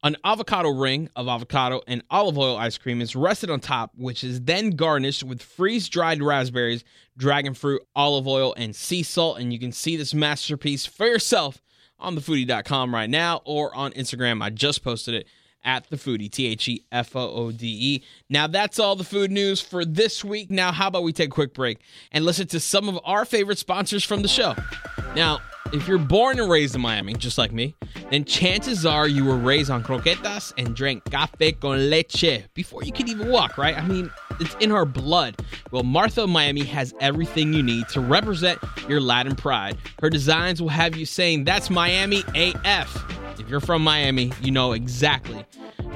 An 0.05 0.17
avocado 0.25 0.69
ring 0.69 1.09
of 1.15 1.29
avocado 1.29 1.81
and 1.87 2.03
olive 2.09 2.37
oil 2.37 2.57
ice 2.57 2.77
cream 2.77 2.99
is 2.99 3.15
rested 3.15 3.49
on 3.49 3.61
top, 3.61 3.91
which 3.95 4.21
is 4.21 4.41
then 4.41 4.71
garnished 4.71 5.23
with 5.23 5.41
freeze 5.41 5.87
dried 5.87 6.21
raspberries, 6.21 6.83
dragon 7.15 7.53
fruit, 7.53 7.81
olive 7.95 8.27
oil, 8.27 8.53
and 8.57 8.75
sea 8.75 9.01
salt. 9.01 9.39
And 9.39 9.53
you 9.53 9.59
can 9.59 9.71
see 9.71 9.95
this 9.95 10.13
masterpiece 10.13 10.85
for 10.85 11.05
yourself 11.05 11.61
on 11.99 12.17
thefoodie.com 12.17 12.93
right 12.93 13.09
now 13.09 13.41
or 13.45 13.73
on 13.73 13.93
Instagram. 13.93 14.43
I 14.43 14.49
just 14.49 14.83
posted 14.83 15.13
it 15.13 15.27
at 15.63 15.89
the 15.89 15.95
foodie, 15.95 16.29
T 16.29 16.47
H 16.47 16.67
E 16.67 16.85
F 16.91 17.15
O 17.15 17.21
O 17.21 17.51
D 17.53 17.65
E. 17.65 18.03
Now, 18.29 18.47
that's 18.47 18.79
all 18.79 18.97
the 18.97 19.05
food 19.05 19.31
news 19.31 19.61
for 19.61 19.85
this 19.85 20.21
week. 20.21 20.51
Now, 20.51 20.73
how 20.73 20.87
about 20.87 21.03
we 21.03 21.13
take 21.13 21.29
a 21.29 21.31
quick 21.31 21.53
break 21.53 21.79
and 22.11 22.25
listen 22.25 22.47
to 22.47 22.59
some 22.59 22.89
of 22.89 22.99
our 23.05 23.23
favorite 23.23 23.57
sponsors 23.57 24.03
from 24.03 24.21
the 24.21 24.27
show? 24.27 24.53
Now, 25.15 25.39
if 25.71 25.87
you're 25.87 25.97
born 25.97 26.39
and 26.39 26.49
raised 26.49 26.75
in 26.75 26.81
Miami, 26.81 27.13
just 27.13 27.37
like 27.37 27.51
me, 27.51 27.75
then 28.11 28.25
chances 28.25 28.85
are 28.85 29.07
you 29.07 29.25
were 29.25 29.37
raised 29.37 29.69
on 29.71 29.83
croquetas 29.83 30.53
and 30.57 30.75
drank 30.75 31.03
cafe 31.05 31.53
con 31.53 31.89
leche 31.89 32.43
before 32.53 32.83
you 32.83 32.91
could 32.91 33.09
even 33.09 33.29
walk, 33.29 33.57
right? 33.57 33.77
I 33.77 33.85
mean, 33.87 34.11
it's 34.39 34.55
in 34.55 34.71
our 34.71 34.85
blood. 34.85 35.35
Well, 35.71 35.83
Martha 35.83 36.27
Miami 36.27 36.63
has 36.65 36.93
everything 36.99 37.53
you 37.53 37.63
need 37.63 37.87
to 37.89 38.01
represent 38.01 38.59
your 38.87 39.01
Latin 39.01 39.35
pride. 39.35 39.77
Her 40.01 40.09
designs 40.09 40.61
will 40.61 40.69
have 40.69 40.95
you 40.95 41.05
saying, 41.05 41.45
That's 41.45 41.69
Miami 41.69 42.23
AF. 42.35 43.39
If 43.39 43.49
you're 43.49 43.59
from 43.59 43.83
Miami, 43.83 44.31
you 44.41 44.51
know 44.51 44.73
exactly 44.73 45.43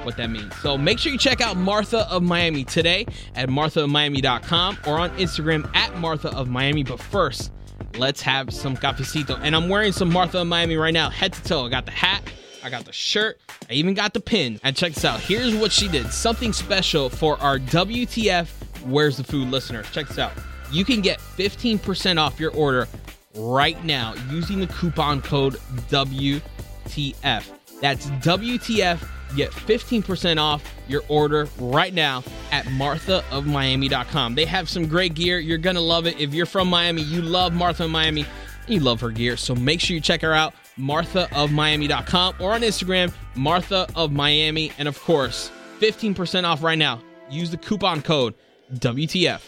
what 0.03 0.17
that 0.17 0.29
means. 0.29 0.55
So 0.57 0.77
make 0.77 0.99
sure 0.99 1.11
you 1.11 1.17
check 1.17 1.41
out 1.41 1.57
Martha 1.57 2.09
of 2.09 2.23
Miami 2.23 2.63
today 2.63 3.05
at 3.35 3.49
marthaofmiami.com 3.49 4.77
or 4.87 4.97
on 4.97 5.09
Instagram 5.17 5.69
at 5.75 5.95
Martha 5.97 6.29
of 6.35 6.47
Miami. 6.47 6.83
But 6.83 6.99
first, 6.99 7.51
let's 7.97 8.21
have 8.21 8.53
some 8.53 8.75
cafecito. 8.75 9.39
And 9.41 9.55
I'm 9.55 9.69
wearing 9.69 9.91
some 9.91 10.11
Martha 10.11 10.41
of 10.41 10.47
Miami 10.47 10.77
right 10.77 10.93
now, 10.93 11.09
head 11.09 11.33
to 11.33 11.43
toe. 11.43 11.65
I 11.65 11.69
got 11.69 11.85
the 11.85 11.91
hat, 11.91 12.21
I 12.63 12.69
got 12.69 12.85
the 12.85 12.93
shirt, 12.93 13.39
I 13.69 13.73
even 13.73 13.93
got 13.93 14.13
the 14.13 14.19
pin. 14.19 14.59
And 14.63 14.75
check 14.75 14.93
this 14.93 15.05
out. 15.05 15.19
Here's 15.19 15.55
what 15.55 15.71
she 15.71 15.87
did 15.87 16.11
something 16.11 16.53
special 16.53 17.09
for 17.09 17.39
our 17.39 17.59
WTF 17.59 18.47
Where's 18.85 19.17
the 19.17 19.23
Food 19.23 19.49
listeners. 19.49 19.89
Check 19.91 20.07
this 20.07 20.19
out. 20.19 20.31
You 20.71 20.83
can 20.85 21.01
get 21.01 21.19
15% 21.19 22.17
off 22.17 22.39
your 22.39 22.51
order 22.51 22.87
right 23.35 23.81
now 23.83 24.15
using 24.29 24.59
the 24.59 24.67
coupon 24.67 25.21
code 25.21 25.53
WTF. 25.89 27.56
That's 27.81 28.07
WTF. 28.07 29.07
Get 29.35 29.51
15% 29.51 30.39
off 30.39 30.63
your 30.87 31.03
order 31.09 31.47
right 31.59 31.93
now 31.93 32.23
at 32.51 32.65
marthaofmiami.com. 32.65 34.35
They 34.35 34.45
have 34.45 34.69
some 34.69 34.87
great 34.87 35.15
gear. 35.15 35.39
You're 35.39 35.57
going 35.57 35.75
to 35.75 35.81
love 35.81 36.07
it. 36.07 36.19
If 36.19 36.33
you're 36.33 36.45
from 36.45 36.69
Miami, 36.69 37.01
you 37.01 37.21
love 37.21 37.53
Martha 37.53 37.85
of 37.85 37.91
Miami, 37.91 38.25
you 38.67 38.79
love 38.79 39.01
her 39.01 39.11
gear. 39.11 39.35
So 39.35 39.53
make 39.53 39.81
sure 39.81 39.95
you 39.95 40.01
check 40.01 40.21
her 40.21 40.33
out, 40.33 40.53
marthaofmiami.com 40.79 42.35
or 42.39 42.53
on 42.53 42.61
Instagram, 42.61 43.13
Martha 43.35 43.87
of 43.95 44.11
Miami. 44.11 44.71
And 44.77 44.87
of 44.87 44.99
course, 45.01 45.51
15% 45.79 46.45
off 46.45 46.63
right 46.63 46.77
now. 46.77 47.01
Use 47.29 47.51
the 47.51 47.57
coupon 47.57 48.01
code 48.01 48.33
WTF. 48.75 49.41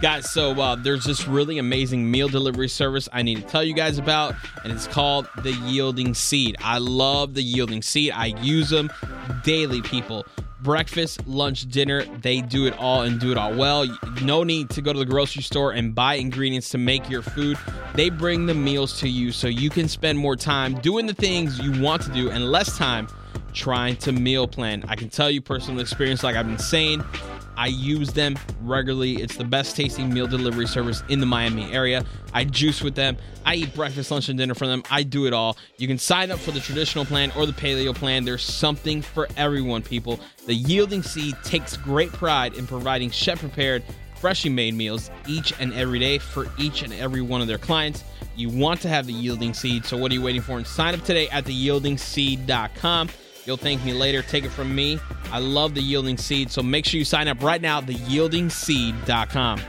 Guys, 0.00 0.30
so 0.30 0.52
uh, 0.52 0.76
there's 0.76 1.04
this 1.04 1.26
really 1.26 1.58
amazing 1.58 2.08
meal 2.08 2.28
delivery 2.28 2.68
service 2.68 3.08
I 3.12 3.22
need 3.22 3.36
to 3.36 3.42
tell 3.42 3.64
you 3.64 3.74
guys 3.74 3.98
about, 3.98 4.34
and 4.62 4.72
it's 4.72 4.86
called 4.86 5.28
the 5.42 5.52
Yielding 5.52 6.14
Seed. 6.14 6.56
I 6.60 6.78
love 6.78 7.34
the 7.34 7.42
Yielding 7.42 7.82
Seed. 7.82 8.12
I 8.14 8.26
use 8.26 8.70
them 8.70 8.92
daily, 9.42 9.82
people. 9.82 10.24
Breakfast, 10.60 11.26
lunch, 11.26 11.68
dinner, 11.68 12.04
they 12.04 12.40
do 12.40 12.66
it 12.66 12.76
all 12.78 13.02
and 13.02 13.20
do 13.20 13.30
it 13.30 13.38
all 13.38 13.54
well. 13.54 13.86
No 14.22 14.44
need 14.44 14.70
to 14.70 14.82
go 14.82 14.92
to 14.92 14.98
the 14.98 15.06
grocery 15.06 15.42
store 15.42 15.72
and 15.72 15.94
buy 15.94 16.14
ingredients 16.14 16.68
to 16.70 16.78
make 16.78 17.08
your 17.08 17.22
food. 17.22 17.56
They 17.94 18.10
bring 18.10 18.46
the 18.46 18.54
meals 18.54 18.98
to 19.00 19.08
you 19.08 19.32
so 19.32 19.46
you 19.48 19.70
can 19.70 19.88
spend 19.88 20.18
more 20.18 20.36
time 20.36 20.74
doing 20.80 21.06
the 21.06 21.14
things 21.14 21.58
you 21.60 21.80
want 21.80 22.02
to 22.02 22.12
do 22.12 22.30
and 22.30 22.50
less 22.50 22.76
time 22.76 23.08
trying 23.52 23.96
to 23.96 24.12
meal 24.12 24.46
plan. 24.46 24.84
I 24.88 24.96
can 24.96 25.08
tell 25.08 25.30
you 25.30 25.40
personal 25.40 25.80
experience, 25.80 26.22
like 26.22 26.36
I've 26.36 26.46
been 26.46 26.58
saying, 26.58 27.04
I 27.58 27.66
use 27.66 28.12
them 28.12 28.38
regularly. 28.62 29.20
It's 29.20 29.36
the 29.36 29.44
best 29.44 29.74
tasting 29.74 30.14
meal 30.14 30.28
delivery 30.28 30.68
service 30.68 31.02
in 31.08 31.18
the 31.18 31.26
Miami 31.26 31.72
area. 31.72 32.04
I 32.32 32.44
juice 32.44 32.82
with 32.82 32.94
them. 32.94 33.16
I 33.44 33.56
eat 33.56 33.74
breakfast, 33.74 34.12
lunch, 34.12 34.28
and 34.28 34.38
dinner 34.38 34.54
from 34.54 34.68
them. 34.68 34.84
I 34.92 35.02
do 35.02 35.26
it 35.26 35.32
all. 35.32 35.58
You 35.76 35.88
can 35.88 35.98
sign 35.98 36.30
up 36.30 36.38
for 36.38 36.52
the 36.52 36.60
traditional 36.60 37.04
plan 37.04 37.32
or 37.36 37.46
the 37.46 37.52
paleo 37.52 37.92
plan. 37.92 38.24
There's 38.24 38.44
something 38.44 39.02
for 39.02 39.26
everyone, 39.36 39.82
people. 39.82 40.20
The 40.46 40.54
Yielding 40.54 41.02
Seed 41.02 41.34
takes 41.42 41.76
great 41.76 42.12
pride 42.12 42.54
in 42.54 42.64
providing 42.64 43.10
chef 43.10 43.40
prepared, 43.40 43.82
freshly 44.14 44.50
made 44.50 44.74
meals 44.74 45.10
each 45.26 45.52
and 45.58 45.72
every 45.72 45.98
day 45.98 46.18
for 46.18 46.46
each 46.58 46.82
and 46.82 46.92
every 46.92 47.22
one 47.22 47.40
of 47.40 47.48
their 47.48 47.58
clients. 47.58 48.04
You 48.36 48.50
want 48.50 48.80
to 48.82 48.88
have 48.88 49.08
the 49.08 49.12
Yielding 49.12 49.52
Seed, 49.52 49.84
so 49.84 49.96
what 49.96 50.12
are 50.12 50.14
you 50.14 50.22
waiting 50.22 50.42
for? 50.42 50.58
And 50.58 50.66
sign 50.66 50.94
up 50.94 51.02
today 51.04 51.28
at 51.30 51.44
theyieldingseed.com. 51.44 53.08
You'll 53.48 53.56
thank 53.56 53.82
me 53.82 53.94
later. 53.94 54.20
Take 54.20 54.44
it 54.44 54.50
from 54.50 54.74
me. 54.74 55.00
I 55.32 55.38
love 55.38 55.74
the 55.74 55.80
Yielding 55.80 56.18
Seed, 56.18 56.50
so 56.50 56.62
make 56.62 56.84
sure 56.84 56.98
you 56.98 57.04
sign 57.06 57.28
up 57.28 57.42
right 57.42 57.62
now 57.62 57.78
at 57.78 57.86
theyieldingseed.com. 57.86 59.60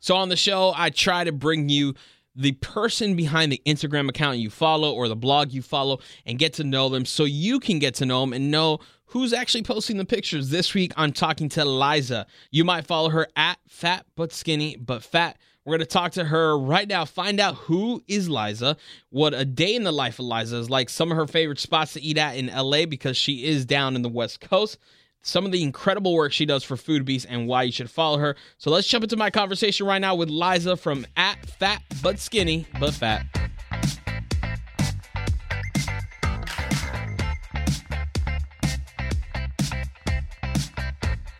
So 0.00 0.16
on 0.16 0.30
the 0.30 0.36
show, 0.36 0.72
I 0.74 0.88
try 0.88 1.24
to 1.24 1.32
bring 1.32 1.68
you 1.68 1.92
the 2.34 2.52
person 2.52 3.16
behind 3.16 3.52
the 3.52 3.60
Instagram 3.66 4.08
account 4.08 4.38
you 4.38 4.48
follow 4.48 4.94
or 4.94 5.08
the 5.08 5.14
blog 5.14 5.52
you 5.52 5.60
follow 5.60 5.98
and 6.24 6.38
get 6.38 6.54
to 6.54 6.64
know 6.64 6.88
them 6.88 7.04
so 7.04 7.24
you 7.24 7.60
can 7.60 7.78
get 7.78 7.96
to 7.96 8.06
know 8.06 8.22
them 8.22 8.32
and 8.32 8.50
know 8.50 8.78
who's 9.04 9.34
actually 9.34 9.62
posting 9.62 9.98
the 9.98 10.06
pictures. 10.06 10.48
This 10.48 10.72
week, 10.72 10.94
I'm 10.96 11.12
talking 11.12 11.50
to 11.50 11.66
Liza. 11.66 12.26
You 12.50 12.64
might 12.64 12.86
follow 12.86 13.10
her 13.10 13.28
at 13.36 13.58
Fat 13.68 14.06
But 14.16 14.32
Skinny 14.32 14.76
But 14.76 15.02
Fat. 15.02 15.36
We're 15.66 15.78
going 15.78 15.80
to 15.80 15.86
talk 15.86 16.12
to 16.12 16.24
her 16.24 16.58
right 16.58 16.86
now, 16.86 17.06
find 17.06 17.40
out 17.40 17.54
who 17.54 18.02
is 18.06 18.28
Liza, 18.28 18.76
what 19.08 19.32
a 19.32 19.46
day 19.46 19.74
in 19.74 19.82
the 19.82 19.92
life 19.92 20.18
of 20.18 20.26
Liza 20.26 20.58
is 20.58 20.68
like, 20.68 20.90
some 20.90 21.10
of 21.10 21.16
her 21.16 21.26
favorite 21.26 21.58
spots 21.58 21.94
to 21.94 22.02
eat 22.02 22.18
at 22.18 22.36
in 22.36 22.48
LA 22.48 22.84
because 22.84 23.16
she 23.16 23.46
is 23.46 23.64
down 23.64 23.96
in 23.96 24.02
the 24.02 24.10
West 24.10 24.42
Coast, 24.42 24.76
some 25.22 25.46
of 25.46 25.52
the 25.52 25.62
incredible 25.62 26.12
work 26.12 26.32
she 26.32 26.44
does 26.44 26.64
for 26.64 26.76
Food 26.76 27.06
Beast 27.06 27.24
and 27.30 27.48
why 27.48 27.62
you 27.62 27.72
should 27.72 27.90
follow 27.90 28.18
her. 28.18 28.36
So 28.58 28.70
let's 28.70 28.86
jump 28.86 29.04
into 29.04 29.16
my 29.16 29.30
conversation 29.30 29.86
right 29.86 30.00
now 30.00 30.14
with 30.14 30.28
Liza 30.28 30.76
from 30.76 31.06
at 31.16 31.38
Fat 31.48 31.82
But 32.02 32.18
Skinny 32.18 32.66
But 32.78 32.92
Fat. 32.92 33.24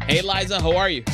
Hey 0.08 0.22
Liza, 0.22 0.62
how 0.62 0.74
are 0.76 0.88
you? 0.88 1.04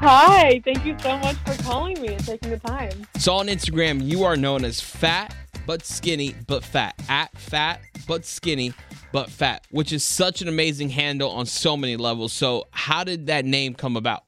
Hi, 0.00 0.62
thank 0.64 0.84
you 0.86 0.96
so 0.98 1.18
much 1.18 1.36
for 1.38 1.62
calling 1.62 2.00
me 2.00 2.08
and 2.08 2.24
taking 2.24 2.50
the 2.50 2.58
time. 2.58 3.06
So 3.18 3.34
on 3.34 3.48
Instagram, 3.48 4.02
you 4.02 4.24
are 4.24 4.36
known 4.36 4.64
as 4.64 4.80
Fat 4.80 5.34
But 5.66 5.84
Skinny 5.84 6.34
But 6.46 6.64
Fat. 6.64 6.94
At 7.08 7.36
Fat 7.36 7.80
But 8.06 8.24
Skinny 8.24 8.72
but 9.12 9.30
fat, 9.30 9.66
which 9.70 9.92
is 9.92 10.04
such 10.04 10.42
an 10.42 10.48
amazing 10.48 10.90
handle 10.90 11.30
on 11.30 11.46
so 11.46 11.76
many 11.76 11.96
levels. 11.96 12.32
So, 12.32 12.66
how 12.70 13.04
did 13.04 13.26
that 13.26 13.44
name 13.44 13.74
come 13.74 13.96
about? 13.96 14.24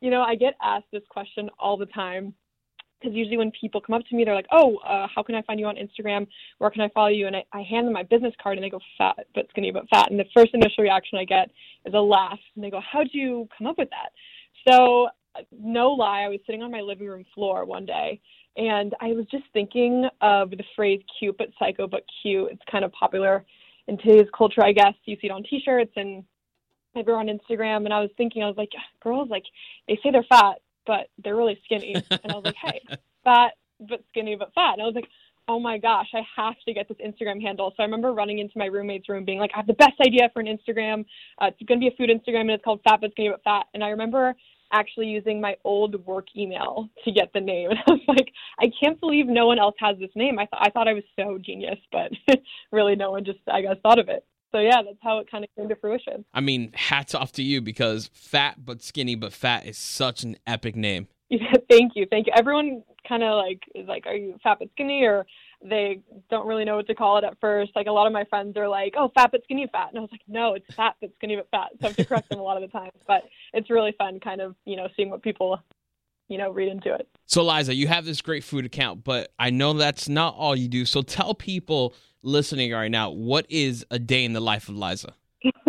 You 0.00 0.10
know, 0.10 0.22
I 0.22 0.34
get 0.34 0.54
asked 0.62 0.86
this 0.92 1.02
question 1.10 1.50
all 1.58 1.76
the 1.76 1.86
time 1.86 2.34
because 3.06 3.16
usually 3.16 3.36
when 3.36 3.52
people 3.52 3.80
come 3.80 3.94
up 3.94 4.02
to 4.08 4.16
me, 4.16 4.24
they're 4.24 4.34
like, 4.34 4.48
"Oh, 4.50 4.78
uh, 4.78 5.06
how 5.14 5.22
can 5.22 5.36
I 5.36 5.42
find 5.42 5.60
you 5.60 5.66
on 5.66 5.76
Instagram? 5.76 6.26
Where 6.58 6.70
can 6.70 6.80
I 6.82 6.88
follow 6.88 7.08
you?" 7.08 7.28
And 7.28 7.36
I, 7.36 7.44
I 7.52 7.62
hand 7.62 7.86
them 7.86 7.92
my 7.92 8.02
business 8.02 8.34
card, 8.42 8.58
and 8.58 8.64
they 8.64 8.70
go, 8.70 8.80
"Fat 8.98 9.26
but 9.34 9.48
skinny 9.50 9.70
but 9.70 9.88
fat." 9.88 10.10
And 10.10 10.18
the 10.18 10.24
first 10.34 10.52
initial 10.54 10.82
reaction 10.82 11.18
I 11.18 11.24
get 11.24 11.50
is 11.84 11.94
a 11.94 12.00
laugh, 12.00 12.38
and 12.56 12.64
they 12.64 12.70
go, 12.70 12.80
"How'd 12.80 13.08
you 13.12 13.48
come 13.56 13.68
up 13.68 13.78
with 13.78 13.90
that?" 13.90 14.10
So, 14.68 15.08
no 15.52 15.92
lie, 15.92 16.22
I 16.22 16.28
was 16.28 16.40
sitting 16.46 16.62
on 16.62 16.72
my 16.72 16.80
living 16.80 17.06
room 17.06 17.24
floor 17.32 17.64
one 17.64 17.86
day, 17.86 18.20
and 18.56 18.92
I 19.00 19.12
was 19.12 19.26
just 19.30 19.44
thinking 19.52 20.08
of 20.20 20.50
the 20.50 20.64
phrase 20.74 21.00
"cute 21.18 21.38
but 21.38 21.48
psycho 21.58 21.86
but 21.86 22.02
cute." 22.22 22.50
It's 22.50 22.62
kind 22.70 22.84
of 22.84 22.90
popular 22.92 23.44
in 23.86 23.98
today's 23.98 24.28
culture, 24.36 24.64
I 24.64 24.72
guess. 24.72 24.94
You 25.04 25.16
see 25.20 25.28
it 25.28 25.30
on 25.30 25.44
T-shirts 25.44 25.92
and 25.94 26.24
everywhere 26.96 27.20
on 27.20 27.28
Instagram, 27.28 27.84
and 27.84 27.92
I 27.92 28.00
was 28.00 28.10
thinking, 28.16 28.42
I 28.42 28.46
was 28.46 28.56
like, 28.56 28.70
girls, 29.02 29.28
like 29.30 29.44
they 29.86 29.98
say 30.02 30.10
they're 30.10 30.24
fat, 30.28 30.60
but 30.86 31.08
they're 31.22 31.36
really 31.36 31.58
skinny. 31.64 31.94
And 32.10 32.32
I 32.32 32.34
was 32.34 32.44
like, 32.44 32.54
hey, 32.62 32.80
fat 33.24 33.52
but 33.80 34.02
skinny 34.08 34.36
but 34.36 34.52
fat. 34.54 34.74
And 34.74 34.82
I 34.82 34.86
was 34.86 34.94
like, 34.94 35.08
oh 35.48 35.60
my 35.60 35.78
gosh, 35.78 36.08
I 36.14 36.22
have 36.36 36.56
to 36.66 36.74
get 36.74 36.88
this 36.88 36.98
Instagram 36.98 37.40
handle. 37.40 37.72
So 37.76 37.82
I 37.82 37.86
remember 37.86 38.12
running 38.12 38.38
into 38.38 38.58
my 38.58 38.66
roommate's 38.66 39.08
room 39.08 39.24
being 39.24 39.38
like, 39.38 39.50
I 39.54 39.58
have 39.58 39.66
the 39.66 39.74
best 39.74 39.94
idea 40.04 40.28
for 40.32 40.40
an 40.40 40.46
Instagram. 40.46 41.04
Uh, 41.40 41.46
it's 41.46 41.62
going 41.68 41.80
to 41.80 41.84
be 41.84 41.88
a 41.88 41.96
food 41.96 42.10
Instagram 42.10 42.42
and 42.42 42.50
it's 42.52 42.64
called 42.64 42.80
Fat 42.84 43.00
but 43.00 43.12
Skinny 43.12 43.30
but 43.30 43.42
Fat. 43.44 43.66
And 43.74 43.84
I 43.84 43.88
remember 43.88 44.34
actually 44.72 45.06
using 45.06 45.40
my 45.40 45.56
old 45.64 46.04
work 46.06 46.26
email 46.36 46.88
to 47.04 47.12
get 47.12 47.32
the 47.32 47.40
name. 47.40 47.70
And 47.70 47.78
I 47.86 47.92
was 47.92 48.00
like, 48.08 48.32
I 48.58 48.70
can't 48.82 48.98
believe 49.00 49.26
no 49.26 49.46
one 49.46 49.58
else 49.58 49.76
has 49.78 49.96
this 49.98 50.10
name. 50.14 50.38
I, 50.38 50.46
th- 50.46 50.60
I 50.60 50.70
thought 50.70 50.88
I 50.88 50.94
was 50.94 51.04
so 51.14 51.38
genius, 51.38 51.78
but 51.92 52.10
really 52.72 52.96
no 52.96 53.12
one 53.12 53.24
just, 53.24 53.38
I 53.52 53.62
guess, 53.62 53.76
thought 53.82 53.98
of 53.98 54.08
it. 54.08 54.24
So 54.52 54.58
yeah, 54.58 54.82
that's 54.82 54.98
how 55.02 55.18
it 55.18 55.30
kind 55.30 55.44
of 55.44 55.50
came 55.56 55.68
to 55.68 55.76
fruition. 55.76 56.24
I 56.32 56.40
mean, 56.40 56.72
hats 56.74 57.14
off 57.14 57.32
to 57.32 57.42
you 57.42 57.60
because 57.60 58.10
fat 58.12 58.64
but 58.64 58.82
skinny 58.82 59.14
but 59.14 59.32
fat 59.32 59.66
is 59.66 59.78
such 59.78 60.22
an 60.22 60.36
epic 60.46 60.76
name. 60.76 61.08
Yeah, 61.28 61.54
thank 61.68 61.96
you, 61.96 62.06
thank 62.08 62.28
you. 62.28 62.32
Everyone 62.36 62.84
kind 63.08 63.24
of 63.24 63.34
like 63.34 63.60
is 63.74 63.88
like, 63.88 64.06
are 64.06 64.14
you 64.14 64.36
fat 64.44 64.58
but 64.60 64.68
skinny, 64.70 65.02
or 65.02 65.26
they 65.60 66.00
don't 66.30 66.46
really 66.46 66.64
know 66.64 66.76
what 66.76 66.86
to 66.86 66.94
call 66.94 67.18
it 67.18 67.24
at 67.24 67.36
first. 67.40 67.72
Like 67.74 67.88
a 67.88 67.92
lot 67.92 68.06
of 68.06 68.12
my 68.12 68.24
friends 68.24 68.56
are 68.56 68.68
like, 68.68 68.94
oh, 68.96 69.10
fat 69.14 69.30
but 69.32 69.42
skinny 69.42 69.66
fat, 69.72 69.88
and 69.88 69.98
I 69.98 70.00
was 70.02 70.10
like, 70.12 70.20
no, 70.28 70.54
it's 70.54 70.72
fat 70.74 70.94
but 71.00 71.10
skinny 71.16 71.36
but 71.36 71.48
fat. 71.50 71.70
So 71.72 71.78
I 71.82 71.86
have 71.88 71.96
to 71.96 72.04
correct 72.04 72.28
them 72.28 72.38
a 72.38 72.42
lot 72.42 72.62
of 72.62 72.62
the 72.62 72.78
times, 72.78 72.92
but 73.06 73.24
it's 73.52 73.70
really 73.70 73.92
fun, 73.98 74.20
kind 74.20 74.40
of 74.40 74.54
you 74.64 74.76
know, 74.76 74.88
seeing 74.96 75.10
what 75.10 75.22
people 75.22 75.58
you 76.28 76.38
know 76.38 76.50
read 76.50 76.68
into 76.68 76.92
it. 76.94 77.08
So, 77.26 77.42
Liza, 77.42 77.74
you 77.74 77.88
have 77.88 78.04
this 78.04 78.20
great 78.20 78.44
food 78.44 78.64
account, 78.64 79.04
but 79.04 79.32
I 79.38 79.50
know 79.50 79.72
that's 79.72 80.08
not 80.08 80.34
all 80.36 80.54
you 80.54 80.68
do. 80.68 80.84
So, 80.84 81.02
tell 81.02 81.34
people 81.34 81.94
listening 82.22 82.72
right 82.72 82.90
now 82.90 83.10
what 83.10 83.46
is 83.48 83.84
a 83.90 83.98
day 83.98 84.24
in 84.24 84.32
the 84.32 84.40
life 84.40 84.68
of 84.68 84.76
Liza? 84.76 85.14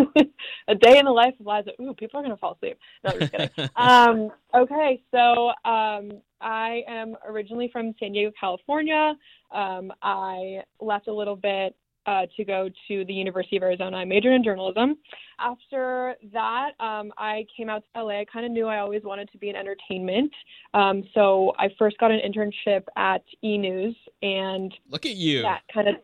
a 0.67 0.75
day 0.75 0.97
in 0.97 1.05
the 1.05 1.11
life 1.11 1.33
of 1.39 1.45
Liza. 1.45 1.71
Ooh, 1.81 1.93
people 1.93 2.19
are 2.19 2.23
gonna 2.23 2.37
fall 2.37 2.53
asleep. 2.53 2.77
No, 3.03 3.11
I'm 3.11 3.19
just 3.19 3.31
kidding. 3.31 3.69
um, 3.75 4.31
okay, 4.55 5.01
so 5.11 5.49
um, 5.69 6.21
I 6.41 6.83
am 6.87 7.15
originally 7.27 7.69
from 7.71 7.93
San 7.99 8.13
Diego, 8.13 8.31
California. 8.39 9.15
Um, 9.51 9.91
I 10.01 10.61
left 10.79 11.07
a 11.07 11.13
little 11.13 11.35
bit 11.35 11.75
uh, 12.07 12.25
to 12.35 12.43
go 12.45 12.69
to 12.87 13.05
the 13.05 13.13
University 13.13 13.57
of 13.57 13.63
Arizona. 13.63 13.97
I 13.97 14.05
majored 14.05 14.33
in 14.33 14.43
journalism. 14.43 14.97
After 15.39 16.15
that, 16.33 16.71
um, 16.79 17.11
I 17.17 17.45
came 17.55 17.69
out 17.69 17.83
to 17.93 18.03
LA. 18.03 18.21
I 18.21 18.25
kind 18.31 18.45
of 18.45 18.51
knew 18.51 18.65
I 18.67 18.79
always 18.79 19.03
wanted 19.03 19.29
to 19.33 19.37
be 19.37 19.49
in 19.49 19.55
entertainment. 19.55 20.31
Um, 20.73 21.03
so 21.13 21.53
I 21.59 21.67
first 21.77 21.97
got 21.99 22.11
an 22.11 22.19
internship 22.25 22.83
at 22.95 23.23
E 23.43 23.57
News, 23.57 23.95
and 24.21 24.73
Look 24.89 25.05
at 25.05 25.15
you. 25.15 25.41
that 25.43 25.61
kind 25.73 25.89
of 25.89 25.95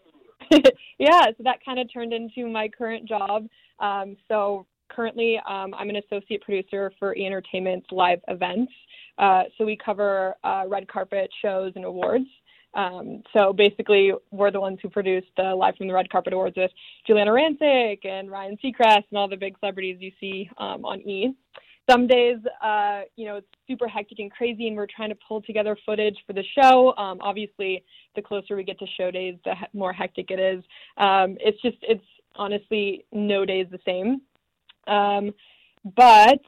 yeah 1.00 1.26
so 1.38 1.44
that 1.44 1.60
kind 1.64 1.80
of 1.80 1.92
turned 1.92 2.14
into 2.14 2.50
my 2.50 2.68
current 2.68 3.08
job 3.08 3.48
um, 3.80 4.16
so 4.28 4.66
currently 4.90 5.40
um, 5.50 5.74
i'm 5.76 5.90
an 5.90 5.96
associate 5.98 6.42
producer 6.42 6.92
for 7.00 7.16
e 7.16 7.26
entertainment's 7.26 7.88
live 7.92 8.20
events 8.28 8.72
uh, 9.20 9.44
so 9.58 9.66
we 9.66 9.78
cover 9.84 10.36
uh, 10.44 10.64
red 10.68 10.88
carpet 10.88 11.30
shows 11.42 11.72
and 11.76 11.86
awards 11.86 12.26
um, 12.76 13.24
so 13.34 13.54
basically 13.54 14.12
we're 14.32 14.52
the 14.52 14.60
ones 14.60 14.80
who 14.82 14.90
produced 14.90 15.28
the 15.38 15.44
live 15.44 15.76
from 15.76 15.88
the 15.88 15.94
red 15.94 16.10
carpet 16.10 16.34
awards 16.34 16.56
with 16.58 16.72
giuliana 17.08 17.30
rancic 17.30 18.06
and 18.06 18.32
ryan 18.32 18.58
seacrest 18.64 19.04
and 19.10 19.18
all 19.18 19.28
the 19.28 19.36
big 19.36 19.58
celebrities 19.60 19.98
you 20.00 20.12
see 20.20 20.50
um, 20.58 20.84
on 20.86 21.00
e 21.02 21.34
some 21.90 22.08
days, 22.08 22.38
uh, 22.64 23.02
you 23.18 23.26
know, 23.26 23.38
it's 23.38 23.48
super 23.68 23.88
hectic 23.90 24.20
and 24.20 24.32
crazy, 24.32 24.68
and 24.68 24.78
we're 24.78 24.88
trying 24.88 25.10
to 25.10 25.18
pull 25.28 25.42
together 25.42 25.78
footage 25.86 26.16
for 26.26 26.32
the 26.32 26.44
show. 26.58 26.96
Um, 26.96 27.20
obviously, 27.22 27.84
the 28.16 28.22
closer 28.22 28.56
we 28.56 28.64
get 28.64 28.80
to 28.80 28.86
show 28.98 29.12
days, 29.12 29.36
the 29.44 29.54
he- 29.54 29.78
more 29.78 29.92
hectic 29.92 30.32
it 30.32 30.40
is. 30.40 30.64
Um, 30.98 31.38
it's 31.42 31.62
just, 31.62 31.78
it's 31.82 32.04
honestly 32.36 33.06
no 33.12 33.46
day 33.46 33.60
is 33.60 33.70
the 33.70 33.80
same. 33.86 34.22
Um, 34.88 35.34
but 35.96 36.42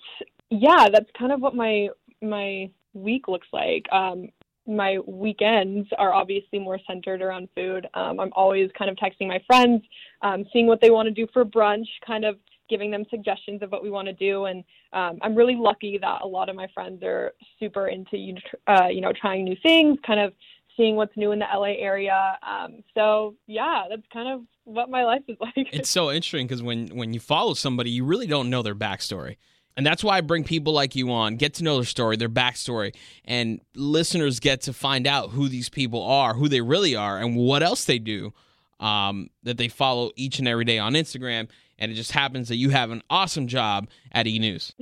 yeah, 0.50 0.88
that's 0.92 1.10
kind 1.18 1.32
of 1.32 1.42
what 1.42 1.56
my 1.56 1.90
my 2.22 2.70
week 2.94 3.28
looks 3.28 3.48
like. 3.52 3.86
Um, 3.92 4.30
my 4.68 4.98
weekends 5.06 5.88
are 5.98 6.14
obviously 6.14 6.60
more 6.60 6.80
centered 6.88 7.22
around 7.22 7.50
food. 7.56 7.88
Um, 7.94 8.20
I'm 8.20 8.32
always 8.34 8.70
kind 8.78 8.90
of 8.90 8.98
texting 8.98 9.28
my 9.28 9.42
friends, 9.46 9.84
um, 10.22 10.46
seeing 10.52 10.68
what 10.68 10.82
they 10.82 10.90
want 10.90 11.08
to 11.08 11.14
do 11.14 11.28
for 11.34 11.46
brunch, 11.46 11.88
kind 12.06 12.26
of 12.26 12.38
giving 12.70 12.90
them 12.90 13.06
suggestions 13.10 13.62
of 13.62 13.72
what 13.72 13.84
we 13.84 13.90
want 13.90 14.08
to 14.08 14.14
do. 14.14 14.46
And 14.46 14.64
um, 14.94 15.20
I'm 15.22 15.36
really 15.36 15.56
lucky 15.56 15.98
that 16.00 16.22
a 16.22 16.28
lot 16.28 16.50
of 16.50 16.56
my 16.56 16.68
friends 16.74 17.04
are 17.04 17.34
super 17.60 17.88
into 17.88 18.36
uh, 18.68 18.88
you 18.88 19.02
know 19.02 19.14
trying 19.20 19.44
new 19.44 19.56
things, 19.62 19.98
kind 20.06 20.20
of 20.20 20.34
seeing 20.76 20.96
what's 20.96 21.16
new 21.16 21.32
in 21.32 21.40
the 21.40 21.46
LA 21.54 21.74
area. 21.78 22.38
Um, 22.48 22.84
so 22.94 23.36
yeah, 23.48 23.84
that's 23.90 24.06
kind 24.12 24.28
of 24.30 24.42
what 24.64 24.90
my 24.90 25.04
life 25.04 25.24
is 25.28 25.38
like. 25.42 25.68
It's 25.72 25.90
so 25.90 26.12
interesting 26.12 26.48
because 26.48 26.64
when 26.64 26.88
when 26.88 27.14
you 27.14 27.20
follow 27.20 27.54
somebody, 27.54 27.92
you 27.92 28.04
really 28.06 28.28
don't 28.28 28.50
know 28.50 28.62
their 28.62 28.76
backstory. 28.76 29.38
And 29.78 29.86
that's 29.86 30.04
why 30.04 30.18
I 30.18 30.22
bring 30.22 30.44
people 30.44 30.74
like 30.74 30.96
you 30.96 31.12
on, 31.12 31.36
get 31.36 31.56
to 31.56 31.64
know 31.64 31.76
their 31.76 31.86
story, 31.86 32.16
their 32.16 32.30
backstory, 32.30 32.96
and 33.26 33.60
listeners 33.76 34.40
get 34.40 34.62
to 34.62 34.74
find 34.74 35.06
out 35.06 35.32
who 35.32 35.50
these 35.50 35.68
people 35.70 36.02
are, 36.02 36.34
who 36.34 36.48
they 36.48 36.62
really 36.62 36.96
are, 36.96 37.18
and 37.18 37.36
what 37.36 37.62
else 37.62 37.86
they 37.86 38.00
do 38.00 38.34
um, 38.80 39.30
that 39.44 39.58
they 39.58 39.68
follow 39.68 40.12
each 40.16 40.40
and 40.40 40.48
every 40.48 40.66
day 40.66 40.80
on 40.80 40.94
Instagram. 40.94 41.50
And 41.78 41.92
it 41.92 41.96
just 41.96 42.14
happens 42.14 42.48
that 42.48 42.56
you 42.56 42.70
have 42.70 42.92
an 42.92 43.04
awesome 43.10 43.48
job 43.48 43.90
at 44.14 44.28
E 44.28 44.40
News. 44.40 44.74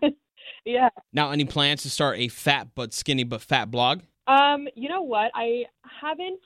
yeah. 0.64 0.88
Now, 1.12 1.30
any 1.30 1.44
plans 1.44 1.82
to 1.82 1.90
start 1.90 2.18
a 2.18 2.28
fat 2.28 2.68
but 2.74 2.94
skinny 2.94 3.24
but 3.24 3.42
fat 3.42 3.70
blog? 3.70 4.00
Um, 4.26 4.66
you 4.74 4.88
know 4.88 5.02
what? 5.02 5.30
I 5.34 5.64
haven't. 6.00 6.40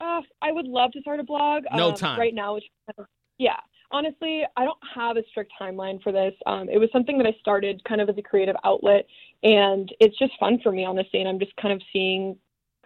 Uh, 0.00 0.20
I 0.42 0.50
would 0.50 0.66
love 0.66 0.92
to 0.92 1.00
start 1.00 1.20
a 1.20 1.22
blog. 1.22 1.62
No 1.72 1.90
um, 1.90 1.94
time. 1.94 2.18
right 2.18 2.34
now. 2.34 2.54
Which, 2.54 2.64
yeah, 3.38 3.56
honestly, 3.90 4.42
I 4.56 4.64
don't 4.64 4.78
have 4.94 5.16
a 5.16 5.22
strict 5.30 5.52
timeline 5.60 6.02
for 6.02 6.12
this. 6.12 6.34
Um, 6.46 6.68
it 6.68 6.78
was 6.78 6.88
something 6.92 7.18
that 7.18 7.26
I 7.26 7.36
started 7.40 7.82
kind 7.84 8.00
of 8.00 8.08
as 8.08 8.18
a 8.18 8.22
creative 8.22 8.56
outlet, 8.64 9.06
and 9.42 9.92
it's 10.00 10.18
just 10.18 10.32
fun 10.38 10.58
for 10.62 10.72
me, 10.72 10.84
honestly. 10.84 11.20
And 11.20 11.28
I'm 11.28 11.38
just 11.38 11.56
kind 11.56 11.72
of 11.72 11.82
seeing 11.92 12.36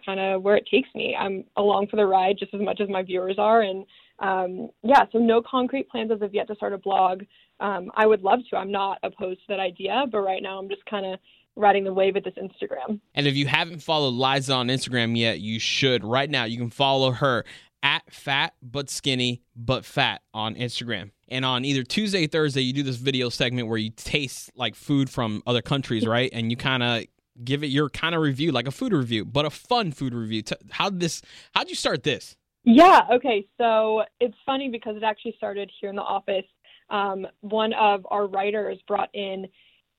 kind 0.05 0.19
of 0.19 0.41
where 0.41 0.55
it 0.55 0.67
takes 0.69 0.89
me. 0.95 1.15
I'm 1.15 1.43
along 1.57 1.87
for 1.87 1.95
the 1.95 2.05
ride 2.05 2.37
just 2.39 2.53
as 2.53 2.61
much 2.61 2.81
as 2.81 2.89
my 2.89 3.03
viewers 3.03 3.35
are, 3.37 3.61
and 3.61 3.85
um, 4.19 4.69
yeah, 4.83 5.05
so 5.11 5.17
no 5.17 5.41
concrete 5.41 5.89
plans 5.89 6.11
as 6.11 6.21
of 6.21 6.33
yet 6.33 6.47
to 6.47 6.55
start 6.55 6.73
a 6.73 6.77
blog. 6.77 7.23
Um, 7.59 7.91
I 7.95 8.05
would 8.05 8.21
love 8.21 8.39
to. 8.49 8.57
I'm 8.57 8.71
not 8.71 8.99
opposed 9.03 9.39
to 9.41 9.45
that 9.49 9.59
idea, 9.59 10.05
but 10.11 10.19
right 10.19 10.43
now 10.43 10.59
I'm 10.59 10.69
just 10.69 10.85
kind 10.85 11.05
of 11.05 11.19
riding 11.55 11.83
the 11.83 11.93
wave 11.93 12.15
with 12.15 12.23
this 12.23 12.33
Instagram. 12.35 12.99
And 13.13 13.27
if 13.27 13.35
you 13.35 13.45
haven't 13.45 13.79
followed 13.79 14.13
Liza 14.13 14.53
on 14.53 14.67
Instagram 14.67 15.17
yet, 15.17 15.39
you 15.39 15.59
should. 15.59 16.03
Right 16.03 16.29
now, 16.29 16.45
you 16.45 16.57
can 16.57 16.69
follow 16.69 17.11
her 17.11 17.43
at 17.83 18.03
fat 18.11 18.53
but 18.61 18.89
skinny 18.89 19.41
but 19.55 19.85
fat 19.85 20.21
on 20.33 20.55
Instagram. 20.55 21.11
And 21.27 21.45
on 21.45 21.63
either 21.65 21.83
Tuesday, 21.83 22.27
Thursday, 22.27 22.61
you 22.61 22.73
do 22.73 22.83
this 22.83 22.97
video 22.97 23.29
segment 23.29 23.67
where 23.67 23.77
you 23.77 23.89
taste 23.89 24.51
like 24.55 24.75
food 24.75 25.09
from 25.09 25.41
other 25.47 25.61
countries, 25.61 26.05
right? 26.05 26.29
And 26.33 26.51
you 26.51 26.57
kind 26.57 26.83
of 26.83 27.05
give 27.43 27.63
it 27.63 27.67
your 27.67 27.89
kind 27.89 28.13
of 28.13 28.21
review, 28.21 28.51
like 28.51 28.67
a 28.67 28.71
food 28.71 28.91
review, 28.93 29.23
but 29.25 29.45
a 29.45 29.49
fun 29.49 29.91
food 29.91 30.13
review. 30.13 30.43
How 30.69 30.89
this? 30.89 31.21
How'd 31.55 31.69
you 31.69 31.75
start 31.75 32.03
this? 32.03 32.35
Yeah, 32.63 33.01
okay. 33.13 33.47
So 33.57 34.03
it's 34.19 34.35
funny 34.45 34.69
because 34.69 34.95
it 34.97 35.03
actually 35.03 35.33
started 35.37 35.71
here 35.79 35.89
in 35.89 35.95
the 35.95 36.01
office. 36.03 36.45
Um, 36.89 37.25
one 37.39 37.73
of 37.73 38.05
our 38.11 38.27
writers 38.27 38.77
brought 38.87 39.09
in 39.15 39.47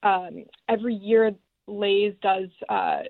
um, 0.03 0.45
every 0.69 0.95
year 0.95 1.33
Lay's 1.67 2.13
does 2.23 2.49
uh, 2.69 3.01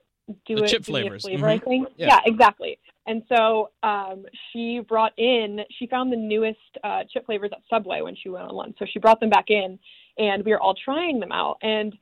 do 0.47 0.57
The 0.57 0.65
it 0.65 0.69
chip 0.69 0.85
give 0.85 0.95
me 0.95 1.01
a 1.01 1.03
flavors. 1.03 1.23
flavor, 1.23 1.49
I 1.49 1.59
Mhm. 1.59 1.65
think. 1.65 1.89
Yeah. 1.97 2.07
Yeah. 2.07 2.19
exactly. 2.27 2.79
And 3.07 3.23
so 3.29 3.71
um, 3.83 4.25
she 4.53 4.81
brought 4.81 5.13
in, 5.19 5.61
she 5.79 5.87
found 5.87 6.13
the 6.13 6.17
newest 6.17 6.59
uh, 6.85 7.03
chip 7.13 7.27
flavors 7.27 7.51
at 7.53 7.59
Subway 7.69 8.01
when 8.01 8.15
she 8.15 8.29
went 8.29 8.45
on 8.47 8.55
lunch. 8.55 8.77
So 8.79 8.87
she 8.91 8.99
brought 9.01 9.19
them 9.19 9.31
back 9.31 9.47
in, 9.49 9.79
and 10.19 10.45
we 10.45 10.53
were 10.53 10.61
all 10.61 10.75
trying 10.75 11.19
them 11.19 11.33
out. 11.33 11.59
And 11.63 11.97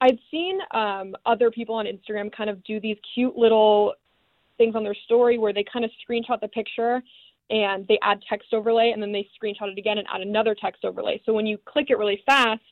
I'd 0.00 0.18
seen 0.30 0.58
um, 0.72 1.14
other 1.24 1.50
people 1.50 1.74
on 1.74 1.86
Instagram 1.86 2.30
kind 2.30 2.50
of 2.50 2.62
do 2.64 2.78
these 2.78 2.98
cute 3.14 3.36
little 3.36 3.94
things 4.58 4.76
on 4.76 4.84
their 4.84 4.94
story 4.94 5.38
where 5.38 5.52
they 5.52 5.64
kind 5.64 5.84
of 5.84 5.90
screenshot 6.06 6.40
the 6.40 6.48
picture 6.48 7.02
and 7.50 7.86
they 7.88 7.98
add 8.02 8.20
text 8.28 8.52
overlay 8.52 8.90
and 8.92 9.02
then 9.02 9.12
they 9.12 9.28
screenshot 9.40 9.70
it 9.70 9.78
again 9.78 9.98
and 9.98 10.06
add 10.12 10.20
another 10.20 10.54
text 10.54 10.84
overlay. 10.84 11.20
So 11.26 11.32
when 11.32 11.46
you 11.46 11.58
click 11.64 11.86
it 11.90 11.98
really 11.98 12.22
fast, 12.26 12.62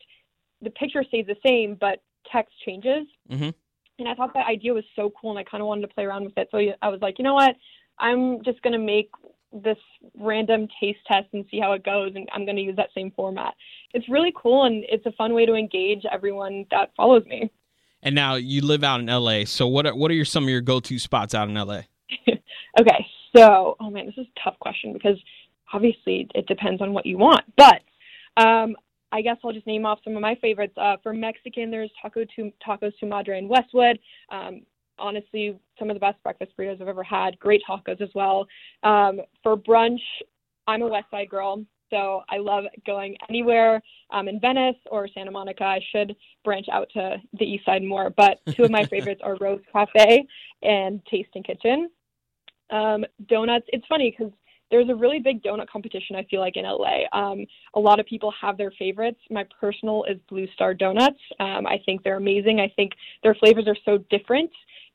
the 0.61 0.71
picture 0.71 1.05
stays 1.05 1.27
the 1.27 1.37
same, 1.45 1.77
but 1.81 2.03
text 2.31 2.55
changes. 2.65 3.07
Mhm. 3.31 3.55
And 3.99 4.09
I 4.09 4.15
thought 4.15 4.35
that 4.35 4.47
idea 4.47 4.75
was 4.75 4.85
so 4.97 5.13
cool 5.21 5.31
and 5.31 5.39
I 5.39 5.45
kind 5.45 5.61
of 5.61 5.69
wanted 5.69 5.83
to 5.83 5.95
play 5.95 6.05
around 6.05 6.25
with 6.25 6.37
it. 6.37 6.49
So 6.51 6.59
I 6.81 6.89
was 6.89 7.01
like, 7.01 7.19
you 7.19 7.25
know 7.25 7.35
what? 7.35 7.55
I'm 7.99 8.43
just 8.43 8.61
going 8.63 8.73
to 8.73 8.79
make 8.79 9.11
this 9.53 9.79
random 10.19 10.67
taste 10.81 11.01
test 11.07 11.29
and 11.33 11.45
see 11.51 11.61
how 11.61 11.73
it 11.73 11.85
goes, 11.85 12.13
and 12.15 12.29
I'm 12.33 12.45
going 12.45 12.57
to 12.57 12.63
use 12.63 12.77
that 12.77 12.89
same 12.95 13.11
format. 13.11 13.55
It's 13.93 14.09
really 14.09 14.33
cool, 14.35 14.65
and 14.65 14.85
it's 14.89 15.05
a 15.05 15.13
fun 15.13 15.35
way 15.35 15.45
to 15.45 15.55
engage 15.55 16.05
everyone 16.11 16.65
that 16.71 16.91
follows 16.97 17.25
me. 17.27 17.51
And 18.03 18.15
now 18.15 18.37
you 18.37 18.63
live 18.63 18.83
out 18.83 19.01
in 19.01 19.07
LA. 19.07 19.45
So 19.45 19.69
what 19.69 19.87
are, 19.87 19.95
what 19.95 20.11
are 20.11 20.15
your, 20.15 20.25
some 20.25 20.45
of 20.45 20.51
your 20.51 20.63
go-to 20.63 20.99
spots 20.99 21.35
out 21.35 21.49
in 21.49 21.55
LA? 21.55 21.83
okay, 22.81 23.07
so 23.37 23.77
oh 23.79 23.91
man, 23.91 24.07
this 24.07 24.17
is 24.19 24.27
a 24.27 24.41
tough 24.43 24.59
question 24.59 24.93
because 24.93 25.19
obviously 25.73 26.29
it 26.35 26.47
depends 26.47 26.83
on 26.83 26.93
what 26.93 27.07
you 27.07 27.19
want. 27.19 27.45
But 27.57 27.83
um, 28.37 28.75
I 29.13 29.21
guess 29.21 29.37
I'll 29.45 29.53
just 29.53 29.67
name 29.67 29.85
off 29.85 30.01
some 30.03 30.17
of 30.17 30.23
my 30.23 30.35
favorites. 30.37 30.75
Uh, 30.77 30.97
for 31.03 31.13
Mexican, 31.13 31.71
there's 31.71 31.91
Taco 32.01 32.25
to, 32.37 32.53
Tacos 32.67 32.93
Tu 32.99 33.07
Madre 33.07 33.39
in 33.39 33.47
Westwood. 33.47 33.99
Um, 34.31 34.63
honestly, 34.99 35.59
some 35.79 35.91
of 35.91 35.95
the 35.95 36.01
best 36.01 36.23
breakfast 36.23 36.53
burritos 36.59 36.81
I've 36.81 36.89
ever 36.89 37.03
had. 37.03 37.39
Great 37.39 37.63
tacos 37.69 38.01
as 38.01 38.09
well. 38.15 38.47
Um, 38.83 39.21
for 39.43 39.57
brunch, 39.57 40.01
I'm 40.67 40.83
a 40.83 40.89
West 40.89 41.11
Side 41.11 41.29
girl. 41.29 41.65
So 41.91 42.23
I 42.31 42.39
love 42.39 42.65
going 42.87 43.17
anywhere 43.29 43.83
um, 44.11 44.27
in 44.27 44.41
Venice 44.41 44.77
or 44.91 45.07
Santa 45.09 45.31
Monica. 45.31 45.65
I 45.65 45.81
should 45.93 46.17
branch 46.43 46.67
out 46.73 46.89
to 46.95 47.19
the 47.39 47.45
east 47.45 47.67
side 47.67 47.83
more, 47.83 48.09
but 48.17 48.41
two 48.55 48.65
of 48.65 48.71
my 48.71 48.85
favorites 48.91 49.21
are 49.23 49.37
Rose 49.39 49.61
Cafe 49.71 50.27
and 50.63 51.05
Tasting 51.11 51.43
Kitchen. 51.43 51.91
Um, 52.71 53.05
donuts, 53.29 53.67
it's 53.69 53.87
funny 53.87 54.15
because 54.17 54.33
there's 54.73 54.89
a 54.89 54.95
really 54.95 55.21
big 55.21 55.43
donut 55.45 55.69
competition, 55.69 56.17
I 56.17 56.25
feel 56.25 56.41
like, 56.41 56.57
in 56.57 56.65
LA. 56.65 57.03
Um, 57.13 57.47
a 57.75 57.81
lot 57.81 58.01
of 58.01 58.07
people 58.07 58.33
have 58.41 58.57
their 58.57 58.73
favorites. 58.77 59.21
My 59.31 59.47
personal 59.61 60.05
is 60.05 60.19
Blue 60.29 60.49
Star 60.55 60.75
Donuts. 60.75 61.21
Um, 61.39 61.67
I 61.67 61.79
think 61.87 62.03
they're 62.03 62.17
amazing. 62.17 62.59
I 62.59 62.73
think 62.75 62.93
their 63.23 63.35
flavors 63.37 63.69
are 63.69 63.77
so 63.85 63.99
different 64.11 64.51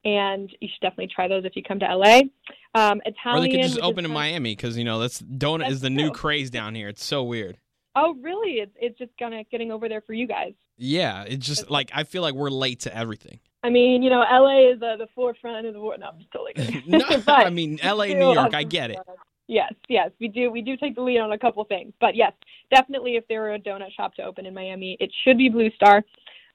and 0.05 0.49
you 0.61 0.69
should 0.71 0.81
definitely 0.81 1.09
try 1.13 1.27
those 1.27 1.43
if 1.43 1.55
you 1.55 1.63
come 1.63 1.79
to 1.79 1.85
LA. 1.85 2.21
Um, 2.75 3.01
Italian. 3.05 3.15
Or 3.25 3.41
they 3.41 3.49
could 3.49 3.61
just 3.61 3.79
open 3.81 4.05
in 4.05 4.11
Miami 4.11 4.55
because 4.55 4.77
you 4.77 4.83
know 4.83 4.99
that's 4.99 5.21
donut 5.21 5.59
That's 5.59 5.73
is 5.73 5.81
the 5.81 5.89
new 5.89 6.11
craze 6.11 6.49
down 6.49 6.75
here. 6.75 6.87
It's 6.87 7.03
so 7.03 7.23
weird. 7.23 7.57
Oh, 7.95 8.15
really? 8.21 8.59
It's 8.59 8.71
it's 8.79 8.97
just 8.97 9.11
kind 9.17 9.33
of 9.33 9.49
getting 9.49 9.71
over 9.71 9.89
there 9.89 10.01
for 10.01 10.13
you 10.13 10.27
guys. 10.27 10.53
Yeah, 10.77 11.23
it's 11.23 11.45
just 11.45 11.69
like 11.69 11.91
I 11.93 12.03
feel 12.03 12.21
like 12.21 12.35
we're 12.35 12.51
late 12.51 12.81
to 12.81 12.95
everything. 12.95 13.39
I 13.63 13.69
mean, 13.69 14.03
you 14.03 14.09
know, 14.09 14.19
LA 14.19 14.71
is 14.71 14.81
uh, 14.81 14.97
the 14.97 15.07
forefront 15.15 15.65
of 15.65 15.73
the 15.73 15.81
world. 15.81 15.99
No, 15.99 16.07
I'm 16.07 16.19
just 16.19 16.31
totally 16.31 16.53
kidding. 16.55 16.83
no, 16.87 16.99
But 17.25 17.47
I 17.47 17.49
mean 17.49 17.79
LA, 17.83 18.05
New 18.05 18.33
York, 18.33 18.53
I 18.53 18.63
get 18.63 18.91
it. 18.91 18.99
Yes, 19.47 19.73
yes, 19.87 20.11
we 20.19 20.27
do. 20.27 20.51
We 20.51 20.61
do 20.61 20.75
take 20.75 20.95
the 20.95 21.01
lead 21.01 21.19
on 21.19 21.31
a 21.31 21.37
couple 21.37 21.63
things, 21.63 21.93
but 22.01 22.15
yes, 22.15 22.33
definitely, 22.69 23.15
if 23.15 23.25
there 23.27 23.41
were 23.41 23.53
a 23.53 23.59
donut 23.59 23.93
shop 23.95 24.13
to 24.15 24.23
open 24.23 24.45
in 24.45 24.53
Miami, 24.53 24.97
it 24.99 25.09
should 25.23 25.37
be 25.37 25.49
Blue 25.49 25.71
Star. 25.71 26.03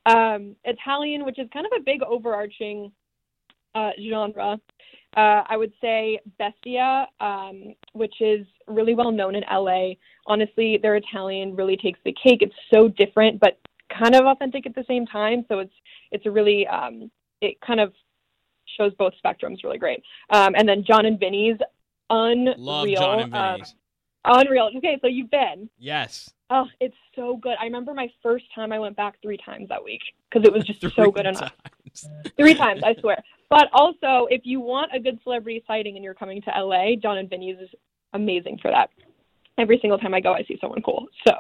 Um, 0.05 0.57
Italian, 0.65 1.25
which 1.25 1.39
is 1.39 1.49
kind 1.53 1.65
of 1.65 1.73
a 1.79 1.83
big 1.83 2.03
overarching 2.03 2.93
uh, 3.75 3.91
genre. 4.11 4.59
Uh, 5.17 5.43
I 5.47 5.57
would 5.57 5.73
say 5.81 6.19
Bestia, 6.39 7.07
um, 7.21 7.75
which 7.93 8.15
is 8.21 8.47
really 8.67 8.95
well 8.95 9.11
known 9.11 9.35
in 9.35 9.45
LA. 9.51 9.93
Honestly, 10.27 10.79
their 10.81 10.97
Italian 10.97 11.55
really 11.55 11.77
takes 11.77 12.01
the 12.05 12.13
cake. 12.13 12.41
It's 12.43 12.55
so 12.73 12.89
different, 12.89 13.39
but 13.41 13.59
kind 13.97 14.15
of 14.15 14.25
authentic 14.25 14.67
at 14.67 14.75
the 14.75 14.85
same 14.89 15.07
time. 15.07 15.45
So 15.49 15.59
it's 15.59 15.75
it's 16.11 16.27
a 16.27 16.31
really 16.31 16.67
um, 16.67 17.11
it 17.41 17.61
kind 17.61 17.81
of 17.81 17.93
shows 18.77 18.93
both 18.99 19.13
spectrums 19.23 19.63
really 19.65 19.79
great. 19.79 20.03
Um, 20.31 20.55
and 20.57 20.69
then 20.69 20.85
Jon 20.87 21.05
and 21.05 21.19
Vinny's, 21.21 21.57
unreal, 22.13 22.55
Love 22.59 22.89
Jon 22.89 23.21
and 23.21 23.35
um, 23.35 23.53
Vinny's. 23.55 23.75
unreal. 24.25 24.71
Okay, 24.79 24.99
so 25.01 25.07
you've 25.09 25.31
been. 25.31 25.69
yes. 25.79 26.31
Oh, 26.55 26.67
it's 26.81 26.97
so 27.17 27.39
good. 27.39 27.55
I 27.59 27.65
remember 27.65 27.95
my 27.95 28.09
first 28.23 28.45
time 28.55 28.73
I 28.73 28.79
went 28.79 28.95
back 28.95 29.15
three 29.23 29.39
times 29.39 29.71
that 29.71 29.83
week 29.83 30.03
because 30.29 30.47
it 30.47 30.53
was 30.53 30.65
just 30.65 30.83
so 30.97 31.11
good 31.11 31.25
enough. 31.25 31.51
Three 32.37 32.55
times, 32.55 32.83
I 32.85 32.95
swear. 33.01 33.23
But 33.49 33.69
also, 33.73 34.27
if 34.31 34.43
you 34.45 34.61
want 34.61 34.91
a 34.95 35.01
good 35.01 35.19
celebrity 35.23 35.63
sighting 35.67 35.97
and 35.97 36.05
you're 36.05 36.15
coming 36.15 36.43
to 36.43 36.51
LA, 36.51 36.97
Jon 36.97 37.17
and 37.19 37.29
Vinny's 37.29 37.57
is 37.59 37.71
amazing 38.13 38.59
for 38.61 38.71
that. 38.71 38.91
Every 39.59 39.79
single 39.81 39.99
time 39.99 40.13
I 40.15 40.21
go, 40.21 40.33
I 40.35 40.43
see 40.45 40.59
someone 40.61 40.83
cool. 40.83 41.07
So, 41.27 41.33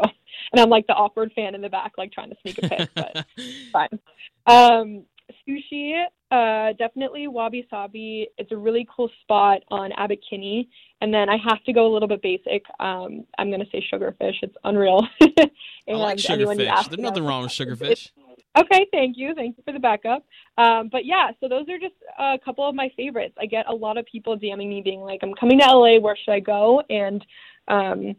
and 0.52 0.60
I'm 0.60 0.70
like 0.70 0.86
the 0.86 0.94
awkward 0.94 1.32
fan 1.34 1.54
in 1.54 1.60
the 1.60 1.68
back, 1.68 1.92
like 1.98 2.12
trying 2.12 2.30
to 2.30 2.36
sneak 2.42 2.58
a 2.62 2.68
pic, 2.68 2.90
but 2.94 3.26
fine. 3.72 3.98
Um, 4.46 5.04
sushi, 5.48 6.04
uh, 6.30 6.72
definitely 6.78 7.28
Wabi 7.28 7.66
Sabi. 7.70 8.28
It's 8.38 8.52
a 8.52 8.56
really 8.56 8.86
cool 8.94 9.10
spot 9.22 9.60
on 9.68 9.92
Abbot 9.92 10.20
Kinney. 10.28 10.68
And 11.00 11.12
then 11.12 11.28
I 11.28 11.36
have 11.36 11.62
to 11.64 11.72
go 11.72 11.86
a 11.86 11.92
little 11.92 12.08
bit 12.08 12.22
basic. 12.22 12.64
Um, 12.80 13.24
I'm 13.38 13.48
going 13.48 13.60
to 13.60 13.70
say 13.70 13.84
sugarfish. 13.92 14.36
It's 14.42 14.54
unreal. 14.64 15.06
I 15.20 15.92
like 15.92 16.18
sugarfish. 16.18 16.88
There's 16.88 16.98
nothing 16.98 17.24
wrong 17.24 17.42
with 17.42 17.52
sugarfish. 17.52 18.10
Okay, 18.58 18.86
thank 18.92 19.16
you. 19.16 19.34
Thank 19.34 19.56
you 19.56 19.62
for 19.64 19.72
the 19.72 19.78
backup. 19.78 20.24
Um, 20.58 20.90
but 20.92 21.06
yeah, 21.06 21.30
so 21.40 21.48
those 21.48 21.68
are 21.70 21.78
just 21.78 21.94
a 22.18 22.38
couple 22.44 22.68
of 22.68 22.74
my 22.74 22.90
favorites. 22.96 23.34
I 23.40 23.46
get 23.46 23.66
a 23.68 23.74
lot 23.74 23.96
of 23.96 24.04
people 24.04 24.38
DMing 24.38 24.68
me 24.68 24.82
being 24.82 25.00
like, 25.00 25.20
I'm 25.22 25.34
coming 25.34 25.58
to 25.60 25.64
LA, 25.64 25.98
where 25.98 26.16
should 26.16 26.32
I 26.32 26.40
go? 26.40 26.82
And 26.90 27.24
um, 27.68 28.14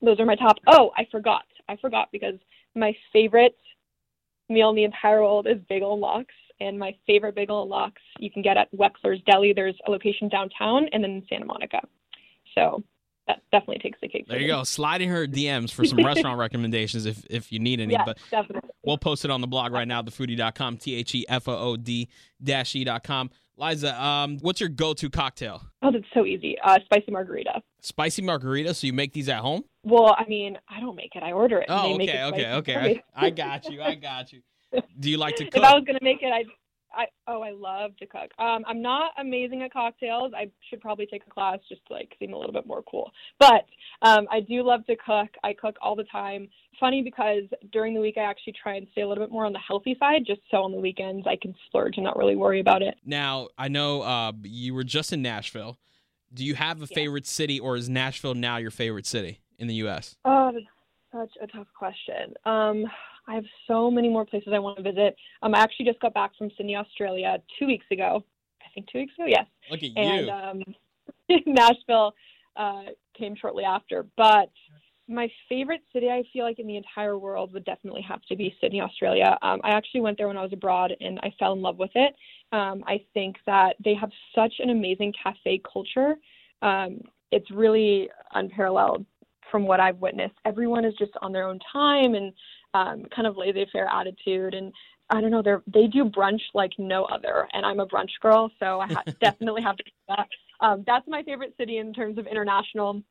those 0.00 0.18
are 0.18 0.24
my 0.24 0.36
top. 0.36 0.56
Oh, 0.66 0.92
I 0.96 1.06
forgot. 1.10 1.44
I 1.68 1.76
forgot 1.76 2.08
because 2.10 2.36
my 2.74 2.94
favorite 3.12 3.56
meal 4.48 4.70
in 4.70 4.76
the 4.76 4.84
entire 4.84 5.22
world 5.22 5.46
is 5.46 5.58
bagel 5.68 5.92
and 5.92 6.00
lox. 6.00 6.26
And 6.60 6.78
my 6.78 6.96
favorite 7.06 7.34
bagel 7.34 7.68
lox 7.68 8.00
you 8.18 8.30
can 8.30 8.42
get 8.42 8.56
at 8.56 8.68
Wexler's 8.74 9.20
Deli. 9.26 9.52
There's 9.52 9.76
a 9.86 9.90
location 9.90 10.28
downtown 10.28 10.88
and 10.92 11.02
then 11.04 11.22
Santa 11.28 11.44
Monica. 11.44 11.80
So 12.54 12.82
that 13.26 13.42
definitely 13.52 13.78
takes 13.80 13.98
the 14.00 14.08
cake. 14.08 14.26
There 14.28 14.38
you 14.38 14.44
me. 14.46 14.52
go. 14.52 14.62
Slide 14.64 15.02
in 15.02 15.08
her 15.08 15.26
DMs 15.26 15.70
for 15.72 15.84
some 15.84 16.04
restaurant 16.04 16.38
recommendations 16.38 17.06
if 17.06 17.24
if 17.28 17.52
you 17.52 17.58
need 17.58 17.80
any. 17.80 17.92
Yes, 17.92 18.02
But 18.06 18.18
definitely. 18.30 18.70
we'll 18.84 18.98
post 18.98 19.24
it 19.24 19.30
on 19.30 19.40
the 19.40 19.46
blog 19.46 19.72
right 19.72 19.86
now, 19.88 20.02
thefoodie.com, 20.02 20.78
T 20.78 20.94
H 20.94 21.14
E 21.14 21.26
F 21.28 21.48
O 21.48 21.56
O 21.56 21.76
D 21.76 22.08
dash 22.42 22.74
E.com. 22.74 23.30
Liza, 23.58 24.00
um, 24.02 24.38
what's 24.42 24.60
your 24.60 24.68
go 24.68 24.92
to 24.92 25.08
cocktail? 25.08 25.62
Oh, 25.80 25.90
that's 25.90 26.04
so 26.12 26.26
easy. 26.26 26.58
Uh, 26.62 26.78
spicy 26.84 27.10
margarita. 27.10 27.62
Spicy 27.80 28.20
margarita. 28.20 28.74
So 28.74 28.86
you 28.86 28.92
make 28.92 29.14
these 29.14 29.30
at 29.30 29.38
home? 29.38 29.64
Well, 29.82 30.14
I 30.18 30.24
mean, 30.28 30.58
I 30.68 30.78
don't 30.78 30.94
make 30.94 31.16
it. 31.16 31.22
I 31.22 31.32
order 31.32 31.60
it. 31.60 31.66
Oh, 31.70 31.94
okay, 31.94 32.04
it 32.04 32.34
okay, 32.34 32.52
okay. 32.52 33.02
I. 33.16 33.26
I 33.26 33.30
got 33.30 33.64
you. 33.70 33.80
I 33.82 33.94
got 33.94 34.30
you. 34.32 34.42
Do 34.98 35.10
you 35.10 35.18
like 35.18 35.36
to 35.36 35.44
cook? 35.44 35.54
if? 35.56 35.64
I 35.64 35.74
was 35.74 35.84
gonna 35.86 35.98
make 36.02 36.22
it, 36.22 36.32
I, 36.32 36.44
I 36.92 37.06
oh, 37.28 37.42
I 37.42 37.50
love 37.50 37.96
to 37.98 38.06
cook. 38.06 38.30
Um, 38.38 38.64
I'm 38.66 38.80
not 38.80 39.12
amazing 39.18 39.62
at 39.62 39.72
cocktails. 39.72 40.32
I 40.34 40.50
should 40.70 40.80
probably 40.80 41.06
take 41.06 41.22
a 41.26 41.30
class 41.30 41.58
just 41.68 41.84
to 41.88 41.94
like 41.94 42.14
seem 42.18 42.32
a 42.32 42.38
little 42.38 42.52
bit 42.52 42.66
more 42.66 42.82
cool. 42.90 43.10
But 43.38 43.66
um, 44.02 44.26
I 44.30 44.40
do 44.40 44.62
love 44.62 44.86
to 44.86 44.96
cook. 44.96 45.28
I 45.44 45.52
cook 45.52 45.76
all 45.82 45.94
the 45.94 46.04
time. 46.04 46.48
Funny 46.80 47.02
because 47.02 47.44
during 47.72 47.94
the 47.94 48.00
week 48.00 48.16
I 48.16 48.22
actually 48.22 48.54
try 48.62 48.76
and 48.76 48.86
stay 48.92 49.02
a 49.02 49.08
little 49.08 49.24
bit 49.24 49.32
more 49.32 49.44
on 49.46 49.52
the 49.52 49.58
healthy 49.58 49.96
side, 49.98 50.22
just 50.26 50.40
so 50.50 50.58
on 50.58 50.72
the 50.72 50.80
weekends 50.80 51.26
I 51.26 51.36
can 51.36 51.54
splurge 51.66 51.94
and 51.96 52.04
not 52.04 52.16
really 52.16 52.36
worry 52.36 52.60
about 52.60 52.82
it. 52.82 52.94
Now, 53.04 53.48
I 53.58 53.68
know 53.68 54.02
uh, 54.02 54.32
you 54.42 54.74
were 54.74 54.84
just 54.84 55.12
in 55.12 55.22
Nashville. 55.22 55.78
Do 56.32 56.44
you 56.44 56.54
have 56.54 56.78
a 56.82 56.86
Yeah. 56.90 56.94
favorite 56.94 57.26
city, 57.26 57.60
or 57.60 57.76
is 57.76 57.88
Nashville 57.88 58.34
now 58.34 58.56
your 58.56 58.70
favorite 58.70 59.06
city 59.06 59.40
in 59.58 59.68
the 59.68 59.74
U.S.? 59.74 60.16
Oh, 60.24 60.50
that's 60.52 60.66
such 61.12 61.42
a 61.42 61.46
tough 61.46 61.68
question. 61.78 62.34
Um, 62.44 62.84
I 63.28 63.34
have 63.34 63.44
so 63.66 63.90
many 63.90 64.08
more 64.08 64.24
places 64.24 64.52
I 64.54 64.58
want 64.58 64.76
to 64.76 64.82
visit. 64.82 65.16
Um, 65.42 65.54
I 65.54 65.58
actually 65.58 65.86
just 65.86 66.00
got 66.00 66.14
back 66.14 66.32
from 66.36 66.50
Sydney, 66.56 66.76
Australia, 66.76 67.38
two 67.58 67.66
weeks 67.66 67.86
ago. 67.90 68.24
I 68.62 68.66
think 68.74 68.86
two 68.90 68.98
weeks 68.98 69.14
ago. 69.14 69.26
Yes. 69.26 69.46
Look 69.70 69.82
at 69.82 69.90
and 69.96 70.26
you. 70.26 70.32
um, 70.32 71.40
Nashville 71.46 72.14
uh, 72.56 72.82
came 73.16 73.34
shortly 73.36 73.64
after. 73.64 74.06
But 74.16 74.50
my 75.08 75.30
favorite 75.48 75.82
city, 75.92 76.08
I 76.08 76.24
feel 76.32 76.44
like 76.44 76.58
in 76.58 76.66
the 76.66 76.76
entire 76.76 77.18
world, 77.18 77.52
would 77.52 77.64
definitely 77.64 78.02
have 78.02 78.22
to 78.22 78.36
be 78.36 78.54
Sydney, 78.60 78.80
Australia. 78.80 79.36
Um, 79.42 79.60
I 79.62 79.70
actually 79.70 80.00
went 80.00 80.18
there 80.18 80.28
when 80.28 80.36
I 80.36 80.42
was 80.42 80.52
abroad, 80.52 80.92
and 81.00 81.18
I 81.22 81.32
fell 81.38 81.52
in 81.52 81.62
love 81.62 81.78
with 81.78 81.92
it. 81.94 82.14
Um, 82.52 82.82
I 82.86 83.04
think 83.14 83.36
that 83.46 83.76
they 83.84 83.94
have 83.94 84.10
such 84.34 84.54
an 84.58 84.70
amazing 84.70 85.12
cafe 85.22 85.60
culture. 85.70 86.16
Um, 86.62 87.00
it's 87.30 87.50
really 87.50 88.08
unparalleled 88.34 89.04
from 89.50 89.66
what 89.66 89.80
I've 89.80 89.98
witnessed. 89.98 90.34
Everyone 90.44 90.84
is 90.84 90.94
just 90.98 91.12
on 91.22 91.32
their 91.32 91.46
own 91.46 91.58
time 91.72 92.14
and 92.14 92.32
um, 92.74 93.04
kind 93.14 93.26
of 93.26 93.36
laissez-faire 93.36 93.88
attitude, 93.92 94.54
and 94.54 94.72
I 95.10 95.20
don't 95.20 95.30
know, 95.30 95.42
they 95.42 95.80
they 95.80 95.86
do 95.86 96.04
brunch 96.04 96.40
like 96.54 96.72
no 96.78 97.04
other, 97.04 97.48
and 97.52 97.64
I'm 97.64 97.80
a 97.80 97.86
brunch 97.86 98.10
girl, 98.20 98.50
so 98.58 98.80
I 98.80 98.86
ha- 98.86 99.02
definitely 99.20 99.62
have 99.62 99.76
to 99.76 99.84
do 99.84 99.90
that. 100.08 100.28
Um, 100.60 100.84
that's 100.86 101.06
my 101.06 101.22
favorite 101.22 101.54
city 101.58 101.78
in 101.78 101.92
terms 101.92 102.18
of 102.18 102.26
international. 102.26 103.02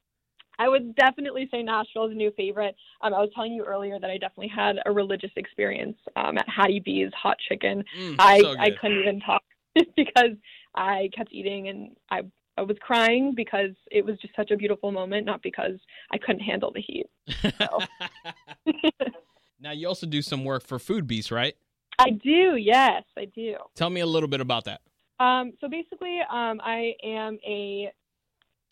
I 0.57 0.69
would 0.69 0.95
definitely 0.95 1.49
say 1.51 1.61
Nashville 1.61 2.05
is 2.05 2.11
a 2.11 2.15
new 2.15 2.31
favorite. 2.37 2.75
Um, 3.01 3.13
I 3.13 3.19
was 3.19 3.29
telling 3.35 3.51
you 3.53 3.65
earlier 3.65 3.99
that 3.99 4.09
I 4.09 4.17
definitely 4.17 4.51
had 4.55 4.77
a 4.85 4.91
religious 4.91 5.31
experience 5.35 5.97
um, 6.15 6.37
at 6.37 6.47
Hattie 6.47 6.79
B's 6.79 7.11
hot 7.13 7.37
chicken. 7.49 7.83
Mm, 7.99 8.15
I 8.19 8.39
so 8.39 8.55
I 8.57 8.69
couldn't 8.79 8.99
even 8.99 9.19
talk 9.19 9.43
because 9.97 10.31
I 10.73 11.09
kept 11.15 11.33
eating 11.33 11.67
and 11.67 11.95
I 12.09 12.21
I 12.57 12.61
was 12.61 12.77
crying 12.79 13.33
because 13.35 13.71
it 13.91 14.05
was 14.05 14.17
just 14.19 14.35
such 14.35 14.51
a 14.51 14.57
beautiful 14.57 14.91
moment, 14.91 15.25
not 15.25 15.41
because 15.43 15.77
I 16.11 16.17
couldn't 16.17 16.41
handle 16.41 16.71
the 16.71 16.81
heat. 16.81 17.07
now 19.65 19.71
you 19.71 19.87
also 19.87 20.05
do 20.05 20.21
some 20.21 20.45
work 20.45 20.63
for 20.63 20.77
Food 20.77 21.07
Beast, 21.07 21.31
right? 21.31 21.55
I 21.97 22.11
do, 22.11 22.55
yes, 22.55 23.03
I 23.17 23.25
do. 23.25 23.55
Tell 23.73 23.89
me 23.89 24.01
a 24.01 24.05
little 24.05 24.29
bit 24.29 24.39
about 24.39 24.65
that. 24.65 24.81
Um, 25.19 25.53
so 25.59 25.67
basically, 25.67 26.19
um, 26.31 26.61
I 26.63 26.93
am 27.03 27.39
a 27.45 27.91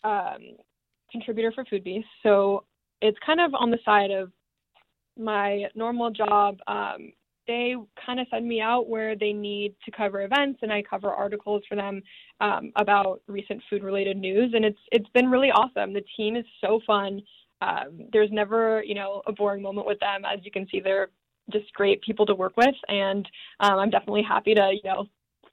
um, 0.04 0.56
contributor 1.10 1.50
for 1.52 1.64
Food 1.64 1.82
Beast. 1.82 2.06
So 2.22 2.64
it's 3.02 3.18
kind 3.26 3.40
of 3.40 3.54
on 3.54 3.70
the 3.70 3.78
side 3.84 4.12
of 4.12 4.30
my 5.18 5.64
normal 5.74 6.10
job. 6.10 6.58
Um, 6.68 7.12
they 7.48 7.74
kind 8.06 8.20
of 8.20 8.26
send 8.30 8.46
me 8.46 8.60
out 8.60 8.88
where 8.88 9.16
they 9.16 9.32
need 9.32 9.74
to 9.84 9.90
cover 9.90 10.22
events, 10.22 10.60
and 10.62 10.72
I 10.72 10.82
cover 10.82 11.10
articles 11.10 11.62
for 11.68 11.74
them 11.74 12.02
um, 12.40 12.72
about 12.76 13.20
recent 13.26 13.60
food-related 13.68 14.16
news, 14.16 14.52
and 14.54 14.64
it's 14.64 14.78
it's 14.92 15.08
been 15.10 15.28
really 15.28 15.50
awesome. 15.50 15.92
The 15.92 16.04
team 16.16 16.36
is 16.36 16.44
so 16.60 16.80
fun. 16.86 17.20
Um, 17.60 18.08
there's 18.12 18.30
never 18.32 18.82
you 18.84 18.94
know 18.94 19.22
a 19.26 19.32
boring 19.32 19.62
moment 19.62 19.86
with 19.86 20.00
them. 20.00 20.24
As 20.24 20.40
you 20.42 20.50
can 20.50 20.66
see, 20.70 20.80
they're 20.80 21.10
just 21.52 21.72
great 21.74 22.02
people 22.02 22.26
to 22.26 22.34
work 22.34 22.56
with, 22.56 22.74
and 22.88 23.28
um, 23.60 23.78
I'm 23.78 23.90
definitely 23.90 24.22
happy 24.22 24.54
to 24.54 24.72
you 24.72 24.88
know 24.88 25.06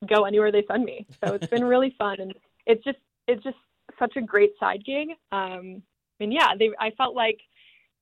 go 0.07 0.25
anywhere 0.25 0.51
they 0.51 0.65
send 0.69 0.83
me. 0.83 1.05
So 1.23 1.33
it's 1.33 1.47
been 1.47 1.63
really 1.73 1.95
fun, 1.97 2.19
and 2.19 2.33
it's 2.65 2.83
just 2.83 2.97
it's 3.27 3.43
just 3.43 3.57
such 3.99 4.15
a 4.15 4.21
great 4.21 4.51
side 4.59 4.83
gig. 4.85 5.09
Um, 5.31 5.81
and 6.19 6.33
yeah, 6.33 6.49
they 6.57 6.71
I 6.79 6.91
felt 6.91 7.15
like 7.15 7.39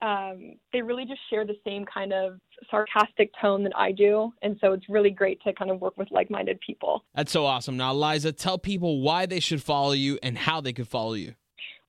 um, 0.02 0.56
they 0.72 0.82
really 0.82 1.06
just 1.06 1.20
share 1.30 1.46
the 1.46 1.56
same 1.66 1.86
kind 1.86 2.14
of 2.14 2.40
sarcastic 2.72 3.32
tone 3.42 3.64
that 3.64 3.74
I 3.76 3.92
do, 3.92 4.32
and 4.42 4.58
so 4.62 4.74
it's 4.74 4.88
really 4.88 5.10
great 5.10 5.42
to 5.44 5.54
kind 5.54 5.72
of 5.72 5.82
work 5.82 5.98
with 5.98 6.10
like-minded 6.12 6.60
people. 6.66 7.04
That's 7.16 7.32
so 7.32 7.46
awesome. 7.46 7.76
Now, 7.76 7.94
Liza, 7.94 8.32
tell 8.32 8.58
people 8.58 9.02
why 9.02 9.26
they 9.26 9.40
should 9.40 9.62
follow 9.62 9.92
you 9.92 10.18
and 10.24 10.38
how 10.38 10.62
they 10.62 10.72
could 10.72 10.88
follow 10.88 11.14
you. 11.14 11.34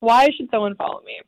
Why 0.00 0.28
should 0.36 0.48
someone 0.50 0.74
follow 0.74 1.02
me? 1.02 1.20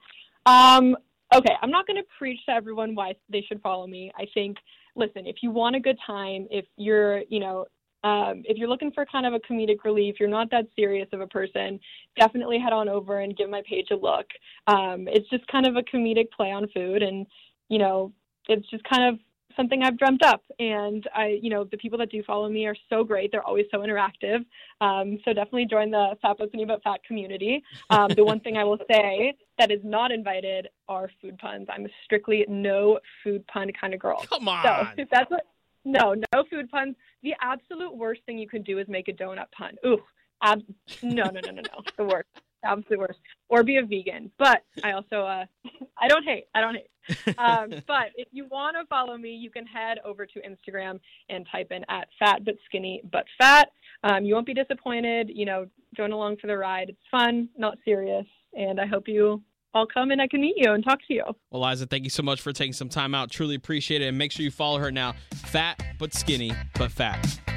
Um, 0.47 0.97
okay, 1.35 1.55
I'm 1.63 1.71
not 1.71 1.87
going 1.87 1.97
to 1.97 2.09
preach 2.19 2.41
to 2.47 2.53
everyone 2.53 2.95
why 2.95 3.15
they 3.29 3.45
should 3.49 3.61
follow 3.61 3.87
me. 3.87 4.13
I 4.17 4.27
think, 4.35 4.57
listen, 4.97 5.27
if 5.27 5.37
you 5.43 5.51
want 5.51 5.77
a 5.77 5.81
good 5.81 5.99
time, 6.07 6.47
if 6.51 6.65
you're, 6.77 7.23
you 7.29 7.41
know, 7.41 7.67
um, 8.05 8.43
if 8.45 8.57
you're 8.59 8.69
looking 8.69 8.91
for 8.91 9.07
kind 9.07 9.27
of 9.27 9.33
a 9.33 9.39
comedic 9.41 9.85
relief, 9.85 10.17
you're 10.19 10.29
not 10.29 10.51
that 10.51 10.67
serious 10.75 11.09
of 11.13 11.21
a 11.21 11.27
person, 11.27 11.79
definitely 12.19 12.59
head 12.59 12.73
on 12.73 12.89
over 12.89 13.21
and 13.21 13.37
give 13.37 13.49
my 13.49 13.63
page 13.69 13.89
a 13.93 13.95
look. 13.95 14.27
Um, 14.67 15.07
it's 15.07 15.29
just 15.31 15.47
kind 15.47 15.67
of 15.67 15.77
a 15.77 15.83
comedic 15.83 16.31
play 16.37 16.51
on 16.51 16.67
food, 16.75 17.03
and 17.03 17.27
you 17.69 17.79
know, 17.79 18.13
it's 18.49 18.69
just 18.71 18.83
kind 18.85 19.05
of 19.05 19.21
something 19.57 19.83
I've 19.83 19.99
dreamt 19.99 20.23
up. 20.23 20.43
And 20.59 21.07
I, 21.15 21.39
you 21.41 21.51
know, 21.51 21.65
the 21.65 21.77
people 21.77 21.99
that 21.99 22.11
do 22.11 22.23
follow 22.23 22.49
me 22.49 22.67
are 22.67 22.77
so 22.89 23.05
great. 23.05 23.31
They're 23.33 23.47
always 23.47 23.67
so 23.71 23.79
interactive. 23.79 24.45
Um, 24.81 25.19
so 25.25 25.33
definitely 25.33 25.67
join 25.67 25.91
the 25.91 26.17
Fat 26.23 26.37
But 26.39 26.49
Skinny 26.49 26.65
But 26.65 26.83
Fat 26.83 27.03
community. 27.05 27.63
Um, 27.91 28.09
the 28.17 28.25
one 28.25 28.41
thing 28.41 28.57
I 28.57 28.65
will 28.65 28.79
say 28.91 29.35
that 29.59 29.71
is 29.71 29.81
not 29.85 30.11
invited 30.11 30.69
are 30.89 31.11
food 31.21 31.39
puns. 31.39 31.69
I'm 31.71 31.87
a 31.87 31.91
strictly 32.05 32.45
no 32.49 32.99
food 33.23 33.47
pun 33.47 33.71
kind 33.79 33.95
of 33.95 34.01
girl. 34.01 34.25
Come 34.29 34.49
on. 34.49 34.65
So 34.65 35.03
if 35.03 35.09
that's 35.11 35.31
what 35.31 35.47
no, 35.85 36.15
no 36.15 36.45
food 36.49 36.71
puns. 36.71 36.95
The 37.23 37.35
absolute 37.41 37.95
worst 37.95 38.21
thing 38.27 38.39
you 38.39 38.49
can 38.49 38.63
do 38.63 38.79
is 38.79 38.87
make 38.89 39.09
a 39.09 39.13
donut 39.13 39.51
pun. 39.57 39.77
Ooh, 39.87 40.01
ab- 40.43 40.63
no, 41.03 41.25
no, 41.25 41.41
no, 41.45 41.51
no, 41.53 41.63
no. 41.63 41.83
The 41.97 42.05
worst, 42.05 42.29
absolute 42.65 42.99
worst. 42.99 43.19
Or 43.49 43.63
be 43.63 43.77
a 43.77 43.83
vegan. 43.83 44.31
But 44.39 44.65
I 44.83 44.93
also, 44.93 45.23
uh, 45.23 45.45
I 45.99 46.09
don't 46.09 46.25
hate. 46.25 46.45
I 46.55 46.61
don't 46.61 46.75
hate. 46.75 47.39
Um, 47.39 47.71
but 47.87 48.11
if 48.17 48.29
you 48.33 48.47
want 48.51 48.77
to 48.81 48.87
follow 48.87 49.17
me, 49.17 49.31
you 49.31 49.51
can 49.51 49.67
head 49.67 49.99
over 50.05 50.27
to 50.27 50.41
Instagram 50.41 51.01
and 51.29 51.47
type 51.51 51.69
in 51.71 51.85
at 51.89 52.09
fat 52.19 52.45
but 52.45 52.55
skinny 52.67 53.03
but 53.11 53.25
fat. 53.39 53.71
Um, 54.05 54.25
you 54.25 54.35
won't 54.35 54.47
be 54.47 54.55
disappointed. 54.55 55.31
You 55.33 55.47
know, 55.47 55.67
join 55.97 56.13
along 56.13 56.39
for 56.39 56.47
the 56.47 56.57
ride. 56.57 56.89
It's 56.89 56.99
fun, 57.11 57.49
not 57.57 57.79
serious, 57.85 58.27
and 58.55 58.81
I 58.81 58.87
hope 58.87 59.09
you 59.09 59.43
I'll 59.75 59.87
come 59.87 60.11
and 60.11 60.21
I 60.21 60.29
can 60.29 60.41
meet 60.41 60.57
you 60.57 60.73
and 60.73 60.85
talk 60.85 60.99
to 61.09 61.15
you. 61.15 61.25
Well, 61.51 61.63
Liza, 61.63 61.87
thank 61.87 62.05
you 62.05 62.11
so 62.11 62.23
much 62.23 62.41
for 62.41 62.53
taking 62.53 62.75
some 62.75 62.89
time 62.89 63.15
out. 63.15 63.31
Truly 63.31 63.55
appreciate 63.55 64.03
it. 64.03 64.07
And 64.07 64.19
make 64.19 64.33
sure 64.33 64.45
you 64.45 64.51
follow 64.51 64.79
her 64.79 64.91
now. 64.91 65.15
Fat 65.35 65.83
but 65.99 66.13
skinny 66.13 66.53
but 66.75 66.93
fat. 66.93 67.52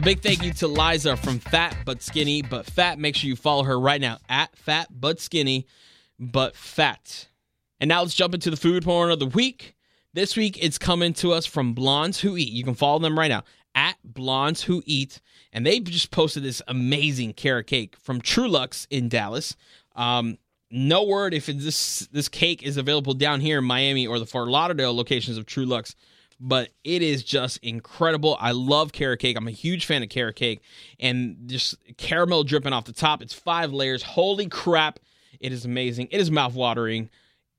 A 0.00 0.02
big 0.02 0.22
thank 0.22 0.42
you 0.42 0.54
to 0.54 0.66
Liza 0.66 1.14
from 1.18 1.40
Fat 1.40 1.76
But 1.84 2.02
Skinny 2.02 2.40
But 2.40 2.64
Fat. 2.64 2.98
Make 2.98 3.14
sure 3.14 3.28
you 3.28 3.36
follow 3.36 3.64
her 3.64 3.78
right 3.78 4.00
now 4.00 4.16
at 4.30 4.56
Fat 4.56 4.88
But 4.90 5.20
Skinny 5.20 5.66
But 6.18 6.56
Fat. 6.56 7.28
And 7.78 7.90
now 7.90 8.00
let's 8.00 8.14
jump 8.14 8.32
into 8.32 8.48
the 8.48 8.56
food 8.56 8.82
porn 8.82 9.10
of 9.10 9.18
the 9.18 9.26
week. 9.26 9.76
This 10.14 10.38
week 10.38 10.56
it's 10.58 10.78
coming 10.78 11.12
to 11.14 11.34
us 11.34 11.44
from 11.44 11.74
Blondes 11.74 12.18
Who 12.18 12.38
Eat. 12.38 12.50
You 12.50 12.64
can 12.64 12.74
follow 12.74 12.98
them 12.98 13.18
right 13.18 13.28
now 13.28 13.44
at 13.74 13.96
Blondes 14.02 14.62
Who 14.62 14.82
Eat, 14.86 15.20
and 15.52 15.66
they 15.66 15.80
just 15.80 16.10
posted 16.10 16.44
this 16.44 16.62
amazing 16.66 17.34
carrot 17.34 17.66
cake 17.66 17.94
from 18.00 18.22
Truluck's 18.22 18.86
in 18.88 19.10
Dallas. 19.10 19.54
Um, 19.96 20.38
no 20.70 21.04
word 21.04 21.34
if 21.34 21.44
this 21.44 22.08
this 22.10 22.30
cake 22.30 22.62
is 22.62 22.78
available 22.78 23.12
down 23.12 23.42
here 23.42 23.58
in 23.58 23.66
Miami 23.66 24.06
or 24.06 24.18
the 24.18 24.24
Fort 24.24 24.48
Lauderdale 24.48 24.96
locations 24.96 25.36
of 25.36 25.44
Truluck's, 25.44 25.94
but 26.40 26.70
it 26.82 27.02
is 27.02 27.22
just 27.22 27.58
incredible. 27.58 28.36
I 28.40 28.52
love 28.52 28.92
carrot 28.92 29.20
cake. 29.20 29.36
I'm 29.36 29.46
a 29.46 29.52
huge 29.52 29.84
fan 29.84 30.02
of 30.02 30.08
carrot 30.08 30.36
cake, 30.36 30.62
and 30.98 31.36
just 31.46 31.76
caramel 31.98 32.44
dripping 32.44 32.72
off 32.72 32.86
the 32.86 32.92
top. 32.92 33.22
It's 33.22 33.34
five 33.34 33.72
layers. 33.72 34.02
Holy 34.02 34.48
crap! 34.48 34.98
It 35.38 35.52
is 35.52 35.64
amazing. 35.64 36.08
It 36.10 36.20
is 36.20 36.30
mouth 36.30 36.54
watering. 36.54 37.10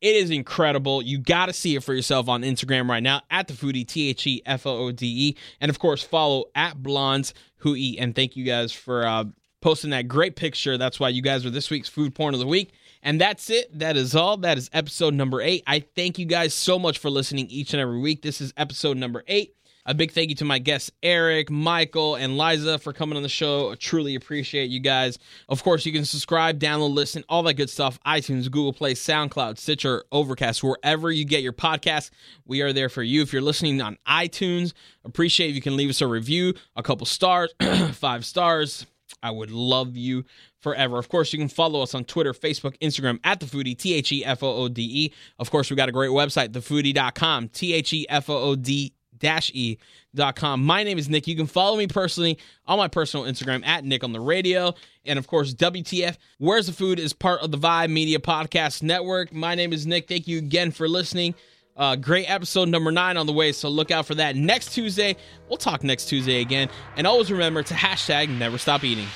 It 0.02 0.16
is 0.16 0.32
incredible. 0.32 1.04
You 1.04 1.20
got 1.20 1.46
to 1.46 1.54
see 1.54 1.76
it 1.76 1.84
for 1.84 1.94
yourself 1.94 2.28
on 2.28 2.42
Instagram 2.42 2.90
right 2.90 3.04
now 3.04 3.22
at 3.30 3.48
the 3.48 3.54
foodie, 3.54 3.88
T 3.88 4.10
H 4.10 4.26
E 4.26 4.42
F 4.48 4.66
O 4.66 4.88
O 4.88 4.92
D 4.92 5.30
E. 5.30 5.38
And 5.60 5.70
of 5.70 5.78
course, 5.78 6.02
follow 6.02 6.46
at 6.56 6.82
Blondes 6.82 7.36
Who 7.58 7.76
Eat. 7.76 8.00
And 8.00 8.16
thank 8.16 8.36
you 8.36 8.44
guys 8.44 8.72
for 8.72 9.06
uh, 9.06 9.26
posting 9.62 9.92
that 9.92 10.08
great 10.08 10.36
picture. 10.36 10.78
That's 10.78 11.00
why 11.00 11.10
you 11.10 11.22
guys 11.22 11.46
are 11.46 11.52
this 11.52 11.70
week's 11.70 11.88
food 11.88 12.16
porn 12.16 12.34
of 12.34 12.40
the 12.40 12.48
week. 12.48 12.72
And 13.04 13.20
that's 13.20 13.50
it. 13.50 13.78
That 13.80 13.98
is 13.98 14.16
all. 14.16 14.38
That 14.38 14.58
is 14.58 14.70
episode 14.74 15.14
number 15.14 15.42
eight. 15.42 15.64
I 15.66 15.80
thank 15.96 16.20
you 16.20 16.26
guys 16.26 16.54
so 16.54 16.78
much 16.78 17.00
for 17.00 17.10
listening 17.10 17.48
each 17.48 17.74
and 17.74 17.82
every 17.82 18.00
week. 18.00 18.22
This 18.22 18.42
is 18.42 18.54
episode 18.58 18.98
number 18.98 19.24
eight. 19.28 19.56
A 19.86 19.96
big 19.96 20.12
thank 20.12 20.30
you 20.30 20.36
to 20.36 20.46
my 20.46 20.60
guests, 20.60 20.92
Eric, 21.02 21.50
Michael, 21.50 22.14
and 22.16 22.38
Liza, 22.38 22.78
for 22.78 22.94
coming 22.94 23.18
on 23.18 23.24
the 23.24 23.30
show. 23.30 23.72
I 23.72 23.76
truly 23.76 24.14
appreciate 24.14 24.70
you 24.70 24.80
guys. 24.80 25.18
Of 25.50 25.64
course, 25.64 25.88
you 25.88 25.92
can 25.92 26.06
subscribe, 26.06 26.60
download, 26.60 26.94
listen, 26.94 27.24
all 27.28 27.42
that 27.44 27.56
good 27.56 27.70
stuff 27.70 28.00
iTunes, 28.06 28.44
Google 28.52 28.74
Play, 28.74 28.94
SoundCloud, 28.94 29.58
Stitcher, 29.58 30.04
Overcast, 30.12 30.64
wherever 30.64 31.12
you 31.12 31.26
get 31.26 31.42
your 31.42 31.54
podcasts. 31.54 32.12
We 32.46 32.62
are 32.62 32.74
there 32.74 32.90
for 32.90 33.02
you. 33.02 33.24
If 33.24 33.34
you're 33.34 33.42
listening 33.42 33.82
on 33.82 33.98
iTunes, 34.08 34.74
appreciate 35.04 35.50
if 35.50 35.56
you 35.56 35.62
can 35.62 35.76
leave 35.76 35.90
us 35.90 36.02
a 36.02 36.08
review, 36.08 36.54
a 36.76 36.84
couple 36.84 37.08
stars, 37.08 37.52
five 37.94 38.24
stars. 38.24 38.86
I 39.22 39.32
would 39.32 39.52
love 39.52 39.96
you 39.96 40.26
forever. 40.60 40.98
Of 40.98 41.10
course, 41.10 41.34
you 41.34 41.40
can 41.40 41.50
follow 41.50 41.82
us 41.82 41.94
on 41.96 42.06
Twitter, 42.06 42.34
Facebook, 42.34 42.78
Instagram 42.80 43.20
at 43.24 43.40
The 43.40 43.46
Foodie, 43.46 43.78
T 43.78 43.94
H 43.94 44.12
E 44.12 44.26
F 44.26 44.44
O 44.44 44.54
O 44.54 44.68
D 44.68 44.82
E. 44.84 45.14
Of 45.40 45.52
course, 45.52 45.70
we 45.70 45.76
got 45.76 45.90
a 45.90 45.92
great 45.92 46.12
website, 46.12 46.50
thefoodie.com, 46.50 47.50
T 47.50 47.74
H 47.74 47.94
E 47.94 48.06
F 48.10 48.30
O 48.30 48.38
O 48.38 48.56
D 48.56 48.94
dash 49.22 49.52
e 49.54 49.78
dot 50.14 50.36
com. 50.36 50.66
My 50.66 50.84
name 50.84 50.98
is 50.98 51.08
Nick. 51.08 51.28
You 51.28 51.36
can 51.38 51.48
follow 51.48 51.78
me 51.78 51.88
personally 51.88 52.38
on 52.66 52.78
my 52.78 52.90
personal 52.90 53.26
Instagram 53.26 53.66
at 53.66 53.86
Nick 53.86 54.04
on 54.04 54.12
the 54.12 54.20
radio. 54.20 54.74
And 55.06 55.18
of 55.18 55.28
course, 55.28 55.54
WTF, 55.54 56.18
Where's 56.40 56.66
the 56.66 56.74
Food 56.74 57.00
is 57.00 57.14
part 57.14 57.42
of 57.42 57.52
the 57.52 57.58
Vibe 57.58 57.92
Media 57.92 58.20
Podcast 58.20 58.84
Network. 58.84 59.32
My 59.32 59.56
name 59.56 59.72
is 59.72 59.88
Nick. 59.88 60.10
Thank 60.10 60.28
you 60.28 60.40
again 60.40 60.72
for 60.72 60.90
listening. 60.90 61.36
Uh, 61.76 61.96
great 61.96 62.30
episode 62.30 62.70
number 62.70 62.92
nine 62.92 63.18
on 63.18 63.26
the 63.26 63.34
way, 63.34 63.52
so 63.52 63.70
look 63.70 63.92
out 63.92 64.06
for 64.06 64.16
that 64.16 64.36
next 64.36 64.74
Tuesday. 64.74 65.16
We'll 65.48 65.58
talk 65.58 65.84
next 65.84 66.06
Tuesday 66.06 66.42
again. 66.42 66.70
And 66.98 67.08
always 67.08 67.32
remember 67.32 67.64
to 67.64 67.74
hashtag 67.74 68.30
never 68.30 68.58
stop 68.58 68.84
eating. 68.84 69.08